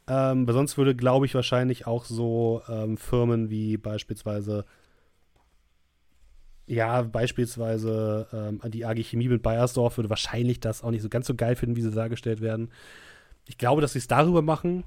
Ähm, 0.08 0.46
sonst 0.48 0.76
würde, 0.76 0.96
glaube 0.96 1.26
ich, 1.26 1.34
wahrscheinlich 1.36 1.86
auch 1.86 2.04
so 2.04 2.62
ähm, 2.68 2.96
Firmen 2.96 3.48
wie 3.48 3.76
beispielsweise 3.76 4.64
ja, 6.66 7.02
beispielsweise 7.02 8.26
ähm, 8.32 8.60
die 8.70 8.84
AG 8.84 9.02
Chemie 9.02 9.28
mit 9.28 9.42
Bayersdorf 9.42 9.98
würde 9.98 10.10
wahrscheinlich 10.10 10.60
das 10.60 10.82
auch 10.82 10.90
nicht 10.90 11.02
so 11.02 11.08
ganz 11.08 11.26
so 11.26 11.34
geil 11.34 11.54
finden, 11.54 11.76
wie 11.76 11.82
sie 11.82 11.90
dargestellt 11.90 12.40
werden. 12.40 12.70
Ich 13.46 13.58
glaube, 13.58 13.80
dass 13.80 13.92
sie 13.92 14.00
es 14.00 14.08
darüber 14.08 14.42
machen 14.42 14.82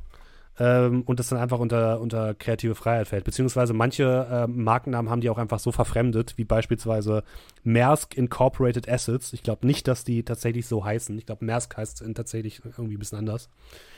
ähm, 0.60 1.04
und 1.04 1.20
das 1.20 1.30
dann 1.30 1.40
einfach 1.40 1.60
unter, 1.60 2.02
unter 2.02 2.34
kreative 2.34 2.76
Freiheit 2.76 3.08
fällt. 3.08 3.24
Beziehungsweise 3.24 3.74
manche 3.74 4.28
äh, 4.30 4.48
Markennamen 4.48 5.10
haben 5.10 5.22
die 5.22 5.30
auch 5.30 5.38
einfach 5.38 5.60
so 5.60 5.72
verfremdet, 5.72 6.34
wie 6.38 6.44
beispielsweise 6.44 7.24
Maersk 7.64 8.18
Incorporated 8.18 8.90
Assets. 8.90 9.32
Ich 9.32 9.42
glaube 9.42 9.66
nicht, 9.66 9.88
dass 9.88 10.04
die 10.04 10.24
tatsächlich 10.24 10.68
so 10.68 10.84
heißen. 10.84 11.18
Ich 11.18 11.26
glaube, 11.26 11.46
Maersk 11.46 11.78
heißt 11.78 12.04
tatsächlich 12.14 12.62
irgendwie 12.66 12.96
ein 12.96 13.00
bisschen 13.00 13.20
anders. 13.20 13.50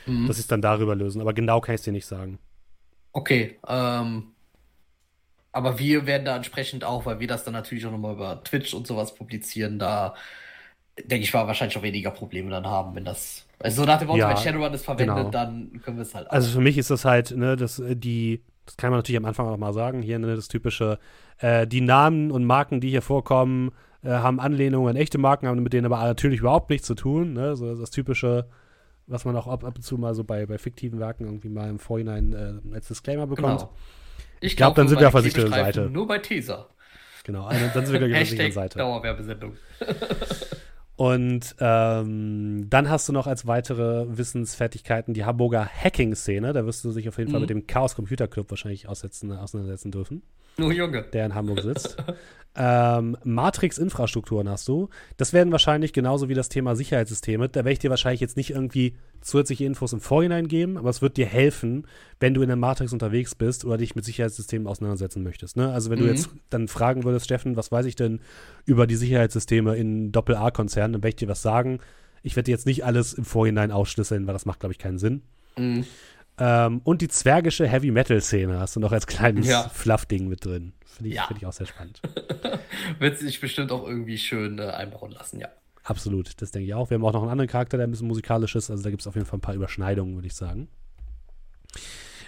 Mhm. 0.06 0.28
Dass 0.28 0.36
sie 0.36 0.42
es 0.42 0.46
dann 0.46 0.62
darüber 0.62 0.94
lösen. 0.94 1.20
Aber 1.20 1.32
genau 1.32 1.60
kann 1.60 1.74
ich 1.74 1.80
es 1.80 1.84
dir 1.84 1.92
nicht 1.92 2.06
sagen. 2.06 2.38
Okay, 3.12 3.58
ähm, 3.66 4.28
aber 5.52 5.78
wir 5.78 6.06
werden 6.06 6.24
da 6.24 6.34
entsprechend 6.34 6.82
auch, 6.84 7.06
weil 7.06 7.20
wir 7.20 7.28
das 7.28 7.44
dann 7.44 7.52
natürlich 7.52 7.86
auch 7.86 7.90
nochmal 7.90 8.14
über 8.14 8.42
Twitch 8.42 8.72
und 8.74 8.86
sowas 8.86 9.14
publizieren, 9.14 9.78
da 9.78 10.14
denke 10.98 11.24
ich 11.24 11.32
mal 11.32 11.46
wahrscheinlich 11.46 11.76
auch 11.76 11.82
weniger 11.82 12.10
Probleme 12.10 12.50
dann 12.50 12.66
haben, 12.66 12.94
wenn 12.94 13.04
das. 13.04 13.46
Also 13.58 13.82
so 13.82 13.86
nach 13.86 13.98
dem 13.98 14.08
Motto, 14.08 14.20
ja, 14.20 14.30
wenn 14.30 14.36
Shadowrun 14.36 14.74
es 14.74 14.84
verwendet, 14.84 15.16
genau. 15.16 15.30
dann 15.30 15.80
können 15.84 15.96
wir 15.96 16.02
es 16.02 16.14
halt 16.14 16.28
auch. 16.28 16.32
Also 16.32 16.50
für 16.50 16.60
mich 16.60 16.76
ist 16.78 16.90
das 16.90 17.04
halt, 17.04 17.36
ne, 17.36 17.56
das, 17.56 17.78
äh, 17.78 17.94
die, 17.96 18.42
das 18.66 18.76
kann 18.76 18.90
man 18.90 18.98
natürlich 18.98 19.18
am 19.18 19.24
Anfang 19.24 19.46
auch 19.46 19.56
mal 19.56 19.72
sagen, 19.72 20.02
hier, 20.02 20.18
ne, 20.18 20.34
das 20.34 20.48
typische, 20.48 20.98
äh, 21.38 21.66
die 21.66 21.80
Namen 21.80 22.30
und 22.30 22.44
Marken, 22.44 22.80
die 22.80 22.90
hier 22.90 23.02
vorkommen, 23.02 23.72
äh, 24.02 24.08
haben 24.08 24.40
Anlehnungen 24.40 24.88
an 24.88 24.96
echte 24.96 25.18
Marken, 25.18 25.46
haben 25.46 25.62
mit 25.62 25.72
denen 25.72 25.86
aber 25.86 25.98
natürlich 25.98 26.40
überhaupt 26.40 26.70
nichts 26.70 26.86
zu 26.86 26.94
tun, 26.94 27.34
ne, 27.34 27.56
so 27.56 27.74
das 27.74 27.90
typische, 27.90 28.48
was 29.06 29.24
man 29.24 29.36
auch 29.36 29.46
ab, 29.46 29.64
ab 29.64 29.76
und 29.76 29.82
zu 29.82 29.96
mal 29.96 30.14
so 30.14 30.24
bei, 30.24 30.46
bei 30.46 30.58
fiktiven 30.58 30.98
Werken 30.98 31.24
irgendwie 31.24 31.48
mal 31.48 31.68
im 31.68 31.78
Vorhinein 31.78 32.32
äh, 32.32 32.74
als 32.74 32.88
Disclaimer 32.88 33.26
bekommt. 33.26 33.60
Genau. 33.60 33.72
Ich 34.42 34.56
glaube, 34.56 34.76
dann 34.76 34.88
sind 34.88 35.00
wir 35.00 35.06
auf 35.06 35.14
der 35.14 35.22
sicheren 35.22 35.50
Seite. 35.50 35.88
Nur 35.88 36.06
bei 36.06 36.18
Teaser. 36.18 36.68
Genau, 37.24 37.46
also 37.46 37.64
dann 37.72 37.86
sind 37.86 38.00
wir 38.00 38.08
gleich 38.08 38.22
auf 38.22 38.28
der 38.28 38.36
sicheren 38.36 38.52
Seite. 38.52 38.78
Dauerwerbesendung. 38.78 39.56
Und 40.96 41.56
ähm, 41.58 42.66
dann 42.68 42.90
hast 42.90 43.08
du 43.08 43.12
noch 43.12 43.26
als 43.26 43.46
weitere 43.46 44.04
Wissensfertigkeiten 44.16 45.14
die 45.14 45.24
Hamburger 45.24 45.66
Hacking-Szene. 45.66 46.52
Da 46.52 46.66
wirst 46.66 46.84
du 46.84 46.92
dich 46.92 47.08
auf 47.08 47.18
jeden 47.18 47.30
mhm. 47.30 47.32
Fall 47.32 47.40
mit 47.40 47.50
dem 47.50 47.66
Chaos 47.66 47.94
Computer 47.94 48.28
Club 48.28 48.50
wahrscheinlich 48.50 48.88
auseinandersetzen 48.88 49.90
dürfen. 49.90 50.22
Oh 50.60 50.70
Junge. 50.70 51.04
Der 51.12 51.26
in 51.26 51.34
Hamburg 51.34 51.60
sitzt. 51.60 51.96
ähm, 52.54 53.16
Matrix-Infrastrukturen 53.24 54.48
hast 54.48 54.68
du. 54.68 54.90
Das 55.16 55.32
werden 55.32 55.52
wahrscheinlich 55.52 55.92
genauso 55.92 56.28
wie 56.28 56.34
das 56.34 56.48
Thema 56.48 56.76
Sicherheitssysteme. 56.76 57.48
Da 57.48 57.60
werde 57.60 57.72
ich 57.72 57.78
dir 57.78 57.90
wahrscheinlich 57.90 58.20
jetzt 58.20 58.36
nicht 58.36 58.50
irgendwie 58.50 58.94
zusätzliche 59.22 59.64
Infos 59.64 59.92
im 59.92 60.00
Vorhinein 60.00 60.48
geben, 60.48 60.76
aber 60.76 60.90
es 60.90 61.00
wird 61.00 61.16
dir 61.16 61.26
helfen, 61.26 61.86
wenn 62.20 62.34
du 62.34 62.42
in 62.42 62.48
der 62.48 62.56
Matrix 62.56 62.92
unterwegs 62.92 63.34
bist 63.34 63.64
oder 63.64 63.78
dich 63.78 63.94
mit 63.94 64.04
Sicherheitssystemen 64.04 64.68
auseinandersetzen 64.68 65.22
möchtest. 65.22 65.56
Ne? 65.56 65.72
Also 65.72 65.90
wenn 65.90 66.00
mhm. 66.00 66.04
du 66.04 66.10
jetzt 66.10 66.30
dann 66.50 66.68
fragen 66.68 67.04
würdest, 67.04 67.24
Steffen, 67.24 67.56
was 67.56 67.72
weiß 67.72 67.86
ich 67.86 67.96
denn 67.96 68.20
über 68.66 68.86
die 68.86 68.96
Sicherheitssysteme 68.96 69.76
in 69.76 70.12
Doppel-A-Konzernen, 70.12 70.94
dann 70.94 71.02
werde 71.02 71.10
ich 71.10 71.16
dir 71.16 71.28
was 71.28 71.42
sagen. 71.42 71.78
Ich 72.22 72.36
werde 72.36 72.46
dir 72.46 72.52
jetzt 72.52 72.66
nicht 72.66 72.84
alles 72.84 73.14
im 73.14 73.24
Vorhinein 73.24 73.72
ausschlüsseln, 73.72 74.26
weil 74.26 74.34
das 74.34 74.46
macht, 74.46 74.60
glaube 74.60 74.72
ich, 74.72 74.78
keinen 74.78 74.98
Sinn. 74.98 75.22
Mhm. 75.56 75.86
Ähm, 76.38 76.80
und 76.84 77.02
die 77.02 77.08
zwergische 77.08 77.66
Heavy-Metal-Szene 77.66 78.58
hast 78.58 78.76
du 78.76 78.80
noch 78.80 78.92
als 78.92 79.06
kleines 79.06 79.46
ja. 79.46 79.68
Fluff-Ding 79.68 80.28
mit 80.28 80.44
drin. 80.44 80.72
Finde 80.84 81.10
ich, 81.10 81.16
ja. 81.16 81.26
find 81.26 81.40
ich 81.40 81.46
auch 81.46 81.52
sehr 81.52 81.66
spannend. 81.66 82.00
Wird 82.98 83.18
sich 83.18 83.40
bestimmt 83.40 83.72
auch 83.72 83.86
irgendwie 83.86 84.18
schön 84.18 84.58
äh, 84.58 84.62
einbauen 84.62 85.12
lassen, 85.12 85.40
ja. 85.40 85.48
Absolut, 85.84 86.40
das 86.40 86.52
denke 86.52 86.66
ich 86.66 86.74
auch. 86.74 86.90
Wir 86.90 86.96
haben 86.96 87.04
auch 87.04 87.12
noch 87.12 87.22
einen 87.22 87.30
anderen 87.30 87.50
Charakter, 87.50 87.76
der 87.76 87.86
ein 87.86 87.90
bisschen 87.90 88.06
musikalisch 88.06 88.54
ist. 88.54 88.70
Also 88.70 88.82
da 88.82 88.90
gibt 88.90 89.02
es 89.02 89.06
auf 89.06 89.14
jeden 89.14 89.26
Fall 89.26 89.38
ein 89.38 89.42
paar 89.42 89.54
Überschneidungen, 89.54 90.14
würde 90.14 90.28
ich 90.28 90.34
sagen. 90.34 90.68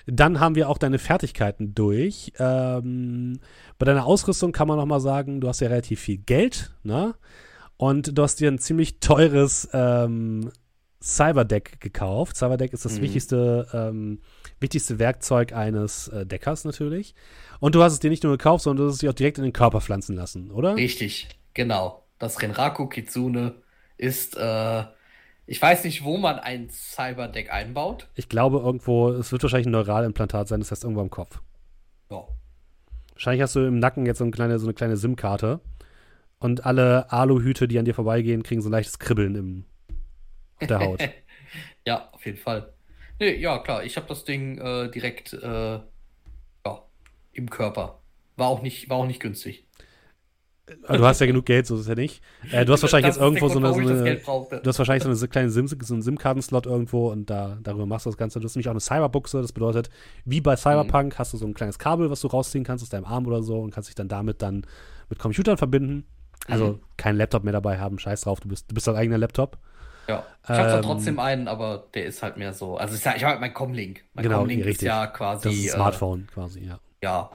Dann 0.06 0.40
haben 0.40 0.54
wir 0.54 0.68
auch 0.68 0.78
deine 0.78 0.98
Fertigkeiten 0.98 1.74
durch. 1.74 2.32
Ähm, 2.38 3.38
bei 3.78 3.86
deiner 3.86 4.04
Ausrüstung 4.04 4.52
kann 4.52 4.68
man 4.68 4.76
noch 4.76 4.86
mal 4.86 5.00
sagen, 5.00 5.40
du 5.40 5.48
hast 5.48 5.60
ja 5.60 5.68
relativ 5.68 6.00
viel 6.00 6.18
Geld, 6.18 6.74
ne? 6.82 7.14
Und 7.76 8.16
du 8.16 8.22
hast 8.22 8.40
dir 8.40 8.50
ein 8.50 8.58
ziemlich 8.58 9.00
teures 9.00 9.68
ähm, 9.72 10.50
Cyberdeck 11.04 11.80
gekauft. 11.80 12.36
Cyberdeck 12.36 12.72
ist 12.72 12.86
das 12.86 12.98
mhm. 12.98 13.02
wichtigste, 13.02 13.68
ähm, 13.74 14.20
wichtigste 14.58 14.98
Werkzeug 14.98 15.52
eines 15.52 16.08
äh, 16.08 16.24
Deckers 16.24 16.64
natürlich. 16.64 17.14
Und 17.60 17.74
du 17.74 17.82
hast 17.82 17.92
es 17.92 18.00
dir 18.00 18.08
nicht 18.08 18.22
nur 18.22 18.32
gekauft, 18.32 18.64
sondern 18.64 18.84
du 18.84 18.88
hast 18.88 18.94
es 18.94 19.00
dir 19.00 19.10
auch 19.10 19.14
direkt 19.14 19.36
in 19.36 19.44
den 19.44 19.52
Körper 19.52 19.82
pflanzen 19.82 20.16
lassen, 20.16 20.50
oder? 20.50 20.76
Richtig, 20.76 21.28
genau. 21.52 22.02
Das 22.18 22.40
Renraku 22.40 22.86
Kitsune 22.86 23.54
ist, 23.98 24.34
äh, 24.38 24.84
ich 25.46 25.60
weiß 25.60 25.84
nicht, 25.84 26.04
wo 26.04 26.16
man 26.16 26.38
ein 26.38 26.70
Cyberdeck 26.70 27.52
einbaut. 27.52 28.08
Ich 28.14 28.30
glaube 28.30 28.58
irgendwo, 28.58 29.10
es 29.10 29.30
wird 29.30 29.42
wahrscheinlich 29.42 29.66
ein 29.66 29.72
Neuralimplantat 29.72 30.48
sein, 30.48 30.60
das 30.60 30.70
heißt 30.70 30.84
irgendwo 30.84 31.02
im 31.02 31.10
Kopf. 31.10 31.40
Ja. 32.10 32.24
Wahrscheinlich 33.12 33.42
hast 33.42 33.54
du 33.56 33.60
im 33.60 33.78
Nacken 33.78 34.06
jetzt 34.06 34.18
so 34.18 34.24
eine 34.24 34.30
kleine, 34.30 34.58
so 34.58 34.66
eine 34.66 34.74
kleine 34.74 34.96
SIM-Karte. 34.96 35.60
Und 36.38 36.64
alle 36.64 37.12
Aluhüte, 37.12 37.68
die 37.68 37.78
an 37.78 37.84
dir 37.84 37.94
vorbeigehen, 37.94 38.42
kriegen 38.42 38.62
so 38.62 38.68
ein 38.70 38.72
leichtes 38.72 38.98
Kribbeln 38.98 39.34
im, 39.34 39.64
der 40.60 40.80
Haut. 40.80 41.00
ja, 41.86 42.08
auf 42.12 42.24
jeden 42.24 42.38
Fall. 42.38 42.72
Nee, 43.18 43.36
ja, 43.36 43.58
klar, 43.58 43.84
ich 43.84 43.96
habe 43.96 44.06
das 44.06 44.24
Ding 44.24 44.58
äh, 44.58 44.90
direkt 44.90 45.32
äh, 45.32 45.78
ja, 45.78 46.82
im 47.32 47.50
Körper. 47.50 48.00
War 48.36 48.48
auch 48.48 48.62
nicht, 48.62 48.88
war 48.88 48.98
auch 48.98 49.06
nicht 49.06 49.20
günstig. 49.20 49.66
Du 50.66 51.04
hast 51.04 51.20
ja 51.20 51.26
genug 51.26 51.44
Geld, 51.44 51.66
so 51.66 51.74
ist 51.74 51.82
es 51.82 51.88
ja 51.88 51.94
nicht. 51.94 52.22
Äh, 52.50 52.64
du 52.64 52.72
hast 52.72 52.82
wahrscheinlich 52.82 53.08
jetzt 53.08 53.20
irgendwo 53.20 53.48
Grund, 53.48 53.52
so 53.52 53.58
eine, 53.58 53.74
so 53.74 54.02
eine 54.02 54.60
du 54.60 54.68
hast 54.68 54.78
wahrscheinlich 54.78 55.02
so 55.02 55.10
eine 55.10 55.28
kleine 55.28 55.50
SIM, 55.50 55.68
so 55.68 55.94
einen 55.94 56.02
SIM-Karten-Slot 56.02 56.64
irgendwo 56.64 57.10
und 57.10 57.28
da, 57.28 57.58
darüber 57.62 57.84
machst 57.84 58.06
du 58.06 58.10
das 58.10 58.16
Ganze. 58.16 58.40
Du 58.40 58.46
hast 58.46 58.56
nämlich 58.56 58.68
auch 58.68 58.72
eine 58.72 58.80
Cyberbuchse, 58.80 59.42
das 59.42 59.52
bedeutet, 59.52 59.90
wie 60.24 60.40
bei 60.40 60.56
Cyberpunk 60.56 61.12
mhm. 61.12 61.18
hast 61.18 61.34
du 61.34 61.36
so 61.36 61.46
ein 61.46 61.52
kleines 61.52 61.78
Kabel, 61.78 62.10
was 62.10 62.22
du 62.22 62.28
rausziehen 62.28 62.64
kannst 62.64 62.82
aus 62.82 62.88
deinem 62.88 63.04
Arm 63.04 63.26
oder 63.26 63.42
so 63.42 63.60
und 63.60 63.72
kannst 63.72 63.90
dich 63.90 63.94
dann 63.94 64.08
damit 64.08 64.40
dann 64.40 64.66
mit 65.10 65.18
Computern 65.18 65.58
verbinden. 65.58 66.06
Also 66.48 66.72
mhm. 66.72 66.80
keinen 66.96 67.18
Laptop 67.18 67.44
mehr 67.44 67.52
dabei 67.52 67.78
haben, 67.78 67.98
scheiß 67.98 68.22
drauf, 68.22 68.40
du 68.40 68.48
bist, 68.48 68.70
du 68.70 68.74
bist 68.74 68.86
dein 68.86 68.96
eigener 68.96 69.18
Laptop. 69.18 69.58
Ja, 70.08 70.24
ich 70.42 70.48
habe 70.50 70.68
zwar 70.68 70.76
ähm, 70.76 70.82
trotzdem 70.82 71.18
einen, 71.18 71.48
aber 71.48 71.84
der 71.94 72.06
ist 72.06 72.22
halt 72.22 72.36
mehr 72.36 72.52
so. 72.52 72.76
Also 72.76 72.94
ich 72.94 73.06
habe 73.06 73.26
halt 73.26 73.40
mein 73.40 73.54
Comlink. 73.54 74.04
Mein 74.14 74.24
genau, 74.24 74.40
Comlink 74.40 74.64
richtig. 74.64 74.82
ist 74.82 74.82
ja 74.82 75.06
quasi. 75.06 75.48
Das 75.48 75.54
ist 75.54 75.70
ein 75.70 75.76
Smartphone 75.76 76.20
äh, 76.28 76.32
quasi, 76.32 76.66
ja. 76.66 76.78
Ja. 77.02 77.30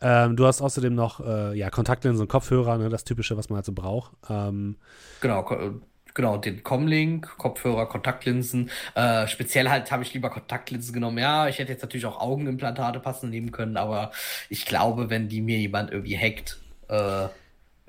Ähm, 0.00 0.36
du 0.36 0.46
hast 0.46 0.60
außerdem 0.60 0.94
noch 0.94 1.20
äh, 1.20 1.56
ja, 1.56 1.70
Kontaktlinsen 1.70 2.22
und 2.22 2.28
Kopfhörer, 2.28 2.76
ne, 2.78 2.88
das 2.88 3.04
Typische, 3.04 3.36
was 3.36 3.48
man 3.50 3.56
halt 3.56 3.66
so 3.66 3.72
braucht. 3.72 4.12
Ähm, 4.28 4.76
genau, 5.20 5.48
äh, 5.50 5.70
genau, 6.12 6.38
den 6.38 6.64
Comlink, 6.64 7.36
Kopfhörer, 7.38 7.86
Kontaktlinsen. 7.86 8.70
Äh, 8.94 9.28
speziell 9.28 9.68
halt 9.68 9.92
habe 9.92 10.02
ich 10.02 10.12
lieber 10.12 10.30
Kontaktlinsen 10.30 10.92
genommen. 10.92 11.18
Ja, 11.18 11.46
ich 11.46 11.58
hätte 11.58 11.70
jetzt 11.70 11.82
natürlich 11.82 12.06
auch 12.06 12.20
Augenimplantate 12.20 12.98
passen 12.98 13.30
nehmen 13.30 13.52
können, 13.52 13.76
aber 13.76 14.10
ich 14.48 14.66
glaube, 14.66 15.08
wenn 15.08 15.28
die 15.28 15.40
mir 15.40 15.58
jemand 15.58 15.92
irgendwie 15.92 16.18
hackt, 16.18 16.60
äh, 16.88 17.28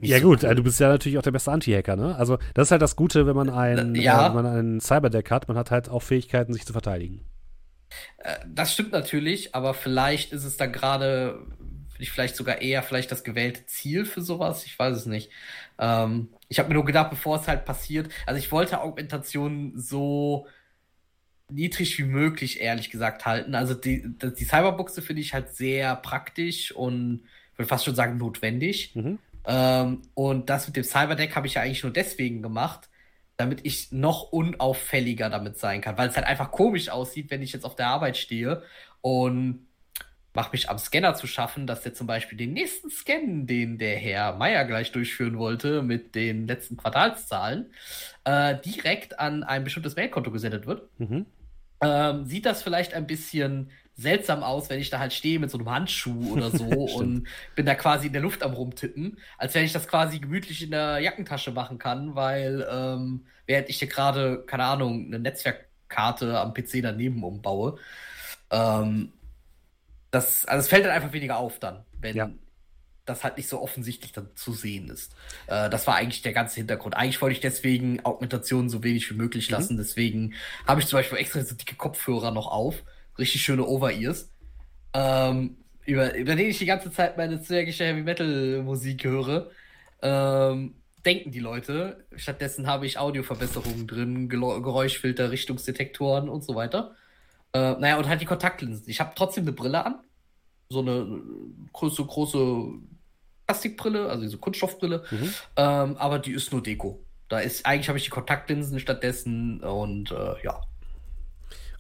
ja 0.06 0.20
so 0.20 0.28
gut, 0.28 0.44
cool. 0.44 0.56
du 0.56 0.64
bist 0.64 0.80
ja 0.80 0.90
natürlich 0.90 1.18
auch 1.18 1.24
der 1.24 1.32
beste 1.32 1.52
Anti-Hacker, 1.52 1.96
ne? 1.96 2.16
Also 2.16 2.38
das 2.54 2.68
ist 2.68 2.72
halt 2.72 2.82
das 2.82 2.96
Gute, 2.96 3.26
wenn 3.26 3.36
man 3.36 3.50
ein, 3.50 3.96
ja. 3.96 4.26
äh, 4.26 4.30
wenn 4.30 4.44
man 4.44 4.46
einen 4.46 4.80
Cyberdeck 4.80 5.32
hat, 5.32 5.48
man 5.48 5.58
hat 5.58 5.72
halt 5.72 5.90
auch 5.90 6.02
Fähigkeiten, 6.02 6.54
sich 6.54 6.66
zu 6.66 6.74
verteidigen. 6.74 7.26
Äh, 8.18 8.38
das 8.48 8.74
stimmt 8.74 8.92
natürlich, 8.92 9.56
aber 9.56 9.74
vielleicht 9.74 10.32
ist 10.32 10.44
es 10.44 10.58
da 10.58 10.66
gerade, 10.66 11.46
vielleicht 12.00 12.36
sogar 12.36 12.62
eher 12.62 12.84
vielleicht 12.84 13.12
das 13.12 13.24
gewählte 13.24 13.66
Ziel 13.66 14.06
für 14.06 14.22
sowas. 14.22 14.66
Ich 14.66 14.78
weiß 14.78 14.96
es 14.96 15.06
nicht. 15.06 15.30
Ähm, 15.80 16.30
ich 16.50 16.60
habe 16.60 16.70
mir 16.70 16.76
nur 16.76 16.86
gedacht, 16.86 17.10
bevor 17.10 17.40
es 17.40 17.48
halt 17.48 17.66
passiert, 17.66 18.10
also 18.26 18.38
ich 18.38 18.52
wollte 18.52 18.82
Augmentation 18.82 19.74
so 19.76 20.48
niedrig 21.50 21.98
wie 22.00 22.04
möglich, 22.04 22.62
ehrlich 22.62 22.90
gesagt, 22.90 23.26
halten. 23.26 23.56
Also 23.56 23.74
die, 23.74 24.04
die 24.08 24.46
Cyberbuchse 24.46 25.02
finde 25.02 25.22
ich 25.22 25.34
halt 25.34 25.56
sehr 25.56 25.96
praktisch 25.96 26.72
und 26.72 27.24
würde 27.56 27.70
fast 27.70 27.86
schon 27.86 27.96
sagen 27.96 28.18
notwendig. 28.18 28.96
Mhm. 28.96 29.20
Ähm, 29.46 30.02
und 30.14 30.50
das 30.50 30.68
mit 30.68 30.76
dem 30.76 30.84
Cyberdeck 30.84 31.36
habe 31.36 31.48
ich 31.48 31.56
ja 31.56 31.62
eigentlich 31.62 31.84
nur 31.84 31.94
deswegen 31.94 32.42
gemacht, 32.42 32.90
damit 33.38 33.62
ich 33.64 33.92
noch 33.92 34.32
unauffälliger 34.32 35.30
damit 35.30 35.58
sein 35.58 35.82
kann, 35.82 35.98
weil 35.98 36.10
es 36.10 36.16
halt 36.16 36.28
einfach 36.28 36.52
komisch 36.52 36.90
aussieht, 36.90 37.32
wenn 37.32 37.42
ich 37.42 37.54
jetzt 37.54 37.66
auf 37.66 37.76
der 37.76 37.88
Arbeit 37.88 38.18
stehe 38.18 38.64
und 39.02 39.68
mache 40.34 40.52
mich 40.52 40.70
am 40.70 40.78
Scanner 40.80 41.14
zu 41.14 41.28
schaffen, 41.28 41.68
dass 41.68 41.82
der 41.82 41.94
zum 41.94 42.08
Beispiel 42.08 42.38
den 42.38 42.54
nächsten 42.54 42.90
Scan, 42.90 43.46
den 43.46 43.78
der 43.78 43.98
Herr 43.98 44.36
Meier 44.36 44.66
gleich 44.66 44.92
durchführen 44.92 45.38
wollte, 45.38 45.84
mit 45.84 46.16
den 46.16 46.48
letzten 46.48 46.78
Quartalszahlen, 46.78 47.72
äh, 48.24 48.56
direkt 48.66 49.20
an 49.20 49.44
ein 49.44 49.64
bestimmtes 49.64 49.96
Mailkonto 49.96 50.32
gesendet 50.32 50.66
wird. 50.66 50.90
Mhm. 51.00 51.26
Ähm, 51.82 52.26
sieht 52.26 52.46
das 52.46 52.64
vielleicht 52.64 52.94
ein 52.94 53.06
bisschen 53.06 53.70
seltsam 53.96 54.44
aus, 54.44 54.70
wenn 54.70 54.80
ich 54.80 54.90
da 54.90 55.00
halt 55.00 55.14
stehe 55.14 55.40
mit 55.40 55.52
so 55.52 55.58
einem 55.58 55.70
Handschuh 55.70 56.34
oder 56.34 56.50
so 56.50 56.66
und 56.98 57.28
bin 57.56 57.66
da 57.66 57.76
quasi 57.76 58.08
in 58.08 58.14
der 58.14 58.22
Luft 58.22 58.44
am 58.44 58.54
rumtippen, 58.54 59.18
als 59.38 59.54
wenn 59.54 59.66
ich 59.66 59.74
das 59.74 59.88
quasi 59.88 60.20
gemütlich 60.20 60.64
in 60.64 60.72
der 60.72 61.00
Jackentasche 61.00 61.52
machen 61.52 61.78
kann, 61.78 62.16
weil 62.16 62.68
ähm, 62.72 63.26
während 63.46 63.70
ich 63.70 63.80
hier 63.80 63.88
gerade, 63.88 64.44
keine 64.46 64.66
Ahnung, 64.66 65.06
eine 65.08 65.20
Netzwerk 65.20 65.68
Karte 65.94 66.40
am 66.40 66.54
PC 66.54 66.82
daneben 66.82 67.24
umbaue. 67.24 67.78
Ähm, 68.50 69.14
das, 70.12 70.46
also 70.46 70.62
es 70.62 70.68
fällt 70.68 70.86
dann 70.86 70.92
einfach 70.92 71.14
weniger 71.14 71.38
auf 71.38 71.60
dann, 71.60 71.86
wenn 72.00 72.16
ja. 72.16 72.32
das 73.06 73.24
halt 73.24 73.38
nicht 73.38 73.48
so 73.48 73.62
offensichtlich 73.62 74.12
dann 74.12 74.30
zu 74.36 74.54
sehen 74.54 74.90
ist. 74.90 75.14
Äh, 75.48 75.70
das 75.70 75.86
war 75.88 75.96
eigentlich 75.96 76.24
der 76.24 76.34
ganze 76.34 76.56
Hintergrund. 76.56 76.96
Eigentlich 76.96 77.22
wollte 77.22 77.34
ich 77.34 77.42
deswegen 77.42 78.04
Augmentationen 78.06 78.70
so 78.70 78.84
wenig 78.84 79.10
wie 79.10 79.16
möglich 79.16 79.50
mhm. 79.50 79.56
lassen. 79.56 79.74
Mhm. 79.74 79.78
Deswegen 79.78 80.34
habe 80.68 80.82
ich 80.82 80.88
zum 80.88 80.98
Beispiel 80.98 81.20
extra 81.20 81.42
so 81.42 81.56
dicke 81.56 81.76
Kopfhörer 81.76 82.32
noch 82.32 82.48
auf. 82.48 82.84
Richtig 83.18 83.44
schöne 83.44 83.66
Over-Ears. 83.66 84.30
Ähm, 84.94 85.58
über, 85.86 86.16
über 86.16 86.36
den 86.36 86.50
ich 86.50 86.60
die 86.60 86.66
ganze 86.66 86.92
Zeit 86.92 87.18
meine 87.18 87.42
zwergische 87.42 87.86
Heavy 87.86 88.02
Metal 88.02 88.62
Musik 88.64 89.04
höre. 89.04 89.50
Ähm, 90.02 90.76
denken 91.06 91.32
die 91.32 91.40
Leute. 91.40 92.06
Stattdessen 92.16 92.68
habe 92.68 92.86
ich 92.86 92.98
Audioverbesserungen 92.98 93.88
drin, 93.88 94.30
Geräuschfilter, 94.30 95.32
Richtungsdetektoren 95.32 96.30
und 96.30 96.44
so 96.44 96.56
weiter. 96.56 96.96
Äh, 97.54 97.74
naja, 97.74 97.98
und 97.98 98.08
halt 98.08 98.22
die 98.22 98.26
Kontaktlinsen. 98.26 98.90
Ich 98.90 99.00
habe 99.00 99.14
trotzdem 99.16 99.44
eine 99.44 99.52
Brille 99.52 99.86
an. 99.86 100.00
So 100.70 100.80
eine 100.80 101.22
große, 101.72 102.04
große 102.04 102.66
Plastikbrille, 103.46 104.10
also 104.10 104.24
diese 104.24 104.38
Kunststoffbrille. 104.38 105.04
Mhm. 105.12 105.34
Ähm, 105.58 105.98
aber 105.98 106.20
die 106.20 106.32
ist 106.32 106.52
nur 106.52 106.64
Deko. 106.64 107.04
Da 107.30 107.40
ist, 107.40 107.66
eigentlich 107.66 107.90
habe 107.90 107.98
ich 107.98 108.06
die 108.06 108.10
Kontaktlinsen 108.10 108.80
stattdessen 108.80 109.62
und 109.62 110.12
äh, 110.12 110.44
ja. 110.44 110.62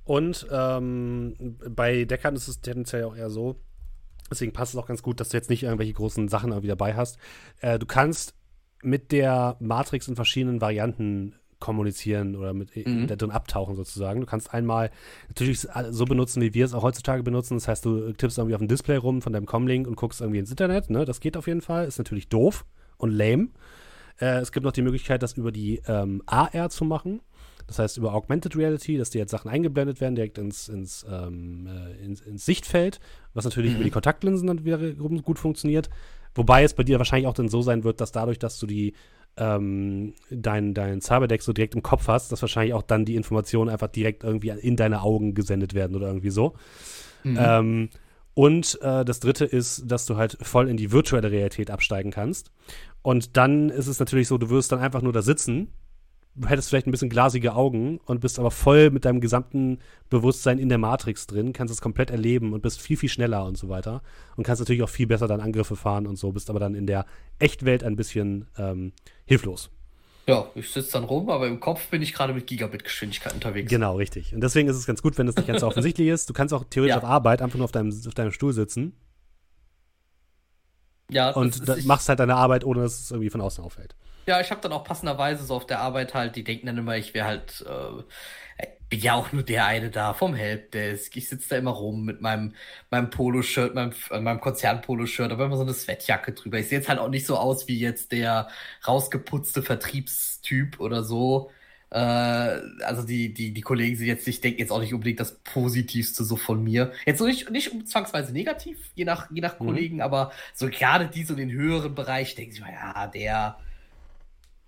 Und 0.03 0.47
ähm, 0.51 1.57
bei 1.69 2.05
Deckern 2.05 2.35
ist 2.35 2.47
es 2.47 2.61
tendenziell 2.61 3.05
auch 3.05 3.15
eher 3.15 3.29
so, 3.29 3.55
deswegen 4.29 4.51
passt 4.51 4.73
es 4.73 4.79
auch 4.79 4.87
ganz 4.87 5.01
gut, 5.01 5.19
dass 5.19 5.29
du 5.29 5.37
jetzt 5.37 5.49
nicht 5.49 5.63
irgendwelche 5.63 5.93
großen 5.93 6.27
Sachen 6.27 6.51
irgendwie 6.51 6.67
dabei 6.67 6.95
hast. 6.95 7.17
Äh, 7.61 7.79
du 7.79 7.85
kannst 7.85 8.35
mit 8.81 9.11
der 9.11 9.55
Matrix 9.59 10.07
in 10.07 10.15
verschiedenen 10.15 10.59
Varianten 10.59 11.35
kommunizieren 11.63 12.35
oder 12.35 12.53
mit 12.53 12.75
mhm. 12.75 13.07
da 13.07 13.15
drin 13.15 13.31
abtauchen 13.31 13.75
sozusagen. 13.75 14.19
Du 14.19 14.25
kannst 14.25 14.53
einmal 14.53 14.91
natürlich 15.29 15.65
so 15.91 16.03
benutzen, 16.03 16.41
wie 16.41 16.53
wir 16.53 16.65
es 16.65 16.73
auch 16.73 16.83
heutzutage 16.83 17.23
benutzen. 17.23 17.53
Das 17.53 17.69
heißt, 17.69 17.85
du 17.85 18.11
tippst 18.11 18.37
irgendwie 18.37 18.55
auf 18.55 18.59
dem 18.59 18.67
Display 18.67 18.97
rum 18.97 19.21
von 19.21 19.31
deinem 19.31 19.45
Comlink 19.45 19.87
und 19.87 19.95
guckst 19.95 20.19
irgendwie 20.19 20.39
ins 20.39 20.51
Internet. 20.51 20.89
Ne? 20.89 21.05
Das 21.05 21.21
geht 21.21 21.37
auf 21.37 21.47
jeden 21.47 21.61
Fall. 21.61 21.85
Ist 21.85 21.99
natürlich 21.99 22.27
doof 22.27 22.65
und 22.97 23.11
lame. 23.11 23.47
Äh, 24.19 24.39
es 24.39 24.51
gibt 24.51 24.65
noch 24.65 24.73
die 24.73 24.81
Möglichkeit, 24.81 25.23
das 25.23 25.37
über 25.37 25.53
die 25.53 25.81
ähm, 25.87 26.21
AR 26.25 26.69
zu 26.69 26.83
machen. 26.83 27.21
Das 27.67 27.79
heißt, 27.79 27.97
über 27.97 28.13
Augmented 28.13 28.55
Reality, 28.55 28.97
dass 28.97 29.09
dir 29.09 29.19
jetzt 29.19 29.31
Sachen 29.31 29.49
eingeblendet 29.49 30.01
werden, 30.01 30.15
direkt 30.15 30.37
ins, 30.37 30.69
ins, 30.69 31.05
ähm, 31.09 31.67
äh, 31.67 32.03
ins, 32.03 32.21
ins, 32.21 32.45
Sichtfeld, 32.45 32.99
was 33.33 33.45
natürlich 33.45 33.71
mhm. 33.71 33.75
über 33.77 33.83
die 33.85 33.91
Kontaktlinsen 33.91 34.47
dann 34.47 34.65
wieder 34.65 34.77
gut 34.93 35.39
funktioniert. 35.39 35.89
Wobei 36.35 36.63
es 36.63 36.73
bei 36.73 36.83
dir 36.83 36.97
wahrscheinlich 36.97 37.27
auch 37.27 37.33
dann 37.33 37.49
so 37.49 37.61
sein 37.61 37.83
wird, 37.83 38.01
dass 38.01 38.11
dadurch, 38.11 38.39
dass 38.39 38.59
du 38.59 38.67
die 38.67 38.93
ähm, 39.35 40.13
dein, 40.29 40.73
dein 40.73 41.01
Cyberdeck 41.01 41.41
so 41.41 41.53
direkt 41.53 41.75
im 41.75 41.81
Kopf 41.81 42.07
hast, 42.07 42.31
dass 42.31 42.41
wahrscheinlich 42.41 42.73
auch 42.73 42.83
dann 42.83 43.05
die 43.05 43.15
Informationen 43.15 43.69
einfach 43.69 43.87
direkt 43.87 44.23
irgendwie 44.23 44.49
in 44.49 44.75
deine 44.75 45.01
Augen 45.01 45.33
gesendet 45.33 45.73
werden 45.73 45.95
oder 45.95 46.07
irgendwie 46.07 46.29
so. 46.29 46.53
Mhm. 47.23 47.37
Ähm, 47.39 47.89
und 48.35 48.79
äh, 48.81 49.05
das 49.05 49.19
dritte 49.19 49.45
ist, 49.45 49.83
dass 49.89 50.05
du 50.05 50.17
halt 50.17 50.37
voll 50.41 50.69
in 50.69 50.77
die 50.77 50.91
virtuelle 50.91 51.31
Realität 51.31 51.69
absteigen 51.69 52.11
kannst. 52.11 52.51
Und 53.01 53.37
dann 53.37 53.69
ist 53.69 53.87
es 53.87 53.99
natürlich 53.99 54.27
so, 54.27 54.37
du 54.37 54.49
wirst 54.49 54.71
dann 54.71 54.79
einfach 54.79 55.01
nur 55.01 55.13
da 55.13 55.21
sitzen 55.21 55.69
hättest 56.45 56.69
vielleicht 56.69 56.87
ein 56.87 56.91
bisschen 56.91 57.09
glasige 57.09 57.53
Augen 57.53 57.99
und 58.05 58.21
bist 58.21 58.39
aber 58.39 58.51
voll 58.51 58.89
mit 58.89 59.05
deinem 59.05 59.21
gesamten 59.21 59.79
Bewusstsein 60.09 60.57
in 60.57 60.69
der 60.69 60.77
Matrix 60.77 61.27
drin, 61.27 61.53
kannst 61.53 61.73
es 61.73 61.81
komplett 61.81 62.09
erleben 62.09 62.53
und 62.53 62.61
bist 62.61 62.81
viel, 62.81 62.97
viel 62.97 63.09
schneller 63.09 63.45
und 63.45 63.57
so 63.57 63.69
weiter. 63.69 64.01
Und 64.35 64.43
kannst 64.43 64.59
natürlich 64.59 64.81
auch 64.81 64.89
viel 64.89 65.07
besser 65.07 65.27
dann 65.27 65.41
Angriffe 65.41 65.75
fahren 65.75 66.07
und 66.07 66.17
so, 66.17 66.31
bist 66.31 66.49
aber 66.49 66.59
dann 66.59 66.73
in 66.73 66.87
der 66.87 67.05
Echtwelt 67.39 67.83
ein 67.83 67.95
bisschen 67.95 68.47
ähm, 68.57 68.93
hilflos. 69.25 69.69
Ja, 70.25 70.49
ich 70.55 70.69
sitze 70.69 70.93
dann 70.93 71.03
rum, 71.03 71.29
aber 71.29 71.47
im 71.47 71.59
Kopf 71.59 71.89
bin 71.89 72.01
ich 72.01 72.13
gerade 72.13 72.33
mit 72.33 72.47
Gigabit-Geschwindigkeit 72.47 73.33
unterwegs. 73.33 73.69
Genau, 73.69 73.97
richtig. 73.97 74.33
Und 74.33 74.41
deswegen 74.41 74.69
ist 74.69 74.77
es 74.77 74.85
ganz 74.85 75.01
gut, 75.01 75.17
wenn 75.17 75.27
es 75.27 75.35
nicht 75.35 75.47
ganz 75.47 75.63
offensichtlich 75.63 76.07
ist. 76.07 76.29
Du 76.29 76.33
kannst 76.33 76.53
auch 76.53 76.63
theoretisch 76.63 76.95
ja. 76.95 77.01
auf 77.01 77.03
Arbeit 77.03 77.41
einfach 77.41 77.57
nur 77.57 77.65
auf 77.65 77.73
deinem, 77.73 77.93
auf 78.07 78.13
deinem 78.13 78.31
Stuhl 78.31 78.53
sitzen. 78.53 78.95
Ja, 81.11 81.31
und 81.31 81.59
ist, 81.59 81.85
machst 81.85 82.07
halt 82.07 82.19
deine 82.19 82.35
Arbeit, 82.35 82.63
ohne 82.63 82.81
dass 82.81 83.01
es 83.01 83.11
irgendwie 83.11 83.29
von 83.29 83.41
außen 83.41 83.63
auffällt. 83.63 83.95
Ja, 84.25 84.39
ich 84.39 84.51
habe 84.51 84.61
dann 84.61 84.71
auch 84.71 84.83
passenderweise 84.83 85.43
so 85.43 85.55
auf 85.55 85.65
der 85.65 85.79
Arbeit 85.79 86.13
halt, 86.13 86.35
die 86.35 86.43
denken 86.43 86.67
dann 86.67 86.77
immer, 86.77 86.97
ich 86.97 87.13
wäre 87.13 87.27
halt, 87.27 87.65
äh, 87.67 88.03
bin 88.89 89.01
ja 89.01 89.15
auch 89.15 89.31
nur 89.31 89.43
der 89.43 89.65
eine 89.65 89.89
da 89.89 90.13
vom 90.13 90.35
Helpdesk. 90.35 91.17
Ich 91.17 91.27
sitze 91.27 91.49
da 91.49 91.55
immer 91.57 91.71
rum 91.71 92.05
mit 92.05 92.21
meinem, 92.21 92.53
meinem 92.91 93.09
Poloshirt, 93.09 93.73
meinem, 93.73 93.91
äh, 94.11 94.19
meinem 94.19 94.39
Konzern-Poloshirt, 94.39 95.31
aber 95.31 95.45
immer 95.45 95.57
so 95.57 95.63
eine 95.63 95.73
Sweatjacke 95.73 96.33
drüber. 96.33 96.59
Ich 96.59 96.69
sehe 96.69 96.77
jetzt 96.77 96.89
halt 96.89 96.99
auch 96.99 97.09
nicht 97.09 97.25
so 97.25 97.35
aus 97.37 97.67
wie 97.67 97.79
jetzt 97.79 98.11
der 98.11 98.49
rausgeputzte 98.87 99.63
Vertriebstyp 99.63 100.79
oder 100.79 101.03
so. 101.03 101.49
Äh, 101.89 101.97
also 101.97 103.03
die, 103.03 103.33
die, 103.33 103.51
die 103.51 103.61
Kollegen 103.61 103.95
sind 103.95 104.07
jetzt, 104.07 104.27
ich 104.27 104.41
denke 104.41 104.59
jetzt 104.59 104.71
auch 104.71 104.79
nicht 104.79 104.93
unbedingt 104.93 105.19
das 105.19 105.39
Positivste 105.43 106.23
so 106.23 106.35
von 106.35 106.63
mir. 106.63 106.91
Jetzt 107.05 107.19
so 107.19 107.25
nicht, 107.25 107.49
nicht 107.49 107.89
zwangsweise 107.89 108.31
negativ, 108.31 108.77
je 108.95 109.05
nach, 109.05 109.29
je 109.31 109.41
nach 109.41 109.59
mhm. 109.59 109.65
Kollegen, 109.65 110.01
aber 110.01 110.31
so 110.53 110.69
gerade 110.69 111.07
die 111.07 111.23
so 111.23 111.33
in 111.33 111.39
den 111.39 111.51
höheren 111.51 111.95
Bereich 111.95 112.35
denken 112.35 112.51
sich 112.51 112.61
mal, 112.61 112.73
ja, 112.73 113.07
der, 113.07 113.57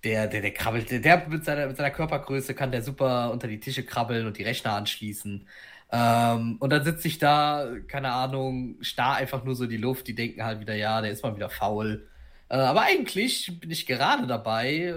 der, 0.05 0.27
der, 0.27 0.41
der 0.41 0.53
krabbelt, 0.53 0.89
der, 1.03 1.27
mit, 1.27 1.43
seiner, 1.43 1.67
mit 1.67 1.75
seiner 1.75 1.91
Körpergröße 1.91 2.53
kann 2.53 2.71
der 2.71 2.83
super 2.83 3.31
unter 3.31 3.47
die 3.47 3.59
Tische 3.59 3.83
krabbeln 3.83 4.27
und 4.27 4.37
die 4.37 4.43
Rechner 4.43 4.73
anschließen. 4.73 5.47
Ähm, 5.91 6.57
und 6.59 6.69
dann 6.69 6.83
sitze 6.85 7.07
ich 7.07 7.17
da, 7.17 7.67
keine 7.87 8.11
Ahnung, 8.11 8.77
starr 8.81 9.15
einfach 9.15 9.43
nur 9.43 9.55
so 9.55 9.65
in 9.65 9.71
die 9.71 9.77
Luft. 9.77 10.07
Die 10.07 10.15
denken 10.15 10.43
halt 10.43 10.59
wieder, 10.59 10.75
ja, 10.75 11.01
der 11.01 11.11
ist 11.11 11.23
mal 11.23 11.35
wieder 11.35 11.49
faul. 11.49 12.07
Äh, 12.49 12.57
aber 12.57 12.83
eigentlich 12.83 13.59
bin 13.59 13.71
ich 13.71 13.85
gerade 13.85 14.27
dabei, 14.27 14.95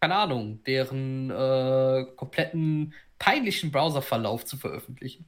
keine 0.00 0.14
Ahnung, 0.14 0.62
deren 0.64 1.30
äh, 1.30 2.06
kompletten 2.16 2.94
peinlichen 3.18 3.72
Browserverlauf 3.72 4.44
zu 4.44 4.56
veröffentlichen. 4.56 5.26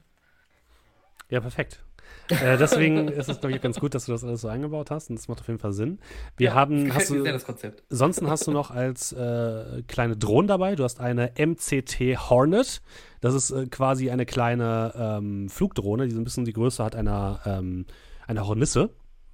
Ja, 1.29 1.41
perfekt. 1.41 1.83
Äh, 2.29 2.57
deswegen 2.57 3.07
ist 3.09 3.29
es, 3.29 3.39
glaube 3.39 3.55
ich, 3.55 3.61
ganz 3.61 3.79
gut, 3.79 3.93
dass 3.93 4.05
du 4.05 4.11
das 4.11 4.23
alles 4.23 4.41
so 4.41 4.47
eingebaut 4.47 4.91
hast 4.91 5.09
und 5.09 5.17
das 5.17 5.27
macht 5.27 5.41
auf 5.41 5.47
jeden 5.47 5.59
Fall 5.59 5.73
Sinn. 5.73 5.99
Wir 6.37 6.49
ja, 6.49 6.53
haben, 6.53 6.93
hast 6.93 7.09
du, 7.09 7.21
sehr 7.21 7.33
das 7.33 7.45
Konzept. 7.45 7.83
Sonst 7.89 8.21
hast 8.21 8.47
du 8.47 8.51
noch 8.51 8.71
als 8.71 9.11
äh, 9.11 9.83
kleine 9.87 10.15
Drohnen 10.15 10.47
dabei. 10.47 10.75
Du 10.75 10.83
hast 10.83 10.99
eine 10.99 11.31
MCT 11.37 12.29
Hornet. 12.29 12.81
Das 13.21 13.33
ist 13.33 13.51
äh, 13.51 13.67
quasi 13.67 14.09
eine 14.09 14.25
kleine 14.25 14.93
ähm, 14.95 15.49
Flugdrohne, 15.49 16.07
die 16.07 16.13
so 16.13 16.21
ein 16.21 16.23
bisschen 16.23 16.45
die 16.45 16.53
Größe 16.53 16.83
hat 16.83 16.95
einer, 16.95 17.41
ähm, 17.45 17.85
einer 18.27 18.47
Hornisse. 18.47 18.89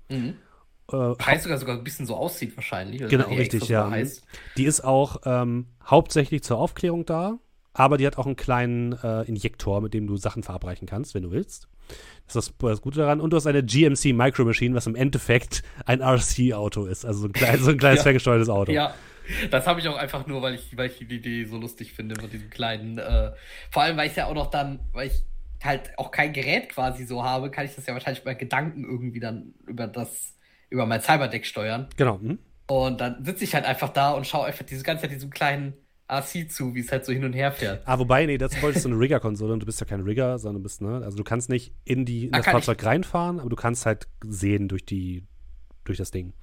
Mhm. 0.10 0.36
Äh, 0.92 1.14
heißt 1.24 1.44
sogar 1.44 1.58
sogar 1.58 1.78
ein 1.78 1.84
bisschen 1.84 2.06
so 2.06 2.16
aussieht 2.16 2.56
wahrscheinlich. 2.58 3.08
Genau, 3.08 3.30
richtig, 3.30 3.68
ja. 3.68 3.90
Heißt. 3.90 4.24
Die 4.58 4.66
ist 4.66 4.82
auch 4.82 5.22
ähm, 5.26 5.68
hauptsächlich 5.86 6.44
zur 6.44 6.58
Aufklärung 6.58 7.06
da, 7.06 7.38
aber 7.80 7.98
die 7.98 8.06
hat 8.06 8.18
auch 8.18 8.26
einen 8.26 8.36
kleinen 8.36 8.92
äh, 9.02 9.22
Injektor, 9.22 9.80
mit 9.80 9.94
dem 9.94 10.06
du 10.06 10.18
Sachen 10.18 10.44
verabreichen 10.44 10.86
kannst, 10.86 11.16
wenn 11.16 11.24
du 11.24 11.32
willst. 11.32 11.70
Das 12.28 12.36
ist 12.36 12.54
das, 12.62 12.82
Gute 12.82 13.00
daran. 13.00 13.22
Und 13.22 13.30
du 13.30 13.38
hast 13.38 13.48
eine 13.48 13.64
GMC 13.64 14.14
Micro 14.14 14.44
Machine, 14.44 14.76
was 14.76 14.86
im 14.86 14.96
Endeffekt 14.96 15.64
ein 15.86 16.02
RC-Auto 16.02 16.86
ist. 16.86 17.06
Also 17.06 17.22
so 17.22 17.28
ein, 17.28 17.32
klein, 17.32 17.58
so 17.60 17.72
ein 17.72 17.78
kleines 17.78 18.00
ja. 18.00 18.04
ferngesteuertes 18.04 18.50
Auto. 18.50 18.74
Ja. 18.74 18.94
Das 19.50 19.66
habe 19.66 19.80
ich 19.80 19.88
auch 19.88 19.96
einfach 19.96 20.28
nur, 20.28 20.42
weil 20.42 20.56
ich, 20.56 20.76
weil 20.76 20.88
ich 20.88 20.98
die 20.98 21.16
Idee 21.16 21.46
so 21.46 21.56
lustig 21.56 21.94
finde 21.94 22.22
mit 22.22 22.34
diesem 22.34 22.50
kleinen. 22.50 22.98
Äh, 22.98 23.32
vor 23.72 23.84
allem, 23.84 23.96
weil 23.96 24.10
ich 24.10 24.16
ja 24.18 24.26
auch 24.26 24.34
noch 24.34 24.48
dann, 24.48 24.82
weil 24.92 25.08
ich 25.08 25.24
halt 25.64 25.98
auch 25.98 26.12
kein 26.12 26.34
Gerät 26.34 26.68
quasi 26.68 27.06
so 27.06 27.24
habe, 27.24 27.50
kann 27.50 27.64
ich 27.64 27.76
das 27.76 27.86
ja 27.86 27.94
wahrscheinlich 27.94 28.26
bei 28.26 28.34
Gedanken 28.34 28.84
irgendwie 28.84 29.22
dann 29.22 29.54
über 29.66 29.88
das, 29.88 30.36
über 30.70 30.86
mein 30.86 31.00
Cyberdeck 31.00 31.46
steuern. 31.46 31.88
Genau. 31.96 32.18
Mhm. 32.18 32.40
Und 32.68 33.00
dann 33.00 33.24
sitze 33.24 33.46
ich 33.46 33.56
halt 33.56 33.64
einfach 33.64 33.90
da 33.90 34.12
und 34.12 34.28
schaue 34.28 34.48
einfach 34.48 34.66
diese 34.66 34.84
ganze 34.84 35.04
Zeit 35.04 35.12
diesem 35.12 35.30
kleinen 35.30 35.74
RC 36.10 36.52
zu, 36.52 36.74
wie 36.74 36.80
es 36.80 36.92
halt 36.92 37.06
so 37.06 37.14
hin 37.14 37.24
und 37.24 37.34
her 37.34 37.52
fährt. 37.52 37.84
Ah, 37.86 38.00
wobei, 38.00 38.26
nee, 38.26 38.38
dazu 38.38 38.62
wolltest 38.62 38.86
du 38.86 38.90
eine 38.90 39.00
Rigger-Konsole 39.00 39.54
und 39.54 39.60
du 39.62 39.66
bist 39.66 39.80
ja 39.80 39.86
kein 39.86 40.02
Rigger, 40.02 40.40
sondern 40.40 40.62
du 40.62 40.64
bist, 40.64 40.82
ne, 40.82 41.02
also 41.04 41.18
du 41.18 41.24
kannst 41.24 41.50
nicht 41.50 41.74
in, 41.86 42.06
die, 42.06 42.26
in 42.26 42.34
ah, 42.34 42.38
das 42.38 42.48
Fahrzeug 42.48 42.80
ich? 42.82 42.86
reinfahren, 42.86 43.40
aber 43.40 43.50
du 43.50 43.56
kannst 43.56 43.86
halt 43.86 44.08
sehen 44.26 44.68
durch 44.68 44.86
die, 44.86 45.26
durch 45.84 45.98
das 45.98 46.12
Ding. 46.12 46.34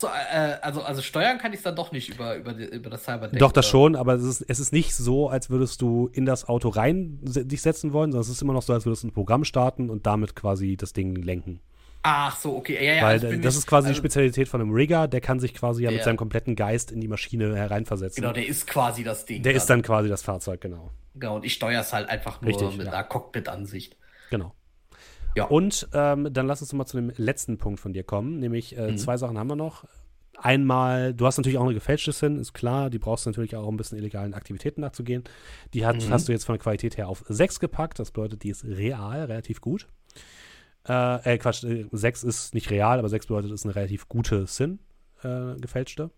So, 0.00 0.08
äh, 0.08 0.58
also, 0.62 0.82
also 0.82 1.00
steuern 1.00 1.38
kann 1.38 1.52
ich 1.52 1.58
es 1.58 1.62
dann 1.62 1.76
doch 1.76 1.92
nicht 1.92 2.08
über, 2.08 2.36
über, 2.36 2.56
über 2.56 2.90
das 2.90 3.04
Cyberdeck. 3.04 3.38
Doch, 3.38 3.52
das 3.52 3.66
oder? 3.66 3.70
schon, 3.70 3.96
aber 3.96 4.14
es 4.14 4.24
ist, 4.24 4.40
es 4.42 4.58
ist 4.58 4.72
nicht 4.72 4.94
so, 4.94 5.28
als 5.28 5.48
würdest 5.48 5.80
du 5.80 6.08
in 6.12 6.26
das 6.26 6.48
Auto 6.48 6.70
rein 6.70 7.20
dich 7.22 7.62
setzen 7.62 7.92
wollen, 7.92 8.10
sondern 8.10 8.22
es 8.22 8.28
ist 8.28 8.42
immer 8.42 8.52
noch 8.52 8.62
so, 8.62 8.72
als 8.72 8.84
würdest 8.84 9.04
du 9.04 9.08
ein 9.08 9.12
Programm 9.12 9.44
starten 9.44 9.90
und 9.90 10.06
damit 10.06 10.34
quasi 10.34 10.76
das 10.76 10.92
Ding 10.92 11.14
lenken. 11.14 11.60
Ach 12.04 12.36
so, 12.36 12.56
okay. 12.56 12.84
Ja, 12.84 12.94
ja, 12.94 13.02
Weil 13.02 13.12
also 13.12 13.36
das 13.36 13.56
ist 13.56 13.66
quasi 13.66 13.88
also, 13.88 13.94
die 13.94 13.98
Spezialität 13.98 14.48
von 14.48 14.60
einem 14.60 14.72
Rigger, 14.72 15.06
der 15.06 15.20
kann 15.20 15.38
sich 15.38 15.54
quasi 15.54 15.84
ja 15.84 15.90
mit 15.90 16.02
seinem 16.02 16.16
kompletten 16.16 16.56
Geist 16.56 16.90
in 16.90 17.00
die 17.00 17.08
Maschine 17.08 17.54
hereinversetzen. 17.54 18.20
Genau, 18.20 18.32
der 18.32 18.46
ist 18.46 18.66
quasi 18.66 19.04
das 19.04 19.24
Ding. 19.24 19.42
Der 19.42 19.52
dann. 19.52 19.56
ist 19.56 19.66
dann 19.66 19.82
quasi 19.82 20.08
das 20.08 20.22
Fahrzeug, 20.22 20.60
genau. 20.60 20.90
Genau, 21.14 21.36
und 21.36 21.44
ich 21.44 21.54
steuere 21.54 21.80
es 21.80 21.92
halt 21.92 22.08
einfach 22.08 22.40
nur 22.40 22.48
Richtig, 22.48 22.76
mit 22.76 22.86
ja. 22.86 22.92
einer 22.92 23.04
Cockpit-Ansicht. 23.04 23.96
Genau. 24.30 24.54
Ja. 25.36 25.44
Und 25.44 25.88
ähm, 25.92 26.28
dann 26.32 26.46
lass 26.46 26.60
uns 26.60 26.72
mal 26.72 26.86
zu 26.86 26.96
dem 26.96 27.12
letzten 27.16 27.58
Punkt 27.58 27.80
von 27.80 27.92
dir 27.92 28.02
kommen, 28.02 28.38
nämlich 28.38 28.76
äh, 28.76 28.92
mhm. 28.92 28.98
zwei 28.98 29.16
Sachen 29.16 29.38
haben 29.38 29.48
wir 29.48 29.56
noch. 29.56 29.84
Einmal, 30.38 31.14
du 31.14 31.26
hast 31.26 31.36
natürlich 31.36 31.58
auch 31.58 31.64
eine 31.64 31.74
gefälschte 31.74 32.10
Sinn, 32.10 32.38
ist 32.38 32.52
klar, 32.52 32.90
die 32.90 32.98
brauchst 32.98 33.26
du 33.26 33.30
natürlich 33.30 33.54
auch, 33.54 33.66
um 33.66 33.74
ein 33.74 33.76
bisschen 33.76 33.98
illegalen 33.98 34.34
Aktivitäten 34.34 34.80
nachzugehen. 34.80 35.22
Die 35.72 35.86
hat, 35.86 35.96
mhm. 35.96 36.10
hast 36.10 36.28
du 36.28 36.32
jetzt 36.32 36.44
von 36.44 36.54
der 36.54 36.62
Qualität 36.62 36.96
her 36.96 37.08
auf 37.08 37.24
6 37.28 37.60
gepackt, 37.60 37.98
das 37.98 38.10
bedeutet, 38.10 38.42
die 38.42 38.50
ist 38.50 38.64
real, 38.64 39.24
relativ 39.26 39.60
gut. 39.60 39.86
Äh, 40.88 41.34
äh, 41.34 41.38
Quatsch, 41.38 41.64
6 41.92 42.24
äh, 42.24 42.28
ist 42.28 42.54
nicht 42.54 42.70
real, 42.70 42.98
aber 42.98 43.08
6 43.08 43.26
bedeutet, 43.26 43.50
es 43.50 43.60
ist 43.60 43.66
eine 43.66 43.76
relativ 43.76 44.08
gute 44.08 44.46
Sin, 44.46 44.80
äh, 45.22 45.54
gefälschte. 45.60 46.10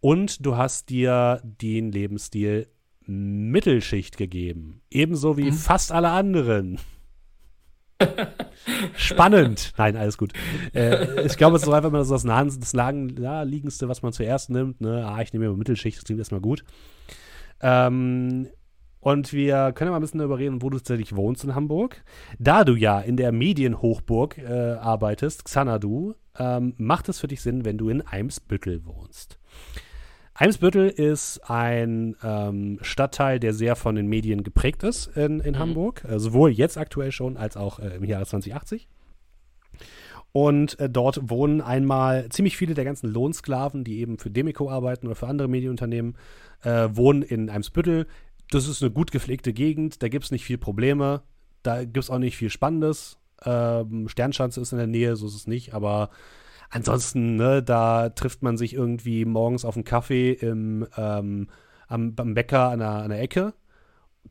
Und 0.00 0.44
du 0.46 0.56
hast 0.56 0.90
dir 0.90 1.40
den 1.42 1.90
Lebensstil 1.90 2.68
Mittelschicht 3.06 4.16
gegeben. 4.16 4.82
Ebenso 4.90 5.36
wie 5.36 5.50
mhm. 5.50 5.54
fast 5.54 5.92
alle 5.92 6.10
anderen. 6.10 6.78
Spannend. 8.96 9.72
Nein, 9.76 9.96
alles 9.96 10.18
gut. 10.18 10.32
Äh, 10.72 11.26
ich 11.26 11.36
glaube, 11.36 11.56
es 11.56 11.62
ist 11.62 11.68
einfach 11.68 11.90
mal 11.90 12.04
so 12.04 12.14
das, 12.14 12.22
das 12.24 12.74
naheliegendste, 12.74 13.88
was 13.88 14.02
man 14.02 14.12
zuerst 14.12 14.50
nimmt. 14.50 14.80
Ne? 14.80 15.04
Ah, 15.06 15.20
ich 15.20 15.32
nehme 15.32 15.46
immer 15.46 15.56
Mittelschicht, 15.56 15.96
das 15.96 16.04
klingt 16.04 16.20
erstmal 16.20 16.40
gut. 16.40 16.64
Ähm, 17.60 18.48
und 19.00 19.32
wir 19.32 19.72
können 19.72 19.88
ja 19.88 19.92
mal 19.92 19.96
ein 19.96 20.02
bisschen 20.02 20.18
darüber 20.18 20.38
reden, 20.38 20.62
wo 20.62 20.70
du 20.70 20.78
tatsächlich 20.78 21.14
wohnst 21.14 21.44
in 21.44 21.54
Hamburg. 21.54 22.02
Da 22.38 22.64
du 22.64 22.74
ja 22.74 23.00
in 23.00 23.16
der 23.16 23.32
Medienhochburg 23.32 24.38
äh, 24.38 24.72
arbeitest, 24.72 25.44
Xanadu, 25.44 26.14
ähm, 26.38 26.74
macht 26.78 27.08
es 27.08 27.20
für 27.20 27.28
dich 27.28 27.40
Sinn, 27.40 27.64
wenn 27.64 27.78
du 27.78 27.88
in 27.88 28.02
Eimsbüttel 28.02 28.84
wohnst. 28.86 29.38
Eimsbüttel 30.34 30.88
ist 30.88 31.40
ein 31.50 32.14
ähm, 32.22 32.78
Stadtteil, 32.80 33.40
der 33.40 33.52
sehr 33.54 33.74
von 33.74 33.96
den 33.96 34.06
Medien 34.06 34.44
geprägt 34.44 34.84
ist 34.84 35.08
in, 35.16 35.40
in 35.40 35.54
mhm. 35.54 35.58
Hamburg, 35.58 36.04
äh, 36.04 36.18
sowohl 36.20 36.50
jetzt 36.50 36.78
aktuell 36.78 37.10
schon 37.10 37.36
als 37.36 37.56
auch 37.56 37.80
äh, 37.80 37.96
im 37.96 38.04
Jahre 38.04 38.24
2080. 38.24 38.88
Und 40.30 40.78
äh, 40.78 40.88
dort 40.88 41.30
wohnen 41.30 41.60
einmal 41.60 42.28
ziemlich 42.28 42.56
viele 42.56 42.74
der 42.74 42.84
ganzen 42.84 43.08
Lohnsklaven, 43.08 43.82
die 43.82 43.98
eben 43.98 44.18
für 44.18 44.30
Demico 44.30 44.70
arbeiten 44.70 45.06
oder 45.06 45.16
für 45.16 45.26
andere 45.26 45.48
Medienunternehmen, 45.48 46.16
äh, 46.62 46.88
wohnen 46.92 47.22
in 47.22 47.50
Eimsbüttel. 47.50 48.06
Das 48.50 48.66
ist 48.66 48.82
eine 48.82 48.90
gut 48.90 49.10
gepflegte 49.10 49.52
Gegend, 49.52 50.02
da 50.02 50.08
gibt 50.08 50.24
es 50.24 50.30
nicht 50.30 50.44
viel 50.44 50.58
Probleme, 50.58 51.22
da 51.62 51.84
gibt 51.84 51.98
es 51.98 52.10
auch 52.10 52.18
nicht 52.18 52.36
viel 52.36 52.50
Spannendes. 52.50 53.18
Ähm, 53.44 54.08
Sternschanze 54.08 54.60
ist 54.60 54.72
in 54.72 54.78
der 54.78 54.86
Nähe, 54.86 55.16
so 55.16 55.26
ist 55.26 55.34
es 55.34 55.46
nicht, 55.46 55.74
aber 55.74 56.10
ansonsten, 56.70 57.36
ne, 57.36 57.62
da 57.62 58.08
trifft 58.08 58.42
man 58.42 58.56
sich 58.56 58.74
irgendwie 58.74 59.24
morgens 59.24 59.64
auf 59.64 59.76
einen 59.76 59.84
Kaffee 59.84 60.32
im, 60.32 60.86
ähm, 60.96 61.48
am, 61.88 62.14
am 62.16 62.34
Bäcker 62.34 62.70
an 62.70 62.78
der, 62.80 62.90
an 62.90 63.10
der 63.10 63.20
Ecke, 63.20 63.54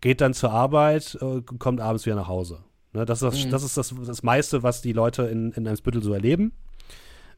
geht 0.01 0.21
dann 0.21 0.33
zur 0.33 0.51
Arbeit, 0.51 1.17
äh, 1.21 1.41
kommt 1.41 1.79
abends 1.79 2.05
wieder 2.05 2.15
nach 2.15 2.27
Hause. 2.27 2.63
Ne, 2.93 3.05
das 3.05 3.21
ist, 3.21 3.33
das, 3.33 3.45
mhm. 3.45 3.51
das, 3.51 3.63
ist 3.63 3.77
das, 3.77 3.93
das 4.05 4.23
meiste, 4.23 4.63
was 4.63 4.81
die 4.81 4.93
Leute 4.93 5.23
in, 5.23 5.51
in 5.51 5.67
Eimsbüttel 5.67 6.01
so 6.03 6.13
erleben. 6.13 6.53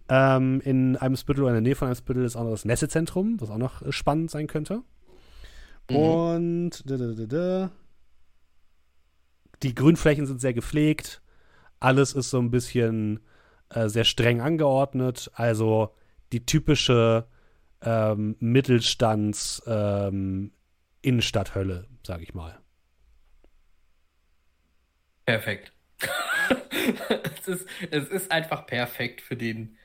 Ähm, 0.08 0.62
in 0.64 0.98
Eimsbüttel 0.98 1.44
oder 1.44 1.52
in 1.52 1.64
der 1.64 1.70
Nähe 1.70 1.76
von 1.76 1.88
Eimsbüttel 1.88 2.24
ist 2.24 2.36
auch 2.36 2.44
noch 2.44 2.52
das 2.52 2.66
Messezentrum, 2.66 3.40
was 3.40 3.50
auch 3.50 3.58
noch 3.58 3.82
äh, 3.82 3.92
spannend 3.92 4.32
sein 4.32 4.48
könnte. 4.48 4.82
Mhm. 5.90 5.96
Und 5.96 6.84
die 9.64 9.76
Grünflächen 9.76 10.26
sind 10.26 10.40
sehr 10.42 10.54
gepflegt. 10.54 11.22
Alles 11.80 12.14
ist 12.14 12.30
so 12.30 12.40
ein 12.40 12.52
bisschen 12.52 13.20
äh, 13.70 13.90
sehr 13.90 14.04
streng 14.04 14.42
angeordnet. 14.42 15.32
Also 15.34 15.96
die 16.32 16.46
typische 16.46 17.28
ähm, 17.82 18.36
Mittelstands 18.40 19.62
ähm, 19.66 20.52
Innenstadthölle, 21.02 21.88
sag 22.06 22.22
ich 22.22 22.34
mal. 22.34 22.60
Perfekt. 25.26 25.72
es, 27.40 27.48
ist, 27.48 27.68
es 27.92 28.08
ist 28.10 28.32
einfach 28.32 28.66
perfekt 28.66 29.22
für 29.22 29.36
den 29.36 29.78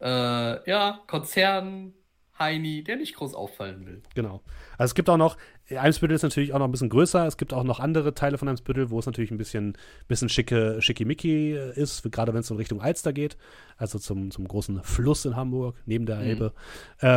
äh, 0.00 0.68
ja, 0.68 1.00
Konzern 1.06 1.94
Heini, 2.42 2.82
der 2.82 2.96
nicht 2.96 3.14
groß 3.14 3.34
auffallen 3.34 3.86
will. 3.86 4.02
Genau. 4.14 4.42
Also 4.78 4.90
es 4.90 4.94
gibt 4.94 5.08
auch 5.08 5.16
noch, 5.16 5.36
Eimsbüttel 5.70 6.14
ist 6.14 6.22
natürlich 6.22 6.52
auch 6.52 6.58
noch 6.58 6.66
ein 6.66 6.72
bisschen 6.72 6.88
größer. 6.88 7.26
Es 7.26 7.36
gibt 7.36 7.52
auch 7.52 7.64
noch 7.64 7.80
andere 7.80 8.14
Teile 8.14 8.38
von 8.38 8.48
Eimsbüttel, 8.48 8.90
wo 8.90 8.98
es 8.98 9.06
natürlich 9.06 9.30
ein 9.30 9.38
bisschen, 9.38 9.76
bisschen 10.08 10.28
schicke, 10.28 10.80
schickimicki 10.80 11.52
ist, 11.74 12.10
gerade 12.10 12.34
wenn 12.34 12.40
es 12.40 12.50
in 12.50 12.56
Richtung 12.56 12.80
Alster 12.80 13.12
geht, 13.12 13.36
also 13.76 13.98
zum, 13.98 14.30
zum 14.30 14.46
großen 14.46 14.82
Fluss 14.82 15.24
in 15.24 15.36
Hamburg, 15.36 15.76
neben 15.86 16.06
der 16.06 16.16
mhm. 16.16 16.22
Elbe. 16.22 16.52
Mhm. 17.00 17.08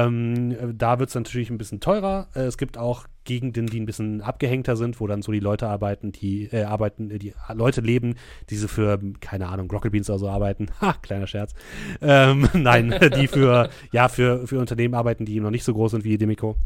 Ähm, 0.56 0.78
da 0.78 1.00
wird 1.00 1.10
es 1.10 1.16
natürlich 1.16 1.50
ein 1.50 1.58
bisschen 1.58 1.80
teurer. 1.80 2.28
Äh, 2.36 2.41
es 2.41 2.58
gibt 2.58 2.78
auch 2.78 3.06
Gegenden, 3.26 3.66
die 3.66 3.80
ein 3.80 3.86
bisschen 3.86 4.22
abgehängter 4.22 4.78
sind, 4.78 5.00
wo 5.00 5.08
dann 5.08 5.22
so 5.22 5.32
die 5.32 5.39
Leute 5.39 5.68
arbeiten, 5.68 6.12
die 6.12 6.46
äh, 6.46 6.64
arbeiten, 6.64 7.10
die 7.10 7.34
Leute 7.54 7.82
leben, 7.82 8.16
die 8.50 8.56
so 8.56 8.68
für, 8.68 9.00
keine 9.20 9.48
Ahnung, 9.48 9.70
Rocket 9.70 9.91
Beans 9.91 10.10
oder 10.10 10.20
so 10.20 10.30
arbeiten. 10.30 10.68
Ha, 10.82 10.93
kleiner 11.02 11.26
Scherz. 11.26 11.54
Ähm, 12.02 12.48
nein, 12.54 12.93
die 13.18 13.28
für, 13.28 13.70
ja, 13.91 14.08
für, 14.08 14.46
für 14.46 14.60
Unternehmen 14.60 14.93
arbeiten, 14.93 15.26
die 15.26 15.39
noch 15.39 15.50
nicht 15.50 15.64
so 15.64 15.74
groß 15.74 15.91
sind 15.91 16.04
wie 16.04 16.18
Demico. 16.18 16.58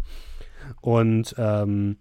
Und 0.81 1.35
ähm, 1.37 1.97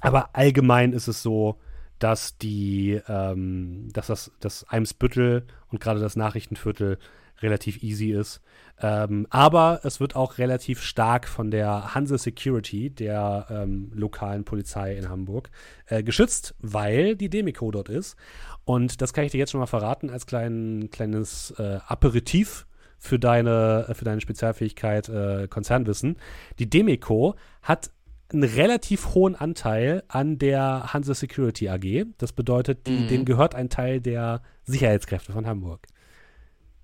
aber 0.00 0.30
allgemein 0.34 0.92
ist 0.92 1.08
es 1.08 1.22
so, 1.22 1.58
dass 1.98 2.36
die, 2.36 3.00
ähm, 3.08 3.88
dass 3.92 4.08
das, 4.08 4.30
das 4.40 4.68
Eimsbüttel 4.68 5.46
und 5.68 5.80
gerade 5.80 6.00
das 6.00 6.16
Nachrichtenviertel 6.16 6.98
relativ 7.40 7.82
easy 7.82 8.10
ist. 8.12 8.40
Ähm, 8.80 9.26
aber 9.30 9.80
es 9.84 10.00
wird 10.00 10.16
auch 10.16 10.38
relativ 10.38 10.82
stark 10.82 11.26
von 11.26 11.50
der 11.50 11.94
Hanse 11.94 12.18
Security, 12.18 12.90
der 12.90 13.46
ähm, 13.50 13.90
lokalen 13.94 14.44
Polizei 14.44 14.96
in 14.96 15.08
Hamburg, 15.08 15.50
äh, 15.86 16.02
geschützt, 16.02 16.54
weil 16.60 17.16
die 17.16 17.30
Demico 17.30 17.70
dort 17.70 17.88
ist. 17.88 18.16
Und 18.64 19.00
das 19.00 19.12
kann 19.12 19.24
ich 19.24 19.32
dir 19.32 19.38
jetzt 19.38 19.52
schon 19.52 19.60
mal 19.60 19.66
verraten 19.66 20.10
als 20.10 20.26
klein, 20.26 20.88
kleines 20.90 21.52
äh, 21.58 21.78
Aperitif 21.86 22.66
für 22.98 23.18
deine, 23.18 23.86
für 23.92 24.04
deine 24.04 24.20
Spezialfähigkeit 24.20 25.08
äh, 25.08 25.48
Konzernwissen. 25.48 26.16
Die 26.58 26.68
Demico 26.68 27.36
hat 27.62 27.90
einen 28.32 28.44
relativ 28.44 29.14
hohen 29.14 29.34
Anteil 29.34 30.02
an 30.08 30.38
der 30.38 30.92
Hanse 30.92 31.14
Security 31.14 31.68
AG. 31.68 32.06
Das 32.18 32.32
bedeutet, 32.32 32.86
die, 32.86 32.92
mhm. 32.92 33.08
denen 33.08 33.24
gehört 33.24 33.54
ein 33.54 33.70
Teil 33.70 34.00
der 34.00 34.42
Sicherheitskräfte 34.64 35.32
von 35.32 35.46
Hamburg. 35.46 35.86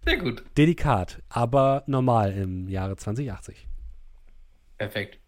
Sehr 0.04 0.18
gut. 0.18 0.42
Delikat, 0.56 1.22
aber 1.28 1.84
normal 1.86 2.32
im 2.32 2.68
Jahre 2.68 2.96
2080. 2.96 3.68
Perfekt. 4.78 5.18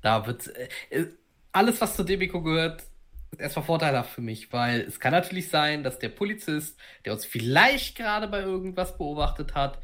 Da 0.00 0.26
wird 0.26 0.48
äh, 0.90 1.06
alles, 1.52 1.80
was 1.80 1.96
zur 1.96 2.04
Demico 2.04 2.42
gehört, 2.42 2.84
ist 3.32 3.40
erstmal 3.40 3.64
vorteilhaft 3.64 4.10
für 4.10 4.20
mich, 4.20 4.52
weil 4.52 4.82
es 4.82 5.00
kann 5.00 5.12
natürlich 5.12 5.48
sein, 5.48 5.82
dass 5.82 5.98
der 5.98 6.08
Polizist, 6.08 6.78
der 7.04 7.12
uns 7.12 7.26
vielleicht 7.26 7.96
gerade 7.96 8.28
bei 8.28 8.40
irgendwas 8.40 8.96
beobachtet 8.96 9.54
hat 9.54 9.78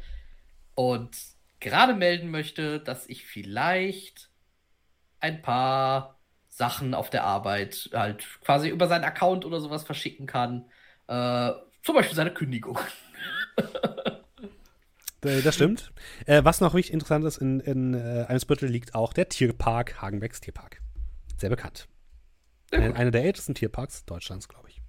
und 0.75 1.15
gerade 1.59 1.93
melden 1.93 2.31
möchte, 2.31 2.79
dass 2.79 3.07
ich 3.07 3.25
vielleicht 3.25 4.29
ein 5.23 5.41
paar 5.41 6.19
Sachen 6.49 6.93
auf 6.93 7.09
der 7.09 7.23
Arbeit 7.23 7.89
halt 7.93 8.25
quasi 8.41 8.69
über 8.69 8.87
seinen 8.87 9.05
Account 9.05 9.45
oder 9.45 9.59
sowas 9.61 9.83
verschicken 9.83 10.27
kann. 10.27 10.69
Äh, 11.07 11.51
zum 11.81 11.95
Beispiel 11.95 12.15
seine 12.15 12.33
Kündigung. 12.33 12.77
Das 15.21 15.55
stimmt. 15.55 15.93
Äh, 16.25 16.43
was 16.43 16.59
noch 16.59 16.73
richtig 16.73 16.91
interessant 16.91 17.23
ist, 17.23 17.37
in, 17.37 17.61
in 17.61 17.93
äh, 17.93 18.25
Eimsbüttel 18.27 18.67
liegt 18.67 18.93
auch 18.93 19.13
der 19.13 19.29
Tierpark, 19.29 20.01
Hagenbecks 20.01 20.41
Tierpark. 20.41 20.81
Sehr 21.37 21.49
bekannt. 21.49 21.87
Eine, 22.71 22.93
einer 22.93 23.11
der 23.11 23.23
ältesten 23.23 23.55
Tierparks 23.55 24.03
Deutschlands, 24.03 24.49
glaube 24.49 24.67
ich. 24.67 24.81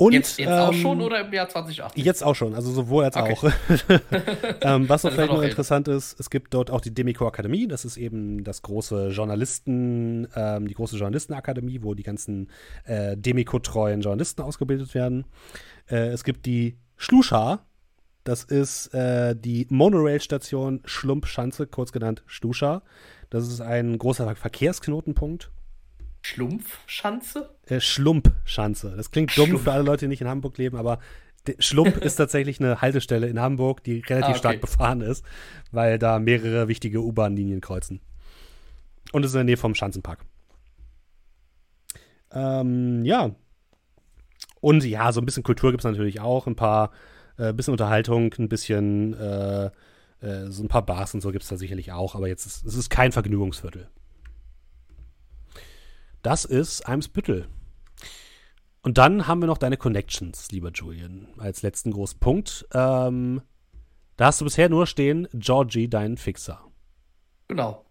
Und, 0.00 0.12
jetzt, 0.12 0.38
jetzt 0.38 0.48
ähm, 0.48 0.54
auch 0.54 0.72
schon 0.72 1.00
oder 1.00 1.26
im 1.26 1.32
Jahr 1.32 1.48
2018? 1.48 2.04
Jetzt 2.04 2.22
auch 2.22 2.36
schon, 2.36 2.54
also 2.54 2.70
sowohl 2.70 3.02
als 3.02 3.16
okay. 3.16 3.32
auch. 3.32 3.44
ähm, 4.60 4.88
was 4.88 5.02
noch 5.02 5.10
vielleicht 5.10 5.32
noch 5.32 5.42
interessant 5.42 5.88
ist, 5.88 6.20
es 6.20 6.30
gibt 6.30 6.54
dort 6.54 6.70
auch 6.70 6.80
die 6.80 6.94
Demico 6.94 7.26
Akademie, 7.26 7.66
das 7.66 7.84
ist 7.84 7.96
eben 7.96 8.44
das 8.44 8.62
große 8.62 9.08
Journalisten, 9.08 10.28
ähm, 10.36 10.68
die 10.68 10.74
große 10.74 10.96
Journalistenakademie, 10.96 11.82
wo 11.82 11.94
die 11.94 12.04
ganzen 12.04 12.48
äh, 12.84 13.16
Demico-treuen 13.16 14.00
Journalisten 14.00 14.42
ausgebildet 14.42 14.94
werden. 14.94 15.24
Äh, 15.90 16.10
es 16.10 16.22
gibt 16.22 16.46
die 16.46 16.78
Schluscha, 16.96 17.66
das 18.22 18.44
ist 18.44 18.94
äh, 18.94 19.34
die 19.34 19.66
Monorail-Station 19.68 20.82
Schlumpschanze, 20.84 21.66
kurz 21.66 21.90
genannt 21.90 22.22
Schluscha. 22.26 22.82
Das 23.30 23.48
ist 23.48 23.60
ein 23.60 23.98
großer 23.98 24.36
Verkehrsknotenpunkt 24.36 25.50
Schlumpfschanze? 26.22 27.50
Äh, 27.66 27.80
Schlumpschanze. 27.80 28.94
Das 28.96 29.10
klingt 29.10 29.36
dumm 29.36 29.46
Schlumpf. 29.46 29.64
für 29.64 29.72
alle 29.72 29.84
Leute, 29.84 30.06
die 30.06 30.08
nicht 30.08 30.20
in 30.20 30.28
Hamburg 30.28 30.58
leben, 30.58 30.76
aber 30.76 30.98
Schlump 31.58 31.96
ist 32.04 32.16
tatsächlich 32.16 32.60
eine 32.60 32.80
Haltestelle 32.80 33.28
in 33.28 33.40
Hamburg, 33.40 33.82
die 33.84 34.00
relativ 34.00 34.26
ah, 34.26 34.30
okay. 34.30 34.38
stark 34.38 34.60
befahren 34.60 35.00
ist, 35.00 35.24
weil 35.70 35.98
da 35.98 36.18
mehrere 36.18 36.68
wichtige 36.68 37.02
U-Bahn-Linien 37.02 37.60
kreuzen. 37.60 38.00
Und 39.12 39.24
es 39.24 39.30
ist 39.30 39.34
in 39.34 39.38
der 39.38 39.44
Nähe 39.44 39.56
vom 39.56 39.74
Schanzenpark. 39.74 40.24
Ähm, 42.32 43.04
ja. 43.04 43.30
Und 44.60 44.84
ja, 44.84 45.12
so 45.12 45.20
ein 45.20 45.24
bisschen 45.26 45.44
Kultur 45.44 45.70
gibt 45.70 45.82
es 45.82 45.90
natürlich 45.90 46.20
auch. 46.20 46.46
Ein 46.46 46.56
paar, 46.56 46.90
äh, 47.38 47.52
bisschen 47.52 47.72
Unterhaltung, 47.72 48.34
ein 48.38 48.48
bisschen, 48.48 49.14
äh, 49.14 49.66
äh, 50.20 50.50
so 50.50 50.62
ein 50.62 50.68
paar 50.68 50.84
Bars 50.84 51.14
und 51.14 51.20
so 51.20 51.30
gibt 51.30 51.44
es 51.44 51.48
da 51.48 51.56
sicherlich 51.56 51.92
auch. 51.92 52.14
Aber 52.14 52.28
jetzt 52.28 52.44
ist 52.44 52.66
es 52.66 52.74
ist 52.74 52.90
kein 52.90 53.12
Vergnügungsviertel. 53.12 53.88
Das 56.28 56.44
ist 56.44 56.86
Eimsbüttel. 56.86 57.48
Und 58.82 58.98
dann 58.98 59.26
haben 59.26 59.40
wir 59.40 59.46
noch 59.46 59.56
deine 59.56 59.78
Connections, 59.78 60.50
lieber 60.50 60.70
Julian, 60.74 61.28
als 61.38 61.62
letzten 61.62 61.90
großen 61.90 62.20
Punkt. 62.20 62.68
Ähm, 62.74 63.40
da 64.18 64.26
hast 64.26 64.42
du 64.42 64.44
bisher 64.44 64.68
nur 64.68 64.86
stehen, 64.86 65.26
Georgie, 65.32 65.88
dein 65.88 66.18
Fixer. 66.18 66.60
Genau. 67.48 67.86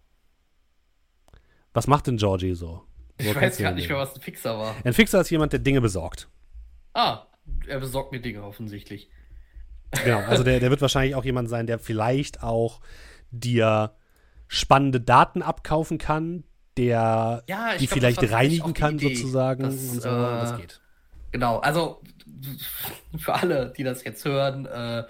Was 1.74 1.88
macht 1.88 2.06
denn 2.06 2.16
Georgie 2.16 2.54
so? 2.54 2.84
Wo 3.20 3.28
ich 3.28 3.34
weiß 3.34 3.58
gar 3.58 3.72
nicht 3.72 3.88
mehr, 3.88 3.98
was 3.98 4.14
ein 4.14 4.20
Fixer 4.20 4.56
war. 4.56 4.76
Ein 4.84 4.92
Fixer 4.92 5.20
ist 5.20 5.30
jemand, 5.30 5.52
der 5.52 5.58
Dinge 5.58 5.80
besorgt. 5.80 6.28
Ah, 6.94 7.26
er 7.66 7.80
besorgt 7.80 8.12
mir 8.12 8.20
Dinge 8.20 8.44
offensichtlich. 8.44 9.10
Genau, 10.04 10.20
also 10.20 10.44
der, 10.44 10.60
der 10.60 10.70
wird 10.70 10.80
wahrscheinlich 10.80 11.16
auch 11.16 11.24
jemand 11.24 11.48
sein, 11.48 11.66
der 11.66 11.80
vielleicht 11.80 12.44
auch 12.44 12.82
dir 13.32 13.96
spannende 14.46 15.00
Daten 15.00 15.42
abkaufen 15.42 15.98
kann, 15.98 16.44
der 16.78 17.42
Ja, 17.48 17.76
die 17.76 17.86
glaub, 17.86 17.98
vielleicht 17.98 18.22
das 18.22 18.30
reinigen 18.32 18.72
kann, 18.74 18.98
sozusagen. 18.98 19.62
dass, 19.62 19.74
und 19.74 20.02
so. 20.02 20.08
äh, 20.08 20.12
das 20.12 20.56
geht. 20.56 20.80
Genau, 21.32 21.58
also 21.58 22.00
für 23.18 23.34
alle, 23.34 23.72
die 23.76 23.82
das 23.82 24.04
jetzt 24.04 24.24
hören, 24.24 24.66
äh, 24.66 25.04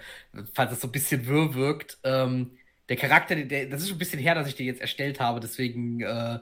falls 0.53 0.73
es 0.73 0.81
so 0.81 0.87
ein 0.87 0.91
bisschen 0.91 1.25
wirr 1.27 1.53
wirkt, 1.53 1.97
ähm, 2.03 2.51
der 2.89 2.97
Charakter, 2.97 3.35
der, 3.35 3.67
das 3.67 3.81
ist 3.81 3.89
schon 3.89 3.95
ein 3.97 3.99
bisschen 3.99 4.19
her, 4.19 4.35
dass 4.35 4.47
ich 4.47 4.55
den 4.55 4.65
jetzt 4.65 4.81
erstellt 4.81 5.19
habe, 5.19 5.39
deswegen 5.39 6.01
äh, 6.01 6.39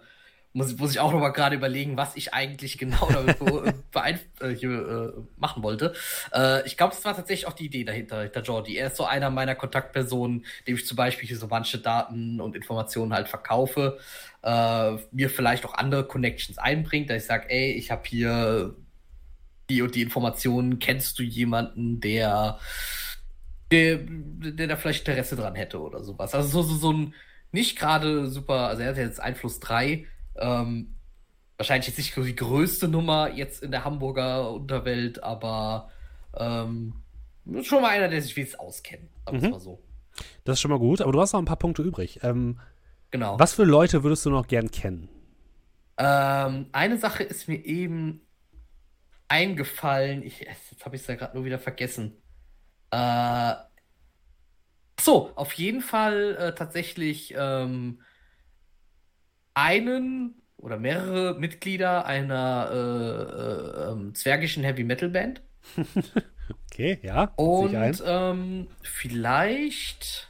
muss, 0.58 0.76
muss 0.78 0.91
ich 0.91 0.99
auch 0.99 1.14
noch 1.14 1.20
mal 1.20 1.30
gerade 1.30 1.55
überlegen, 1.55 1.97
was 1.97 2.16
ich 2.16 2.34
eigentlich 2.34 2.78
genau 2.80 3.08
damit 3.12 3.38
äh, 4.41 4.49
hier, 4.49 5.14
äh, 5.16 5.22
machen 5.38 5.62
wollte. 5.62 5.93
Äh, 6.34 6.66
ich 6.66 6.78
glaube, 6.78 6.95
das 6.95 7.05
war 7.05 7.16
tatsächlich 7.16 7.47
auch 7.47 7.53
die 7.53 7.66
Idee 7.66 7.84
dahinter, 7.84 8.24
hinter 8.24 8.41
Jordi. 8.41 8.76
Er 8.76 8.88
ist 8.88 8.97
so 8.97 9.05
einer 9.05 9.30
meiner 9.30 9.53
Kontaktpersonen, 9.53 10.45
dem 10.68 10.76
ich 10.76 10.88
zum 10.88 10.97
Beispiel 10.97 11.28
hier 11.28 11.38
so 11.38 11.47
manche 11.47 11.78
Daten 11.78 12.41
und 12.41 12.55
Informationen 12.55 13.14
halt 13.14 13.30
verkaufe, 13.30 13.99
äh, 14.41 14.93
mir 15.12 15.30
vielleicht 15.30 15.64
auch 15.64 15.76
andere 15.76 16.08
Connections 16.08 16.58
einbringt, 16.58 17.12
dass 17.12 17.22
ich 17.22 17.28
sage, 17.28 17.49
ey, 17.49 17.74
ich 17.74 17.91
habe 17.91 18.03
hier 18.08 18.76
die 19.70 19.84
und 19.84 19.93
die 19.93 20.01
Informationen, 20.01 20.80
kennst 20.80 21.20
du 21.20 21.24
jemanden, 21.24 22.01
der, 22.01 22.58
der, 23.70 23.99
der 24.01 24.68
da 24.68 24.76
vielleicht 24.76 25.08
Interesse 25.08 25.36
dran 25.36 25.53
hätte 25.53 25.80
oder 25.80 26.03
sowas. 26.03 26.34
Also 26.34 26.47
so, 26.49 26.62
so, 26.64 26.76
so 26.76 26.93
ein 26.93 27.14
nicht 27.51 27.78
gerade 27.78 28.28
super, 28.28 28.68
also 28.68 28.82
er 28.82 28.89
hat 28.89 28.97
jetzt 28.97 29.22
Einfluss 29.22 29.60
3, 29.60 30.05
ähm, 30.39 30.95
wahrscheinlich 31.57 31.88
jetzt 31.88 31.97
nicht 31.97 32.13
so 32.13 32.23
die 32.23 32.35
größte 32.35 32.88
Nummer 32.88 33.31
jetzt 33.33 33.63
in 33.63 33.71
der 33.71 33.83
Hamburger 33.83 34.51
Unterwelt, 34.51 35.23
aber 35.23 35.89
ähm, 36.38 36.93
schon 37.63 37.81
mal 37.81 37.89
einer, 37.89 38.07
der 38.09 38.21
sich 38.21 38.35
wenigstens 38.35 38.59
auskennt, 38.59 39.09
sagen 39.25 39.41
wir 39.41 39.47
Mhm. 39.47 39.53
mal 39.53 39.59
so. 39.59 39.83
Das 40.43 40.53
ist 40.53 40.61
schon 40.61 40.71
mal 40.71 40.79
gut, 40.79 41.01
aber 41.01 41.11
du 41.11 41.21
hast 41.21 41.33
noch 41.33 41.39
ein 41.41 41.45
paar 41.45 41.57
Punkte 41.57 41.81
übrig. 41.83 42.19
Ähm, 42.23 42.59
Genau. 43.11 43.39
was 43.39 43.53
für 43.53 43.63
Leute 43.63 44.03
würdest 44.03 44.25
du 44.25 44.29
noch 44.29 44.47
gern 44.47 44.69
kennen? 44.71 45.09
Ähm, 45.97 46.67
eine 46.73 46.97
Sache 46.97 47.23
ist 47.23 47.47
mir 47.47 47.63
eben 47.65 48.21
eingefallen. 49.29 50.23
Ich, 50.23 50.39
jetzt 50.39 50.85
habe 50.85 50.95
ich 50.95 51.01
es 51.01 51.07
ja 51.07 51.15
gerade 51.15 51.35
nur 51.35 51.45
wieder 51.45 51.59
vergessen. 51.59 52.13
Äh, 52.91 53.53
so, 54.99 55.31
auf 55.35 55.53
jeden 55.53 55.81
Fall 55.81 56.35
äh, 56.39 56.55
tatsächlich 56.55 57.33
ähm, 57.38 58.01
einen 59.58 60.36
oder 60.58 60.78
mehrere 60.78 61.39
Mitglieder 61.39 62.05
einer 62.05 62.70
äh, 62.72 63.89
äh, 63.89 63.91
ähm, 63.93 64.16
zwergischen 64.16 64.64
Heavy 64.64 64.84
Metal 64.84 65.10
Band. 65.10 65.41
Okay, 66.72 66.99
ja. 67.03 67.34
Und 67.36 68.03
ähm, 68.05 68.68
vielleicht. 68.84 70.28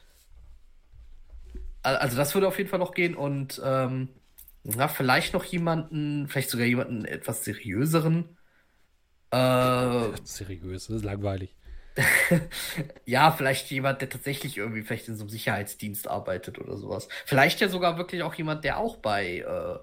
Al- 1.84 1.98
Also, 1.98 2.18
das 2.18 2.34
würde 2.34 2.48
auf 2.48 2.58
jeden 2.58 2.70
Fall 2.70 2.80
noch 2.80 2.94
gehen. 2.94 3.16
Und 3.16 3.62
ähm, 3.64 4.10
na, 4.64 4.88
vielleicht 4.88 5.34
noch 5.34 5.46
jemanden, 5.46 6.28
vielleicht 6.28 6.50
sogar 6.50 6.66
jemanden 6.66 7.06
etwas 7.06 7.44
seriöseren. 7.44 8.38
Äh, 9.32 10.10
Seriös, 10.24 10.88
das 10.88 10.98
ist 10.98 11.06
langweilig. 11.06 11.57
ja, 13.06 13.32
vielleicht 13.32 13.70
jemand, 13.72 14.02
der 14.02 14.10
tatsächlich 14.10 14.58
irgendwie 14.58 14.82
vielleicht 14.84 15.08
in 15.08 15.16
so 15.16 15.24
einem 15.24 15.30
Sicherheitsdienst 15.30 16.08
arbeitet 16.08 16.60
oder 16.60 16.78
sowas. 16.78 17.08
Vielleicht 17.26 17.60
ja 17.62 17.70
sogar 17.70 17.98
wirklich 17.98 18.24
auch 18.24 18.34
jemand, 18.36 18.64
der 18.64 18.78
auch 18.78 18.98
bei 18.98 19.40
äh, 19.40 19.80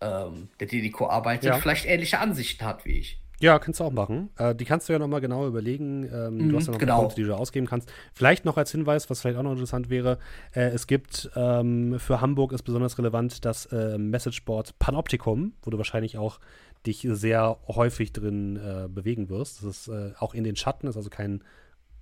ähm, 0.00 0.48
der 0.58 0.66
Dedico 0.66 1.08
arbeitet, 1.08 1.44
Ja. 1.44 1.58
vielleicht 1.58 1.86
ähnliche 1.86 2.18
Ansichten 2.18 2.64
hat 2.64 2.84
wie 2.84 2.98
ich. 2.98 3.20
Ja, 3.42 3.58
kannst 3.58 3.80
du 3.80 3.84
auch 3.84 3.90
machen. 3.90 4.28
Äh, 4.36 4.54
die 4.54 4.66
kannst 4.66 4.86
du 4.88 4.92
ja 4.92 4.98
nochmal 4.98 5.22
genau 5.22 5.46
überlegen. 5.46 6.04
Ähm, 6.12 6.36
Mhm, 6.36 6.48
du 6.50 6.56
hast 6.58 6.66
ja 6.66 6.72
noch 6.72 6.78
genau. 6.78 6.98
Punkte, 7.00 7.16
die 7.16 7.24
du 7.24 7.34
ausgeben 7.34 7.66
kannst. 7.66 7.90
Vielleicht 8.12 8.44
noch 8.44 8.58
als 8.58 8.70
Hinweis, 8.70 9.08
was 9.08 9.22
vielleicht 9.22 9.38
auch 9.38 9.42
noch 9.42 9.52
interessant 9.52 9.88
wäre, 9.88 10.18
äh, 10.54 10.68
es 10.68 10.86
gibt 10.86 11.30
ähm, 11.36 11.98
für 11.98 12.20
Hamburg 12.20 12.52
ist 12.52 12.64
besonders 12.64 12.98
relevant 12.98 13.46
das 13.46 13.64
äh, 13.66 13.96
Messageboard 13.96 14.78
Panoptikum, 14.78 15.54
wo 15.62 15.70
du 15.70 15.78
wahrscheinlich 15.78 16.18
auch 16.18 16.38
dich 16.86 17.06
sehr 17.10 17.58
häufig 17.68 18.12
drin 18.12 18.56
äh, 18.56 18.88
bewegen 18.88 19.28
wirst. 19.28 19.58
Das 19.58 19.64
ist 19.64 19.88
äh, 19.88 20.12
auch 20.18 20.34
in 20.34 20.44
den 20.44 20.56
Schatten, 20.56 20.86
ist 20.86 20.96
also 20.96 21.10
kein 21.10 21.44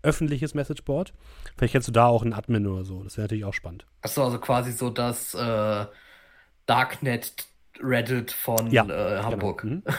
öffentliches 0.03 0.55
Messageboard. 0.55 1.13
Vielleicht 1.57 1.73
kennst 1.73 1.89
du 1.89 1.93
da 1.93 2.07
auch 2.07 2.23
einen 2.23 2.33
Admin 2.33 2.67
oder 2.67 2.85
so. 2.85 3.03
Das 3.03 3.17
wäre 3.17 3.25
natürlich 3.25 3.45
auch 3.45 3.55
spannend. 3.55 3.87
Achso, 4.03 4.25
also 4.25 4.39
quasi 4.39 4.73
so 4.73 4.91
das 4.91 5.35
äh, 5.35 5.87
Darknet 6.67 7.49
Reddit 7.81 8.31
von 8.31 8.71
Ja, 8.71 8.85
äh, 8.85 9.23
Hamburg. 9.23 9.63
Genau. 9.63 9.75
Mhm. 9.77 9.83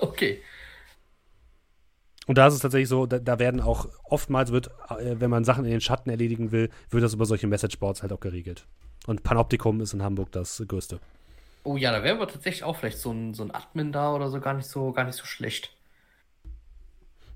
Okay. 0.00 0.40
Und 2.26 2.38
da 2.38 2.46
ist 2.46 2.54
es 2.54 2.60
tatsächlich 2.60 2.88
so, 2.88 3.04
da, 3.04 3.18
da 3.18 3.38
werden 3.38 3.60
auch 3.60 3.88
oftmals 4.04 4.50
wird, 4.52 4.68
äh, 4.88 5.16
wenn 5.18 5.28
man 5.28 5.44
Sachen 5.44 5.66
in 5.66 5.70
den 5.70 5.82
Schatten 5.82 6.08
erledigen 6.08 6.50
will, 6.50 6.70
wird 6.88 7.04
das 7.04 7.12
über 7.12 7.26
solche 7.26 7.46
Messageboards 7.46 8.00
halt 8.00 8.10
auch 8.10 8.20
geregelt. 8.20 8.66
Und 9.06 9.22
Panoptikum 9.22 9.82
ist 9.82 9.92
in 9.92 10.02
Hamburg 10.02 10.32
das 10.32 10.62
größte. 10.66 10.98
Oh 11.64 11.76
ja, 11.76 11.90
da 11.92 12.02
wäre 12.04 12.14
aber 12.16 12.28
tatsächlich 12.28 12.62
auch 12.64 12.76
vielleicht 12.76 12.98
so 12.98 13.10
ein, 13.12 13.34
so 13.34 13.42
ein 13.44 13.52
Admin 13.52 13.90
da 13.92 14.14
oder 14.14 14.30
so 14.30 14.40
gar 14.40 14.54
nicht 14.54 14.66
so, 14.68 14.92
gar 14.92 15.04
nicht 15.04 15.16
so 15.16 15.24
schlecht. 15.24 15.76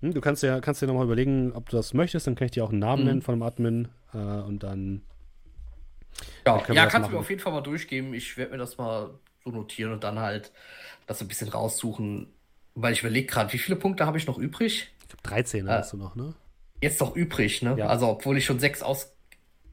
Hm, 0.02 0.12
du 0.14 0.20
kannst 0.20 0.42
ja, 0.42 0.60
kannst 0.60 0.82
dir 0.82 0.86
nochmal 0.86 1.04
überlegen, 1.04 1.52
ob 1.52 1.68
du 1.70 1.76
das 1.76 1.94
möchtest, 1.94 2.26
dann 2.26 2.34
kann 2.34 2.46
ich 2.46 2.52
dir 2.52 2.64
auch 2.64 2.70
einen 2.70 2.78
Namen 2.80 3.02
Mhm. 3.02 3.08
nennen 3.08 3.22
von 3.22 3.34
einem 3.34 3.42
Admin 3.42 3.88
äh, 4.12 4.18
und 4.18 4.62
dann. 4.62 5.02
Ja, 6.46 6.66
wir 6.68 6.74
ja 6.74 6.86
kannst 6.86 7.08
du 7.08 7.12
mir 7.12 7.18
auf 7.18 7.28
jeden 7.30 7.40
Fall 7.40 7.52
mal 7.52 7.60
durchgeben. 7.62 8.14
Ich 8.14 8.36
werde 8.36 8.52
mir 8.52 8.58
das 8.58 8.78
mal 8.78 9.18
so 9.44 9.50
notieren 9.50 9.92
und 9.92 10.04
dann 10.04 10.18
halt 10.18 10.52
das 11.06 11.18
so 11.18 11.24
ein 11.24 11.28
bisschen 11.28 11.48
raussuchen. 11.48 12.32
Weil 12.74 12.92
ich 12.92 13.00
überlege 13.00 13.26
gerade, 13.26 13.52
wie 13.52 13.58
viele 13.58 13.76
Punkte 13.76 14.06
habe 14.06 14.18
ich 14.18 14.26
noch 14.26 14.38
übrig? 14.38 14.88
Ich 15.02 15.08
glaube, 15.08 15.22
13 15.22 15.68
Ah. 15.68 15.78
hast 15.78 15.92
du 15.92 15.96
noch, 15.96 16.14
ne? 16.16 16.34
Jetzt 16.82 17.00
noch 17.00 17.16
übrig, 17.16 17.62
ne? 17.62 17.78
Ja. 17.78 17.86
Also, 17.88 18.08
obwohl 18.08 18.36
ich 18.38 18.44
schon 18.44 18.60
sechs 18.60 18.82
aus. 18.82 19.12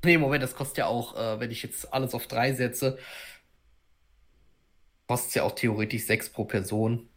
Nee, 0.06 0.18
Moment, 0.18 0.44
das 0.44 0.56
kostet 0.56 0.80
ja 0.80 0.88
auch, 0.88 1.16
äh, 1.18 1.40
wenn 1.40 1.52
ich 1.52 1.64
jetzt 1.64 1.94
alles 1.94 2.14
auf 2.14 2.28
drei 2.28 2.54
setze, 2.54 2.98
kostet 5.08 5.36
ja 5.36 5.44
auch 5.44 5.54
theoretisch 5.54 6.06
sechs 6.06 6.30
pro 6.30 6.46
Person. 6.46 7.08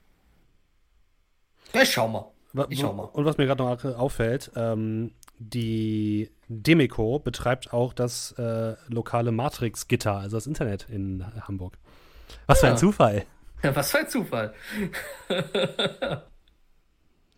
Ja, 1.74 1.82
ich 1.82 1.92
schau 1.92 2.08
mal. 2.08 2.30
Ich 2.70 2.80
schau 2.80 2.92
mal. 2.92 3.04
Und 3.04 3.24
was 3.24 3.36
mir 3.36 3.46
gerade 3.46 3.62
noch 3.62 3.84
auffällt, 3.98 4.50
ähm, 4.56 5.12
die 5.38 6.30
Demeco 6.48 7.18
betreibt 7.18 7.72
auch 7.72 7.92
das 7.92 8.32
äh, 8.38 8.76
lokale 8.88 9.30
Matrix-Gitter, 9.32 10.16
also 10.16 10.36
das 10.38 10.46
Internet 10.46 10.86
in 10.88 11.24
Hamburg. 11.46 11.76
Was 12.46 12.60
für 12.60 12.68
ein 12.68 12.72
Ah. 12.74 12.76
Zufall. 12.76 13.24
Was 13.62 13.90
für 13.90 13.98
ein 13.98 14.08
Zufall. 14.08 14.54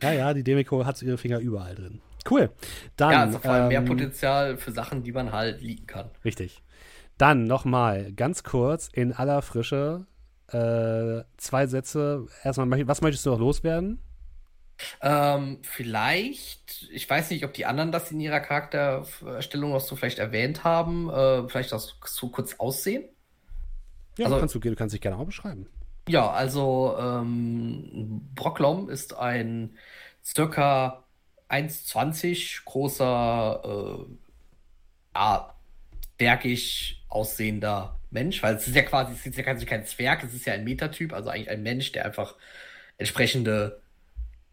Ja, 0.00 0.12
ja, 0.12 0.32
die 0.32 0.44
Demeco 0.44 0.84
hat 0.86 1.02
ihre 1.02 1.18
Finger 1.18 1.40
überall 1.40 1.74
drin. 1.74 2.00
Cool. 2.30 2.50
Dann, 2.96 3.10
ja, 3.10 3.20
also 3.22 3.38
vor 3.40 3.50
allem 3.50 3.68
mehr 3.68 3.80
ähm, 3.80 3.84
Potenzial 3.86 4.56
für 4.56 4.70
Sachen, 4.70 5.02
die 5.02 5.10
man 5.10 5.32
halt 5.32 5.60
liegen 5.60 5.86
kann. 5.86 6.10
Richtig. 6.24 6.62
Dann 7.16 7.44
nochmal 7.44 8.12
ganz 8.12 8.44
kurz 8.44 8.88
in 8.92 9.12
aller 9.12 9.42
Frische 9.42 10.06
äh, 10.52 11.24
zwei 11.36 11.66
Sätze. 11.66 12.26
Erstmal, 12.42 12.86
was 12.88 13.00
möchtest 13.00 13.26
du 13.26 13.30
noch 13.30 13.38
loswerden? 13.38 14.00
Ähm, 15.00 15.58
vielleicht, 15.62 16.88
ich 16.92 17.08
weiß 17.08 17.30
nicht, 17.30 17.44
ob 17.44 17.52
die 17.52 17.66
anderen 17.66 17.90
das 17.90 18.12
in 18.12 18.20
ihrer 18.20 18.40
Charaktererstellung 18.40 19.72
noch 19.72 19.80
so 19.80 19.96
vielleicht 19.96 20.18
erwähnt 20.20 20.62
haben, 20.64 21.10
äh, 21.10 21.48
vielleicht 21.48 21.72
auch 21.72 21.80
so 22.04 22.28
kurz 22.28 22.54
aussehen. 22.58 23.04
Ja, 24.16 24.26
Also- 24.26 24.38
kannst 24.38 24.54
du, 24.54 24.58
du 24.60 24.74
kannst 24.76 24.94
dich 24.94 25.00
gerne 25.00 25.16
auch 25.18 25.26
beschreiben. 25.26 25.66
Ja, 26.08 26.30
also 26.30 26.96
ähm, 26.98 28.30
Brocklom 28.34 28.88
ist 28.88 29.14
ein 29.14 29.76
circa 30.24 31.04
1,20 31.50 32.64
großer, 32.64 33.62
äh, 33.64 34.04
ja, 35.14 35.54
bergig 36.16 37.04
aussehender 37.08 37.97
Mensch, 38.10 38.42
weil 38.42 38.54
es 38.56 38.66
ist 38.66 38.74
ja 38.74 38.82
quasi, 38.82 39.12
es 39.12 39.26
ist 39.26 39.36
ja 39.36 39.42
kein, 39.42 39.64
kein 39.64 39.84
Zwerg, 39.84 40.24
es 40.24 40.34
ist 40.34 40.46
ja 40.46 40.54
ein 40.54 40.64
Metatyp, 40.64 41.12
also 41.12 41.28
eigentlich 41.30 41.50
ein 41.50 41.62
Mensch, 41.62 41.92
der 41.92 42.06
einfach 42.06 42.34
entsprechende 42.96 43.80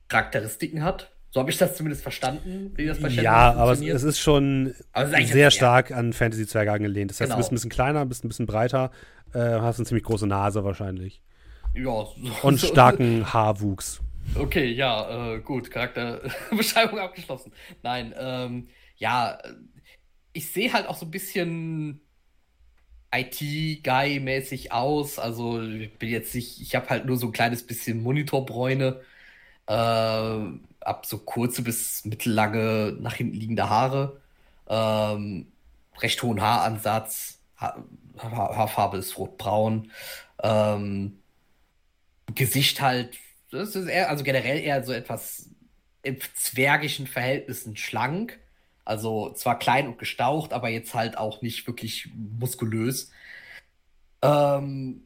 Charakteristiken 0.08 0.84
hat. 0.84 1.12
So 1.32 1.42
habe 1.42 1.52
ich 1.52 1.58
das 1.58 1.76
zumindest 1.76 2.02
verstanden, 2.04 2.72
wie 2.76 2.86
das 2.86 2.98
bei 3.00 3.10
Shadowrun 3.10 3.24
Ja, 3.26 3.54
aber 3.56 3.74
es, 3.74 3.82
es 3.82 4.04
ist 4.04 4.20
schon 4.20 4.74
es 4.94 5.12
ist 5.12 5.34
sehr 5.34 5.52
stark 5.52 5.92
an 5.92 6.14
Fantasy-Zwerge 6.14 6.72
angelehnt. 6.72 7.12
Das 7.12 7.20
heißt, 7.20 7.28
Genau. 7.30 7.36
du 7.36 7.40
bist 7.42 7.52
ein 7.52 7.56
bisschen 7.56 7.70
kleiner, 7.70 8.06
bist 8.06 8.24
ein 8.24 8.30
bisschen 8.30 8.46
breiter, 8.46 8.92
äh, 9.34 9.40
hast 9.40 9.78
eine 9.80 9.86
ziemlich 9.86 10.06
große 10.06 10.28
Nase 10.28 10.64
wahrscheinlich. 10.64 11.22
ja, 11.74 11.84
so, 11.84 12.16
Und 12.44 12.62
starken 12.62 13.34
Haarwuchs. 13.34 14.00
Okay, 14.36 14.72
ja, 14.72 15.34
äh, 15.36 15.40
gut, 15.42 15.70
Charakterbeschreibung 15.70 17.00
abgeschlossen. 17.02 17.52
Nein, 17.84 18.14
ähm, 18.18 18.70
ja, 18.98 19.38
ich 20.32 20.50
sehe 20.52 20.72
halt 20.72 20.88
auch 20.88 20.96
so 20.96 21.06
ein 21.06 21.12
bisschen 21.12 22.00
IT-Guy-mäßig 23.20 24.72
aus. 24.72 25.20
Also 25.20 25.62
ich 25.62 25.98
bin 25.98 26.10
jetzt 26.10 26.36
nicht, 26.36 26.62
ich 26.62 26.76
habe 26.76 26.90
halt 26.90 27.06
nur 27.06 27.18
so 27.18 27.28
ein 27.28 27.32
kleines 27.32 27.66
bisschen 27.66 28.04
Monitorbräune, 28.04 29.02
äh, 29.68 29.74
ab 29.74 31.06
so 31.06 31.18
kurze 31.20 31.62
bis 31.64 32.06
mittellange 32.06 32.98
nach 33.00 33.16
hinten 33.16 33.36
liegende 33.36 33.70
Haare, 33.70 34.22
ähm, 34.68 35.48
recht 36.00 36.22
hohen 36.24 36.42
Haaransatz, 36.42 37.40
ha 37.58 37.84
ha 38.22 38.56
Haarfarbe 38.56 38.98
ist 38.98 39.18
rotbraun, 39.18 39.92
ähm, 40.44 41.20
Gesicht 42.34 42.82
halt, 42.82 43.18
das 43.52 43.76
ist 43.76 43.88
eher, 43.88 44.10
also 44.10 44.24
generell 44.24 44.60
eher 44.60 44.84
so 44.84 44.92
etwas 44.94 45.50
im 46.04 46.18
zwergischen 46.36 47.08
Verhältnissen 47.08 47.76
schlank. 47.78 48.40
Also 48.86 49.34
zwar 49.34 49.60
klein 49.60 49.88
und 49.88 49.98
gestaucht, 49.98 50.54
aber 50.54 50.70
jetzt 50.70 50.94
halt 50.94 51.18
auch 51.18 51.42
nicht 51.42 51.68
wirklich 51.68 52.10
muskulös. 52.16 53.12
Ähm, 54.22 55.04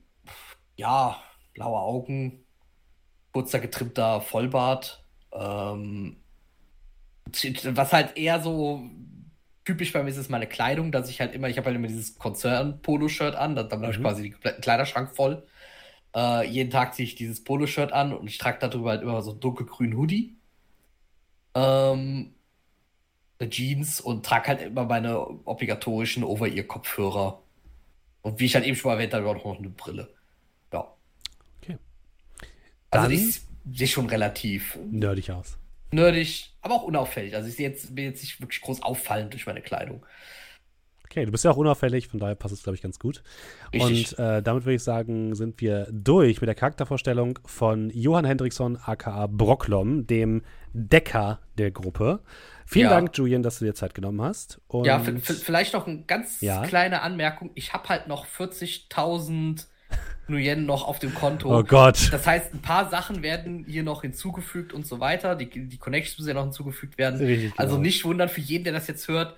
ja, 0.75 1.21
blaue 1.53 1.80
Augen, 1.80 2.43
kurzer 3.32 3.59
getrimmter 3.59 4.21
Vollbart. 4.21 5.03
Ähm, 5.32 6.17
was 7.63 7.93
halt 7.93 8.17
eher 8.17 8.41
so 8.41 8.84
typisch 9.65 9.93
bei 9.93 10.03
mir 10.03 10.09
ist, 10.09 10.17
ist 10.17 10.30
meine 10.30 10.47
Kleidung, 10.47 10.91
dass 10.91 11.09
ich 11.09 11.21
halt 11.21 11.34
immer, 11.34 11.47
ich 11.47 11.57
habe 11.57 11.67
halt 11.67 11.75
immer 11.75 11.88
dieses 11.88 12.17
Konzern-Polo-Shirt 12.17 13.36
an, 13.36 13.55
dann, 13.55 13.69
dann 13.69 13.82
habe 13.82 13.91
ich 13.91 13.99
mhm. 13.99 14.03
quasi 14.03 14.30
den 14.32 14.61
Kleiderschrank 14.61 15.15
voll. 15.15 15.45
Äh, 16.15 16.47
jeden 16.47 16.71
Tag 16.71 16.95
ziehe 16.95 17.07
ich 17.07 17.15
dieses 17.15 17.43
Poloshirt 17.43 17.93
an 17.93 18.13
und 18.13 18.27
ich 18.27 18.38
trage 18.38 18.57
darüber 18.59 18.91
halt 18.91 19.03
immer 19.03 19.21
so 19.21 19.32
einen 19.32 19.39
dunkelgrünen 19.39 19.97
Hoodie. 19.97 20.36
Ähm, 21.53 22.34
eine 23.39 23.49
Jeans 23.49 24.01
und 24.01 24.25
trage 24.25 24.47
halt 24.49 24.61
immer 24.61 24.85
meine 24.85 25.19
obligatorischen 25.45 26.23
Over-Ear-Kopfhörer. 26.23 27.41
Und 28.21 28.39
wie 28.39 28.45
ich 28.45 28.55
halt 28.55 28.65
eben 28.65 28.75
schon 28.75 28.89
mal 28.89 28.95
erwähnt 28.95 29.13
habe, 29.13 29.27
auch 29.27 29.35
noch 29.35 29.57
eine 29.57 29.69
Brille. 29.69 30.13
Ja. 30.73 30.93
Okay. 31.61 31.77
Also 32.91 33.07
Dann 33.07 33.11
ich 33.11 33.41
sehe 33.71 33.87
schon 33.87 34.07
relativ 34.07 34.77
nerdig 34.91 35.31
aus. 35.31 35.57
Nerdig, 35.91 36.53
aber 36.61 36.75
auch 36.75 36.83
unauffällig. 36.83 37.35
Also 37.35 37.47
ich 37.47 37.55
sehe 37.55 37.69
jetzt, 37.69 37.95
bin 37.95 38.05
jetzt 38.05 38.21
nicht 38.21 38.41
wirklich 38.41 38.61
groß 38.61 38.81
auffallend 38.83 39.33
durch 39.33 39.45
meine 39.45 39.61
Kleidung. 39.61 40.05
Okay, 41.12 41.26
du 41.26 41.32
bist 41.32 41.43
ja 41.43 41.49
auch 41.49 41.57
unauffällig, 41.57 42.07
von 42.07 42.20
daher 42.20 42.36
passt 42.36 42.53
es, 42.53 42.62
glaube 42.62 42.76
ich, 42.76 42.84
ganz 42.84 42.99
gut. 42.99 43.24
Richtig. 43.74 44.16
Und 44.18 44.24
äh, 44.24 44.43
damit 44.43 44.66
würde 44.66 44.76
ich 44.76 44.84
sagen, 44.84 45.34
sind 45.34 45.60
wir 45.60 45.88
durch 45.91 46.39
mit 46.39 46.47
der 46.47 46.53
Charaktervorstellung 46.53 47.39
von 47.45 47.89
Johann 47.89 48.26
Hendrickson, 48.26 48.78
aka 48.78 49.26
Brocklom, 49.26 50.05
dem 50.05 50.43
Decker 50.74 51.39
der 51.57 51.72
Gruppe. 51.72 52.20
Vielen 52.68 52.91
ja. 52.91 52.91
Dank, 52.91 53.18
Julian, 53.18 53.41
dass 53.41 53.57
du 53.57 53.66
dir 53.66 53.74
Zeit 53.74 53.95
genommen 53.95 54.22
hast. 54.22 54.62
Und 54.68 54.86
ja, 54.86 54.99
vielleicht 54.99 55.74
noch 55.74 55.88
eine 55.88 56.03
ganz 56.03 56.41
ja. 56.41 56.62
kleine 56.68 57.01
Anmerkung. 57.01 57.49
Ich 57.55 57.74
habe 57.74 57.89
halt 57.89 58.07
noch 58.07 58.28
40.000 58.28 59.66
Nuyen 60.28 60.68
noch 60.68 60.88
auf 60.88 60.99
dem 60.99 61.16
Konto. 61.16 61.57
Oh 61.57 61.64
Gott. 61.64 62.14
Das 62.14 62.28
heißt, 62.28 62.53
ein 62.53 62.62
paar 62.62 62.91
Sachen 62.91 63.24
werden 63.24 63.66
hier 63.68 63.82
noch 63.82 64.03
hinzugefügt 64.03 64.74
und 64.74 64.86
so 64.86 64.99
weiter. 64.99 65.36
Die, 65.36 65.49
die 65.49 65.78
Connections 65.80 66.20
müssen 66.20 66.30
ja 66.30 66.36
noch 66.36 66.43
hinzugefügt 66.43 66.99
werden. 66.99 67.20
Richtig, 67.20 67.53
also 67.57 67.78
genau. 67.78 67.82
nicht 67.82 68.05
wundern 68.05 68.30
für 68.30 68.41
jeden, 68.41 68.66
der 68.66 68.74
das 68.74 68.86
jetzt 68.86 69.07
hört 69.07 69.36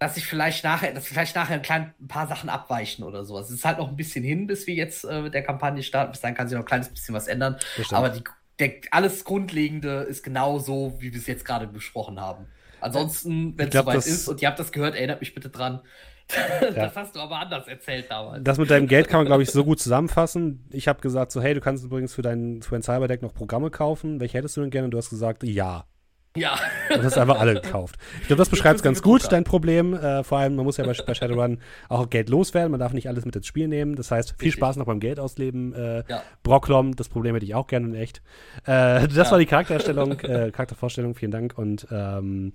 dass 0.00 0.16
ich 0.16 0.26
vielleicht 0.26 0.64
nachher, 0.64 0.94
dass 0.94 1.06
vielleicht 1.06 1.36
nachher 1.36 1.56
ein, 1.56 1.62
klein, 1.62 1.92
ein 2.00 2.08
paar 2.08 2.26
Sachen 2.26 2.48
abweichen 2.48 3.04
oder 3.04 3.22
sowas. 3.22 3.50
Es 3.50 3.56
ist 3.56 3.64
halt 3.66 3.78
noch 3.78 3.88
ein 3.88 3.96
bisschen 3.96 4.24
hin, 4.24 4.46
bis 4.46 4.66
wir 4.66 4.74
jetzt 4.74 5.04
äh, 5.04 5.20
mit 5.20 5.34
der 5.34 5.42
Kampagne 5.42 5.82
starten. 5.82 6.12
Bis 6.12 6.22
dann 6.22 6.34
kann 6.34 6.48
sich 6.48 6.56
noch 6.56 6.64
ein 6.64 6.66
kleines 6.66 6.88
bisschen 6.88 7.14
was 7.14 7.28
ändern. 7.28 7.56
Aber 7.90 8.08
die, 8.08 8.24
der, 8.58 8.72
alles 8.92 9.24
Grundlegende 9.24 10.06
ist 10.08 10.22
genau 10.22 10.58
so, 10.58 10.96
wie 11.00 11.12
wir 11.12 11.20
es 11.20 11.26
jetzt 11.26 11.44
gerade 11.44 11.66
besprochen 11.66 12.18
haben. 12.18 12.46
Ansonsten, 12.80 13.58
wenn 13.58 13.68
es 13.68 13.74
soweit 13.74 13.98
ist 13.98 14.26
und 14.26 14.40
ihr 14.40 14.48
habt 14.48 14.58
das 14.58 14.72
gehört, 14.72 14.94
erinnert 14.94 15.20
mich 15.20 15.34
bitte 15.34 15.50
dran. 15.50 15.82
das 16.60 16.76
ja. 16.76 16.92
hast 16.94 17.14
du 17.14 17.20
aber 17.20 17.38
anders 17.38 17.68
erzählt 17.68 18.06
damals. 18.08 18.42
Das 18.42 18.56
mit 18.56 18.70
deinem 18.70 18.86
Geld 18.86 19.06
kann 19.08 19.18
man, 19.18 19.26
glaube 19.26 19.42
ich, 19.42 19.50
so 19.50 19.64
gut 19.64 19.80
zusammenfassen. 19.80 20.64
Ich 20.70 20.88
habe 20.88 21.02
gesagt 21.02 21.30
so, 21.30 21.42
hey, 21.42 21.52
du 21.52 21.60
kannst 21.60 21.84
übrigens 21.84 22.14
für 22.14 22.22
dein, 22.22 22.62
für 22.62 22.70
dein 22.70 22.82
Cyberdeck 22.82 23.20
noch 23.20 23.34
Programme 23.34 23.70
kaufen. 23.70 24.18
Welche 24.18 24.38
hättest 24.38 24.56
du 24.56 24.62
denn 24.62 24.70
gerne? 24.70 24.86
Und 24.86 24.92
du 24.92 24.98
hast 24.98 25.10
gesagt, 25.10 25.42
ja. 25.42 25.84
Ja. 26.36 26.56
Und 26.94 27.02
hast 27.02 27.18
einfach 27.18 27.40
alle 27.40 27.54
gekauft. 27.54 27.96
Ich 28.20 28.28
glaube, 28.28 28.38
das 28.38 28.48
beschreibt 28.48 28.76
es 28.76 28.82
ganz 28.82 29.02
gut, 29.02 29.30
dein 29.32 29.42
Problem. 29.42 29.94
Äh, 29.94 30.22
vor 30.22 30.38
allem, 30.38 30.54
man 30.54 30.64
muss 30.64 30.76
ja 30.76 30.86
bei, 30.86 30.92
bei, 30.92 31.14
Shadowrun 31.14 31.58
auch 31.88 32.08
Geld 32.08 32.28
loswerden. 32.28 32.70
Man 32.70 32.78
darf 32.78 32.92
nicht 32.92 33.08
alles 33.08 33.24
mit 33.24 33.34
ins 33.34 33.46
Spiel 33.46 33.66
nehmen. 33.66 33.96
Das 33.96 34.12
heißt, 34.12 34.30
viel 34.30 34.46
Richtig. 34.46 34.54
Spaß 34.54 34.76
noch 34.76 34.86
beim 34.86 35.00
Geld 35.00 35.18
ausleben. 35.18 35.74
Äh, 35.74 36.04
ja. 36.08 36.22
Brocklom, 36.44 36.94
das 36.94 37.08
Problem 37.08 37.34
hätte 37.34 37.46
ich 37.46 37.54
auch 37.56 37.66
gerne 37.66 37.88
in 37.88 37.94
echt. 37.96 38.22
Äh, 38.62 39.08
das 39.08 39.14
ja. 39.14 39.30
war 39.30 39.38
die 39.38 39.46
Charakterstellung, 39.46 40.12
äh, 40.20 40.52
Charaktervorstellung. 40.52 41.14
Vielen 41.14 41.32
Dank. 41.32 41.58
Und 41.58 41.88
ähm, 41.90 42.52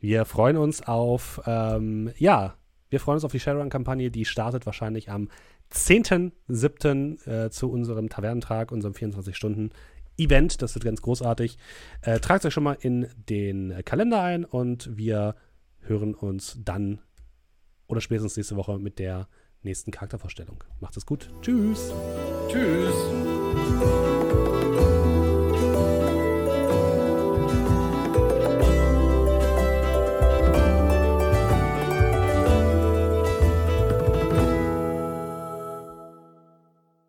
wir 0.00 0.24
freuen 0.24 0.56
uns 0.56 0.86
auf, 0.86 1.42
ähm, 1.46 2.10
ja, 2.16 2.54
wir 2.88 3.00
freuen 3.00 3.16
uns 3.16 3.24
auf 3.24 3.32
die 3.32 3.40
Shadowrun-Kampagne. 3.40 4.10
Die 4.10 4.24
startet 4.24 4.64
wahrscheinlich 4.64 5.10
am 5.10 5.28
10.07. 5.70 7.26
Äh, 7.28 7.50
zu 7.50 7.70
unserem 7.70 8.08
Tavernentag, 8.08 8.72
unserem 8.72 8.94
24 8.94 9.36
Stunden 9.36 9.70
Event. 10.18 10.60
Das 10.62 10.74
wird 10.74 10.84
ganz 10.84 11.02
großartig. 11.02 11.56
Äh, 12.02 12.20
tragt 12.20 12.44
euch 12.44 12.52
schon 12.52 12.64
mal 12.64 12.76
in 12.80 13.08
den 13.28 13.74
Kalender 13.84 14.22
ein 14.22 14.44
und 14.44 14.96
wir 14.96 15.34
hören 15.80 16.14
uns 16.14 16.58
dann 16.64 17.00
oder 17.86 18.00
spätestens 18.00 18.36
nächste 18.36 18.56
Woche 18.56 18.78
mit 18.78 18.98
der 18.98 19.28
nächsten 19.62 19.90
Charaktervorstellung. 19.90 20.62
Macht 20.80 20.96
es 20.96 21.06
gut. 21.06 21.30
Tschüss. 21.42 21.92
Tschüss. 22.48 22.94